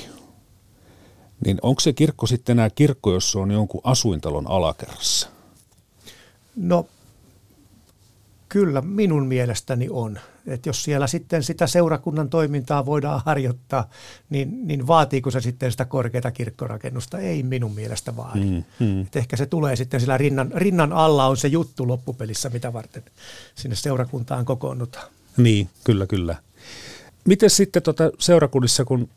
niin 1.46 1.58
onko 1.62 1.80
se 1.80 1.94
kirkko 1.94 2.28
sitten 2.28 2.54
enää 2.54 2.70
kirkko, 2.70 3.14
jos 3.14 3.32
se 3.32 3.40
on 3.40 3.52
jonkun 3.52 3.82
asuintalon 3.84 4.48
alakerrassa? 4.48 5.30
No 6.56 6.88
kyllä 8.50 8.82
minun 8.82 9.26
mielestäni 9.26 9.88
on 9.90 10.20
että 10.48 10.70
jos 10.70 10.84
siellä 10.84 11.08
sitten 11.08 11.44
sitä 11.44 11.68
seurakunnan 11.68 12.30
toimintaa 12.30 12.86
voidaan 12.86 13.22
harjoittaa, 13.26 13.90
niin, 14.30 14.68
niin 14.68 14.88
vaatiiko 14.88 15.32
se 15.32 15.42
sitten 15.42 15.72
sitä 15.72 15.86
korkeata 15.86 16.32
kirkkorakennusta? 16.32 17.20
Ei 17.20 17.44
minun 17.44 17.76
mielestä 17.76 18.16
vaadi. 18.16 18.40
Mm, 18.40 18.64
mm. 18.80 19.02
Et 19.02 19.16
ehkä 19.16 19.38
se 19.38 19.46
tulee 19.46 19.76
sitten 19.76 20.00
sillä 20.00 20.18
rinnan, 20.18 20.52
rinnan 20.56 20.94
alla 20.94 21.26
on 21.28 21.38
se 21.38 21.48
juttu 21.48 21.88
loppupelissä, 21.88 22.50
mitä 22.50 22.74
varten 22.74 23.04
sinne 23.56 23.76
seurakuntaan 23.76 24.46
kokoonnutaan. 24.46 25.08
Niin, 25.38 25.70
kyllä, 25.84 26.08
kyllä. 26.08 26.36
Miten 27.26 27.50
sitten 27.50 27.84
tuota 27.84 28.12
seurakunnissa, 28.20 28.86
kun 28.86 29.10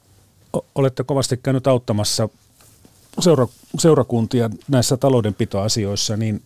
olette 0.74 1.04
kovasti 1.04 1.36
käynyt 1.36 1.66
auttamassa 1.66 2.28
seura, 3.20 3.46
seurakuntia 3.78 4.50
näissä 4.68 4.96
taloudenpitoasioissa, 4.96 6.16
niin, 6.16 6.42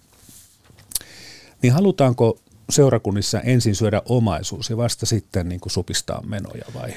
niin 1.63 1.73
halutaanko 1.73 2.39
seurakunnissa 2.71 3.41
ensin 3.41 3.75
syödä 3.75 4.03
omaisuus 4.09 4.71
ja 4.71 4.77
vasta 4.77 5.07
sitten 5.07 5.49
niin 5.49 5.61
kuin 5.61 5.73
supistaa 5.73 6.23
menoja 6.27 6.65
vai? 6.75 6.95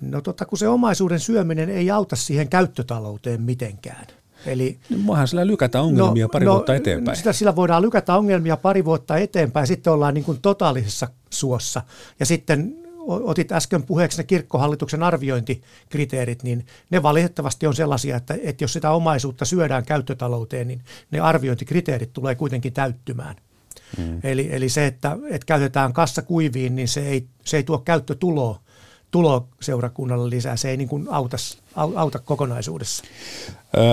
No 0.00 0.20
tota, 0.20 0.44
kun 0.44 0.58
se 0.58 0.68
omaisuuden 0.68 1.20
syöminen 1.20 1.70
ei 1.70 1.90
auta 1.90 2.16
siihen 2.16 2.48
käyttötalouteen 2.48 3.42
mitenkään. 3.42 4.06
Eli, 4.46 4.78
no, 5.06 5.26
sillä 5.26 5.46
lykätä 5.46 5.80
ongelmia 5.80 6.24
no, 6.24 6.28
pari 6.28 6.46
no, 6.46 6.52
vuotta 6.52 6.74
eteenpäin. 6.74 7.16
Sitä, 7.16 7.32
sillä 7.32 7.56
voidaan 7.56 7.82
lykätä 7.82 8.14
ongelmia 8.14 8.56
pari 8.56 8.84
vuotta 8.84 9.16
eteenpäin, 9.16 9.66
sitten 9.66 9.92
ollaan 9.92 10.14
niin 10.14 10.24
kuin 10.24 10.38
totaalisessa 10.42 11.08
suossa. 11.30 11.82
Ja 12.20 12.26
sitten 12.26 12.76
otit 13.06 13.52
äsken 13.52 13.82
puheeksi 13.82 14.18
ne 14.18 14.24
kirkkohallituksen 14.24 15.02
arviointikriteerit, 15.02 16.42
niin 16.42 16.66
ne 16.90 17.02
valitettavasti 17.02 17.66
on 17.66 17.74
sellaisia, 17.74 18.16
että, 18.16 18.36
että 18.42 18.64
jos 18.64 18.72
sitä 18.72 18.90
omaisuutta 18.90 19.44
syödään 19.44 19.84
käyttötalouteen, 19.84 20.68
niin 20.68 20.82
ne 21.10 21.20
arviointikriteerit 21.20 22.12
tulee 22.12 22.34
kuitenkin 22.34 22.72
täyttymään. 22.72 23.36
Mm. 23.98 24.20
Eli, 24.22 24.48
eli 24.52 24.68
se, 24.68 24.86
että, 24.86 25.18
että 25.30 25.46
käytetään 25.46 25.92
kassa 25.92 26.22
kuiviin, 26.22 26.76
niin 26.76 26.88
se 26.88 27.08
ei, 27.08 27.26
se 27.44 27.56
ei 27.56 27.62
tuo 27.62 27.78
käyttötuloa 27.78 28.60
tulo 29.10 29.48
seurakunnalle 29.60 30.30
lisää. 30.30 30.56
Se 30.56 30.70
ei 30.70 30.76
niin 30.76 30.88
kuin 30.88 31.06
auta, 31.10 31.36
auta 31.74 32.18
kokonaisuudessa. 32.18 33.04
Öö, 33.76 33.84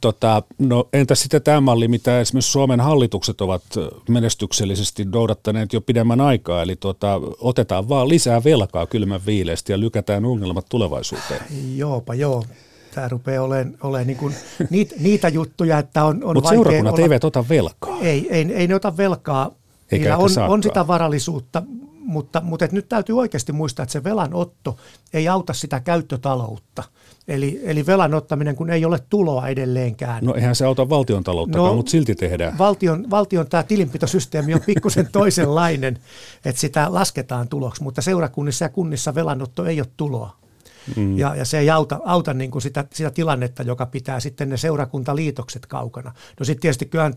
tota, 0.00 0.42
no 0.58 0.88
entä 0.92 1.14
sitten 1.14 1.42
tämä 1.42 1.60
malli, 1.60 1.88
mitä 1.88 2.20
esimerkiksi 2.20 2.50
Suomen 2.50 2.80
hallitukset 2.80 3.40
ovat 3.40 3.62
menestyksellisesti 4.08 5.04
noudattaneet 5.04 5.72
jo 5.72 5.80
pidemmän 5.80 6.20
aikaa, 6.20 6.62
eli 6.62 6.76
tota, 6.76 7.20
otetaan 7.38 7.88
vaan 7.88 8.08
lisää 8.08 8.44
velkaa 8.44 8.86
kylmän 8.86 9.20
viileesti 9.26 9.72
ja 9.72 9.80
lykätään 9.80 10.24
ongelmat 10.24 10.66
tulevaisuuteen. 10.68 11.40
Joopa 11.76 12.14
joo. 12.14 12.44
Tämä 12.94 13.08
rupeaa 13.08 13.44
olemaan, 13.44 13.74
olemaan 13.82 14.06
niin 14.06 14.16
kuin 14.16 14.34
niitä, 14.70 14.94
niitä 14.98 15.28
juttuja, 15.28 15.78
että 15.78 16.04
on, 16.04 16.24
on 16.24 16.36
Mutta 16.36 16.50
seurakunnat 16.50 16.94
olla, 16.94 17.02
eivät 17.02 17.24
ota 17.24 17.44
velkaa. 17.48 17.98
Ei, 18.00 18.26
ei, 18.30 18.52
ei 18.54 18.66
ne 18.66 18.74
ota 18.74 18.96
velkaa. 18.96 19.50
Eikä 19.92 20.16
on, 20.16 20.30
on 20.48 20.62
sitä 20.62 20.86
varallisuutta, 20.86 21.62
mutta, 22.04 22.40
mutta 22.40 22.68
nyt 22.72 22.88
täytyy 22.88 23.18
oikeasti 23.18 23.52
muistaa, 23.52 23.82
että 23.82 23.92
se 23.92 24.04
velanotto 24.04 24.76
ei 25.12 25.28
auta 25.28 25.52
sitä 25.52 25.80
käyttötaloutta. 25.80 26.82
Eli, 27.28 27.60
eli 27.64 27.86
velan 27.86 28.14
ottaminen, 28.14 28.56
kun 28.56 28.70
ei 28.70 28.84
ole 28.84 28.98
tuloa 29.10 29.48
edelleenkään. 29.48 30.24
No 30.24 30.34
eihän 30.34 30.56
se 30.56 30.64
auta 30.64 30.88
valtion 30.88 31.24
talouttakaan, 31.24 31.68
no, 31.68 31.74
mutta 31.74 31.90
silti 31.90 32.14
tehdään. 32.14 32.58
Valtion, 32.58 33.10
valtion 33.10 33.46
tämä 33.48 33.62
tilinpitosysteemi 33.62 34.54
on 34.54 34.60
pikkusen 34.66 35.08
toisenlainen, 35.12 35.98
että 36.44 36.60
sitä 36.60 36.86
lasketaan 36.94 37.48
tuloksi, 37.48 37.82
mutta 37.82 38.02
seurakunnissa 38.02 38.64
ja 38.64 38.68
kunnissa 38.68 39.14
velanotto 39.14 39.64
ei 39.64 39.80
ole 39.80 39.88
tuloa. 39.96 40.36
Mm. 40.96 41.18
Ja, 41.18 41.36
ja 41.36 41.44
se 41.44 41.58
ei 41.58 41.70
auta, 41.70 42.00
auta 42.04 42.34
niin 42.34 42.50
kuin 42.50 42.62
sitä, 42.62 42.84
sitä 42.92 43.10
tilannetta, 43.10 43.62
joka 43.62 43.86
pitää 43.86 44.20
sitten 44.20 44.48
ne 44.48 44.56
seurakuntaliitokset 44.56 45.66
kaukana. 45.66 46.12
No 46.40 46.44
sitten 46.44 46.62
tietysti 46.62 46.86
kyllähän 46.86 47.14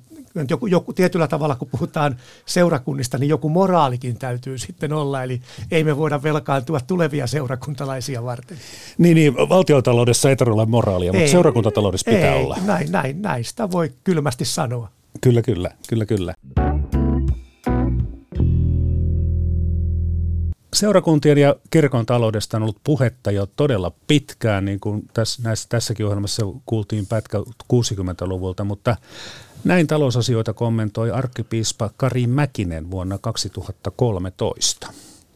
joku, 0.50 0.68
joku, 0.68 0.94
tietyllä 0.94 1.28
tavalla, 1.28 1.56
kun 1.56 1.68
puhutaan 1.72 2.16
seurakunnista, 2.46 3.18
niin 3.18 3.30
joku 3.30 3.50
moraalikin 3.50 4.18
täytyy 4.18 4.58
sitten 4.58 4.94
olla, 4.94 5.24
eli 5.24 5.42
ei 5.72 5.84
me 5.84 5.98
voida 5.98 6.24
velkaantua 6.24 6.80
tulevia 6.80 7.28
seurakuntalaisia 7.28 8.24
varten. 8.24 8.58
Niin, 8.98 9.16
niin 9.16 9.36
valtiotaloudessa 9.36 10.30
ei 10.30 10.36
tarvitse 10.36 10.54
olla 10.54 10.66
moraalia, 10.66 11.12
ei, 11.14 11.20
mutta 11.20 11.32
seurakuntataloudessa 11.32 12.12
pitää 12.12 12.36
ei, 12.36 12.44
olla. 12.44 12.58
Näin, 12.66 12.92
näin, 12.92 13.22
näin 13.22 13.46
sitä 13.46 13.72
voi 13.72 13.92
kylmästi 14.04 14.46
sanoa. 14.46 14.90
Kyllä, 15.22 15.42
kyllä, 15.42 15.72
kyllä, 15.90 16.06
kyllä. 16.06 16.34
Seurakuntien 20.76 21.38
ja 21.38 21.56
kirkon 21.70 22.06
taloudesta 22.06 22.58
on 22.58 22.64
ollut 22.64 22.80
puhetta 22.84 23.32
jo 23.32 23.46
todella 23.56 23.92
pitkään, 24.08 24.66
niin 24.66 24.80
kuin 24.80 25.04
tässä, 25.14 25.42
näissä, 25.44 25.70
tässäkin 25.70 26.06
ohjelmassa 26.06 26.44
kuultiin 26.66 27.06
pätkä 27.06 27.38
60-luvulta, 27.74 28.64
mutta 28.64 28.96
näin 29.64 29.88
talousasioita 29.88 30.54
kommentoi 30.54 31.12
arkkipiispa 31.12 31.90
Kari 31.98 32.28
Mäkinen 32.28 32.92
vuonna 32.92 33.18
2013 33.18 34.88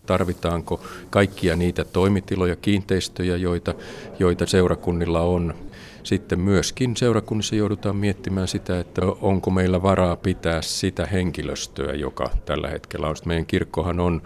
tarvitaanko 0.05 0.81
kaikkia 1.09 1.55
niitä 1.55 1.83
toimitiloja, 1.83 2.55
kiinteistöjä, 2.55 3.37
joita, 3.37 3.73
joita 4.19 4.45
seurakunnilla 4.45 5.21
on. 5.21 5.53
Sitten 6.03 6.39
myöskin 6.39 6.97
seurakunnissa 6.97 7.55
joudutaan 7.55 7.95
miettimään 7.95 8.47
sitä, 8.47 8.79
että 8.79 9.01
onko 9.21 9.51
meillä 9.51 9.81
varaa 9.81 10.15
pitää 10.15 10.61
sitä 10.61 11.05
henkilöstöä, 11.05 11.93
joka 11.93 12.29
tällä 12.45 12.67
hetkellä 12.69 13.07
on. 13.07 13.15
Sitten 13.15 13.29
meidän 13.29 13.45
kirkkohan 13.45 13.99
on, 13.99 14.21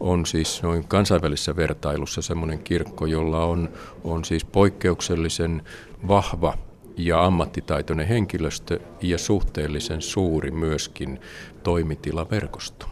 on 0.00 0.26
siis 0.26 0.62
noin 0.62 0.88
kansainvälisessä 0.88 1.56
vertailussa 1.56 2.22
semmoinen 2.22 2.58
kirkko, 2.58 3.06
jolla 3.06 3.44
on, 3.44 3.68
on 4.04 4.24
siis 4.24 4.44
poikkeuksellisen 4.44 5.62
vahva 6.08 6.54
ja 6.96 7.24
ammattitaitoinen 7.24 8.08
henkilöstö 8.08 8.80
ja 9.02 9.18
suhteellisen 9.18 10.02
suuri 10.02 10.50
myöskin 10.50 11.20
toimitilaverkosto. 11.62 12.86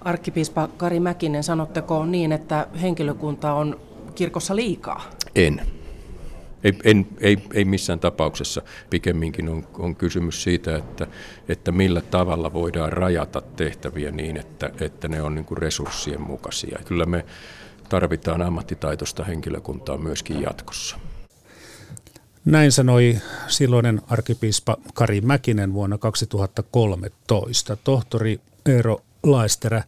Arkkipiispa 0.00 0.68
Kari 0.76 1.00
Mäkinen, 1.00 1.44
sanotteko 1.44 2.04
niin, 2.04 2.32
että 2.32 2.66
henkilökunta 2.82 3.52
on 3.52 3.80
kirkossa 4.14 4.56
liikaa? 4.56 5.02
En. 5.34 5.66
Ei, 6.64 6.72
en, 6.84 7.06
ei, 7.20 7.38
ei 7.54 7.64
missään 7.64 8.00
tapauksessa. 8.00 8.62
Pikemminkin 8.90 9.48
on, 9.48 9.66
on 9.78 9.96
kysymys 9.96 10.42
siitä, 10.42 10.76
että, 10.76 11.06
että 11.48 11.72
millä 11.72 12.00
tavalla 12.00 12.52
voidaan 12.52 12.92
rajata 12.92 13.40
tehtäviä 13.40 14.10
niin, 14.10 14.36
että, 14.36 14.70
että 14.80 15.08
ne 15.08 15.22
on 15.22 15.34
niin 15.34 15.44
kuin 15.44 15.58
resurssien 15.58 16.20
mukaisia. 16.20 16.78
Kyllä 16.84 17.06
me 17.06 17.24
tarvitaan 17.88 18.42
ammattitaitoista 18.42 19.24
henkilökuntaa 19.24 19.98
myöskin 19.98 20.42
jatkossa. 20.42 20.96
Näin 22.44 22.72
sanoi 22.72 23.18
silloinen 23.48 24.02
arkipiispa 24.08 24.76
Kari 24.94 25.20
Mäkinen 25.20 25.72
vuonna 25.72 25.98
2013. 25.98 27.76
Tohtori 27.76 28.40
Eero 28.66 29.02
Laisterä. 29.22 29.84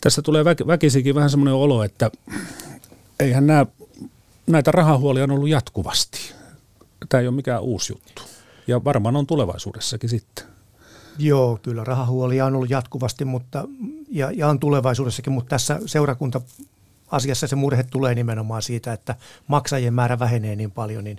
Tässä 0.00 0.22
tulee 0.22 0.44
väkisinkin 0.44 1.14
vähän 1.14 1.30
semmoinen 1.30 1.54
olo, 1.54 1.84
että 1.84 2.10
eihän 3.20 3.46
nämä, 3.46 3.66
näitä 4.52 4.70
rahahuolia 4.70 5.24
on 5.24 5.30
ollut 5.30 5.48
jatkuvasti. 5.48 6.34
Tämä 7.08 7.20
ei 7.20 7.28
ole 7.28 7.36
mikään 7.36 7.62
uusi 7.62 7.92
juttu. 7.92 8.22
Ja 8.66 8.84
varmaan 8.84 9.16
on 9.16 9.26
tulevaisuudessakin 9.26 10.10
sitten. 10.10 10.44
Joo, 11.18 11.58
kyllä 11.62 11.84
rahahuolia 11.84 12.46
on 12.46 12.54
ollut 12.54 12.70
jatkuvasti 12.70 13.24
mutta, 13.24 13.68
ja, 14.08 14.30
ja 14.30 14.48
on 14.48 14.60
tulevaisuudessakin, 14.60 15.32
mutta 15.32 15.50
tässä 15.50 15.80
seurakunta 15.86 16.40
asiassa 17.10 17.46
se 17.46 17.56
murhe 17.56 17.82
tulee 17.82 18.14
nimenomaan 18.14 18.62
siitä, 18.62 18.92
että 18.92 19.16
maksajien 19.46 19.94
määrä 19.94 20.18
vähenee 20.18 20.56
niin 20.56 20.70
paljon, 20.70 21.04
niin, 21.04 21.18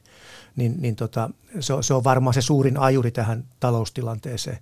niin, 0.55 0.75
niin 0.81 0.95
tota, 0.95 1.29
se, 1.59 1.73
on, 1.73 1.83
se 1.83 1.93
on 1.93 2.03
varmaan 2.03 2.33
se 2.33 2.41
suurin 2.41 2.77
ajuri 2.77 3.11
tähän 3.11 3.43
taloustilanteeseen. 3.59 4.57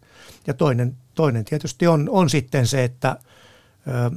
Ja 0.48 0.54
toinen, 0.54 0.98
toinen 1.16 1.46
tietysti 1.46 1.88
on, 1.88 2.10
on 2.10 2.30
sitten 2.30 2.68
se, 2.68 2.84
että 2.84 3.20
ö, 3.88 4.12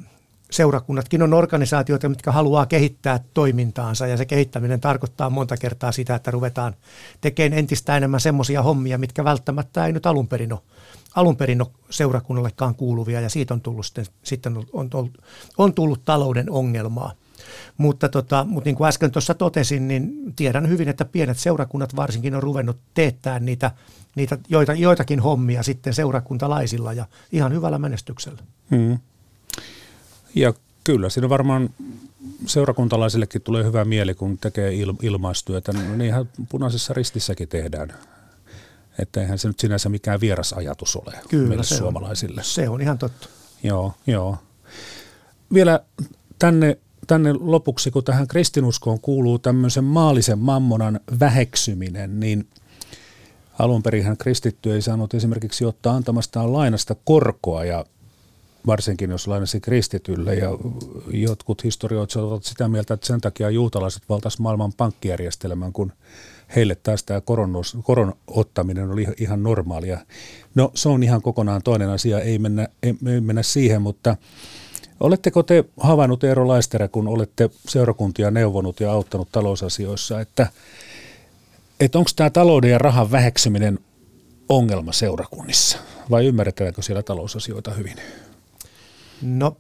seurakunnatkin 0.52 1.22
on 1.22 1.34
organisaatioita, 1.34 2.08
mitkä 2.08 2.32
haluaa 2.32 2.66
kehittää 2.66 3.20
toimintaansa 3.34 4.06
ja 4.06 4.16
se 4.16 4.24
kehittäminen 4.24 4.80
tarkoittaa 4.80 5.30
monta 5.30 5.56
kertaa 5.56 5.92
sitä, 5.92 6.14
että 6.14 6.30
ruvetaan 6.30 6.74
tekemään 7.20 7.58
entistä 7.58 7.96
enemmän 7.96 8.20
semmoisia 8.20 8.62
hommia, 8.62 8.98
mitkä 8.98 9.24
välttämättä 9.24 9.86
ei 9.86 9.92
nyt 9.92 10.06
alun 10.06 10.28
perin 10.28 10.52
ole, 10.52 10.60
alun 11.14 11.36
perin 11.36 11.62
ole 11.62 11.70
seurakunnallekaan 11.90 12.74
kuuluvia 12.74 13.20
ja 13.20 13.30
siitä 13.30 13.54
on 13.54 13.60
tullut, 13.60 13.86
sitten, 13.86 14.06
sitten 14.22 14.56
on, 14.72 14.90
on, 14.94 15.10
on 15.58 15.74
tullut 15.74 16.04
talouden 16.04 16.50
ongelmaa. 16.50 17.12
Mutta, 17.76 18.08
tota, 18.08 18.44
mutta 18.44 18.68
niin 18.68 18.76
kuin 18.76 18.88
äsken 18.88 19.10
tuossa 19.10 19.34
totesin, 19.34 19.88
niin 19.88 20.32
tiedän 20.36 20.68
hyvin, 20.68 20.88
että 20.88 21.04
pienet 21.04 21.38
seurakunnat 21.38 21.96
varsinkin 21.96 22.34
on 22.34 22.42
ruvennut 22.42 22.78
teettää 22.94 23.38
niitä, 23.38 23.70
niitä 24.14 24.38
joita, 24.48 24.72
joitakin 24.72 25.20
hommia 25.20 25.62
sitten 25.62 25.94
seurakuntalaisilla 25.94 26.92
ja 26.92 27.06
ihan 27.32 27.52
hyvällä 27.52 27.78
menestyksellä. 27.78 28.38
Hmm. 28.70 28.98
Ja 30.34 30.54
kyllä 30.84 31.08
siinä 31.08 31.28
varmaan 31.28 31.70
seurakuntalaisillekin 32.46 33.42
tulee 33.42 33.64
hyvä 33.64 33.84
mieli, 33.84 34.14
kun 34.14 34.38
tekee 34.38 34.70
il- 34.70 34.96
ilmaistyötä. 35.02 35.72
No, 35.72 35.96
niinhän 35.96 36.28
punaisessa 36.48 36.94
ristissäkin 36.94 37.48
tehdään. 37.48 37.94
Että 38.98 39.20
eihän 39.20 39.38
se 39.38 39.48
nyt 39.48 39.60
sinänsä 39.60 39.88
mikään 39.88 40.20
vieras 40.20 40.52
ajatus 40.52 40.96
ole 40.96 41.14
Kyllä, 41.28 41.48
meille 41.48 41.64
se 41.64 41.76
suomalaisille. 41.76 42.40
On, 42.40 42.44
se 42.44 42.68
on 42.68 42.80
ihan 42.80 42.98
totta. 42.98 43.28
Joo, 43.62 43.94
joo. 44.06 44.36
Vielä 45.54 45.80
tänne, 46.38 46.78
tänne 47.06 47.32
lopuksi, 47.32 47.90
kun 47.90 48.04
tähän 48.04 48.28
kristinuskoon 48.28 49.00
kuuluu 49.00 49.38
tämmöisen 49.38 49.84
maallisen 49.84 50.38
mammonan 50.38 51.00
väheksyminen, 51.20 52.20
niin 52.20 52.48
alun 53.58 53.82
perin 53.82 54.16
kristitty 54.18 54.74
ei 54.74 54.82
saanut 54.82 55.14
esimerkiksi 55.14 55.64
ottaa 55.64 55.94
antamastaan 55.94 56.52
lainasta 56.52 56.96
korkoa 57.04 57.64
ja 57.64 57.84
varsinkin 58.66 59.10
jos 59.10 59.26
lainasi 59.26 59.60
kristitylle 59.60 60.34
ja 60.34 60.48
jotkut 61.12 61.64
historioitsijat 61.64 62.24
ovat 62.24 62.44
sitä 62.44 62.68
mieltä, 62.68 62.94
että 62.94 63.06
sen 63.06 63.20
takia 63.20 63.50
juutalaiset 63.50 64.02
valtas 64.08 64.38
maailman 64.38 64.72
pankkijärjestelmän, 64.72 65.72
kun 65.72 65.92
heille 66.56 66.74
taas 66.74 67.04
tämä 67.04 67.20
koron, 67.20 67.52
koron 67.82 68.12
ottaminen 68.26 68.90
oli 68.90 69.06
ihan 69.18 69.42
normaalia. 69.42 69.98
No 70.54 70.70
se 70.74 70.88
on 70.88 71.02
ihan 71.02 71.22
kokonaan 71.22 71.62
toinen 71.62 71.88
asia, 71.88 72.20
ei 72.20 72.38
mennä, 72.38 72.68
ei, 72.82 72.94
ei 73.06 73.20
mennä 73.20 73.42
siihen, 73.42 73.82
mutta 73.82 74.16
oletteko 75.00 75.42
te 75.42 75.64
havainnut 75.80 76.24
Eero 76.24 76.48
Laistera, 76.48 76.88
kun 76.88 77.08
olette 77.08 77.50
seurakuntia 77.68 78.30
neuvonut 78.30 78.80
ja 78.80 78.92
auttanut 78.92 79.28
talousasioissa, 79.32 80.20
että, 80.20 80.46
että 81.80 81.98
onko 81.98 82.10
tämä 82.16 82.30
talouden 82.30 82.70
ja 82.70 82.78
rahan 82.78 83.10
väheksyminen 83.10 83.78
ongelma 84.48 84.92
seurakunnissa 84.92 85.78
vai 86.10 86.26
ymmärretäänkö 86.26 86.82
siellä 86.82 87.02
talousasioita 87.02 87.70
hyvin? 87.70 87.96
No, 89.22 89.56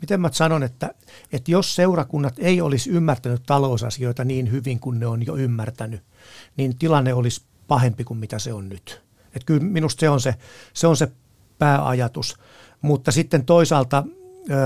miten 0.00 0.20
mä 0.20 0.30
sanon, 0.32 0.62
että, 0.62 0.94
että 1.32 1.50
jos 1.50 1.74
seurakunnat 1.74 2.34
ei 2.38 2.60
olisi 2.60 2.90
ymmärtänyt 2.90 3.42
talousasioita 3.46 4.24
niin 4.24 4.50
hyvin 4.50 4.80
kuin 4.80 5.00
ne 5.00 5.06
on 5.06 5.26
jo 5.26 5.36
ymmärtänyt, 5.36 6.02
niin 6.56 6.78
tilanne 6.78 7.14
olisi 7.14 7.42
pahempi 7.68 8.04
kuin 8.04 8.18
mitä 8.18 8.38
se 8.38 8.52
on 8.52 8.68
nyt. 8.68 9.02
Että 9.26 9.46
kyllä 9.46 9.60
minusta 9.60 10.00
se 10.00 10.08
on 10.08 10.20
se, 10.20 10.34
se 10.72 10.86
on 10.86 10.96
se 10.96 11.08
pääajatus. 11.58 12.36
Mutta 12.82 13.12
sitten 13.12 13.44
toisaalta 13.44 14.04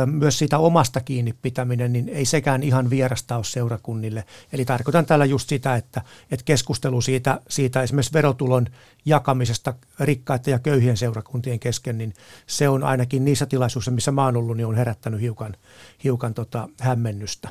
myös 0.06 0.38
siitä 0.38 0.58
omasta 0.58 1.00
kiinni 1.00 1.34
pitäminen, 1.42 1.92
niin 1.92 2.08
ei 2.08 2.24
sekään 2.24 2.62
ihan 2.62 2.90
vierasta 2.90 3.36
ole 3.36 3.44
seurakunnille. 3.44 4.24
Eli 4.52 4.64
tarkoitan 4.64 5.06
tällä 5.06 5.24
just 5.24 5.48
sitä, 5.48 5.76
että, 5.76 6.02
että 6.30 6.44
keskustelu 6.44 7.00
siitä, 7.00 7.40
siitä 7.48 7.82
esimerkiksi 7.82 8.12
verotulon 8.12 8.66
jakamisesta 9.04 9.74
rikkaiden 10.00 10.52
ja 10.52 10.58
köyhien 10.58 10.96
seurakuntien 10.96 11.60
kesken, 11.60 11.98
niin 11.98 12.14
se 12.46 12.68
on 12.68 12.84
ainakin 12.84 13.24
niissä 13.24 13.46
tilaisuuksissa, 13.46 13.90
missä 13.90 14.12
mä 14.12 14.24
oon 14.24 14.36
ollut, 14.36 14.56
niin 14.56 14.66
on 14.66 14.76
herättänyt 14.76 15.20
hiukan, 15.20 15.56
hiukan 16.04 16.34
tota 16.34 16.68
hämmennystä. 16.80 17.48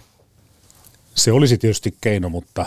Se 1.16 1.32
olisi 1.32 1.58
tietysti 1.58 1.98
keino, 2.02 2.30
mutta 2.30 2.66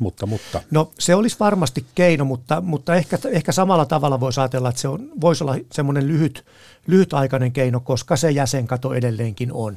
mutta, 0.00 0.26
mutta. 0.26 0.62
No 0.70 0.90
se 0.98 1.14
olisi 1.14 1.36
varmasti 1.40 1.84
keino, 1.94 2.24
mutta, 2.24 2.60
mutta 2.60 2.94
ehkä, 2.94 3.18
ehkä 3.30 3.52
samalla 3.52 3.86
tavalla 3.86 4.20
voisi 4.20 4.40
ajatella, 4.40 4.68
että 4.68 4.80
se 4.80 4.88
on, 4.88 5.10
voisi 5.20 5.44
olla 5.44 5.56
semmoinen 5.72 6.08
lyhyt, 6.08 6.44
lyhytaikainen 6.86 7.52
keino, 7.52 7.80
koska 7.80 8.16
se 8.16 8.30
jäsenkato 8.30 8.94
edelleenkin 8.94 9.52
on. 9.52 9.76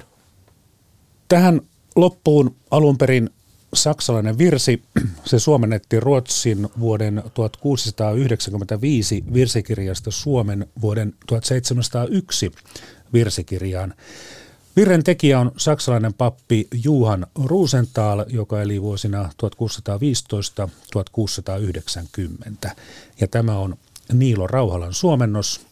Tähän 1.28 1.62
loppuun 1.96 2.56
alun 2.72 2.98
perin 2.98 3.30
saksalainen 3.74 4.38
virsi. 4.38 4.84
Se 5.26 5.40
suomennettiin 5.40 6.04
Ruotsin 6.04 6.70
vuoden 6.80 7.24
1695 7.34 9.24
virsikirjasta 9.34 10.12
Suomen 10.12 10.68
vuoden 10.82 11.14
1701 11.28 12.52
virsikirjaan. 13.14 13.94
Virren 14.78 15.04
tekijä 15.04 15.40
on 15.40 15.52
saksalainen 15.58 16.14
pappi 16.14 16.68
Juhan 16.84 17.28
Ruusenthal, 17.46 18.26
joka 18.28 18.62
eli 18.62 18.82
vuosina 18.82 19.30
1615-1690. 22.68 22.70
Ja 23.22 23.28
tämä 23.28 23.58
on 23.58 23.78
Niilo 24.14 24.48
Rauhalan 24.48 24.94
suomennos, 24.94 25.68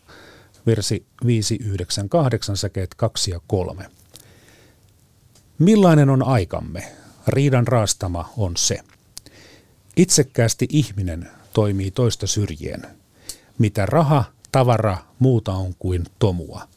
virsi 0.67 1.05
598, 1.25 2.57
säkeet 2.57 2.95
2 2.95 3.31
ja 3.31 3.39
3. 3.47 3.85
Millainen 5.59 6.09
on 6.09 6.23
aikamme? 6.23 6.91
Riidan 7.27 7.67
raastama 7.67 8.29
on 8.37 8.57
se. 8.57 8.79
Itsekkäästi 9.97 10.67
ihminen 10.69 11.29
toimii 11.53 11.91
toista 11.91 12.27
syrjien. 12.27 12.87
Mitä 13.57 13.85
raha, 13.85 14.23
tavara, 14.51 14.97
muuta 15.19 15.53
on 15.53 15.75
kuin 15.79 16.05
tomua– 16.19 16.67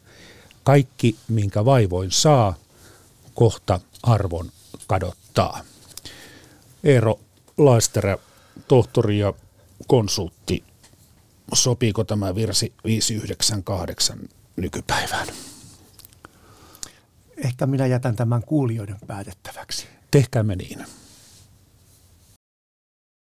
kaikki, 0.68 1.16
minkä 1.28 1.64
vaivoin 1.64 2.10
saa, 2.10 2.54
kohta 3.34 3.80
arvon 4.02 4.50
kadottaa. 4.86 5.60
Eero 6.84 7.20
Laisterä, 7.58 8.18
tohtori 8.68 9.18
ja 9.18 9.32
konsultti, 9.86 10.64
sopiiko 11.54 12.04
tämä 12.04 12.34
virsi 12.34 12.72
598 12.84 14.18
nykypäivään? 14.56 15.28
Ehkä 17.36 17.66
minä 17.66 17.86
jätän 17.86 18.16
tämän 18.16 18.42
kuulijoiden 18.42 18.98
päätettäväksi. 19.06 19.86
Tehkäämme 20.10 20.56
niin. 20.56 20.86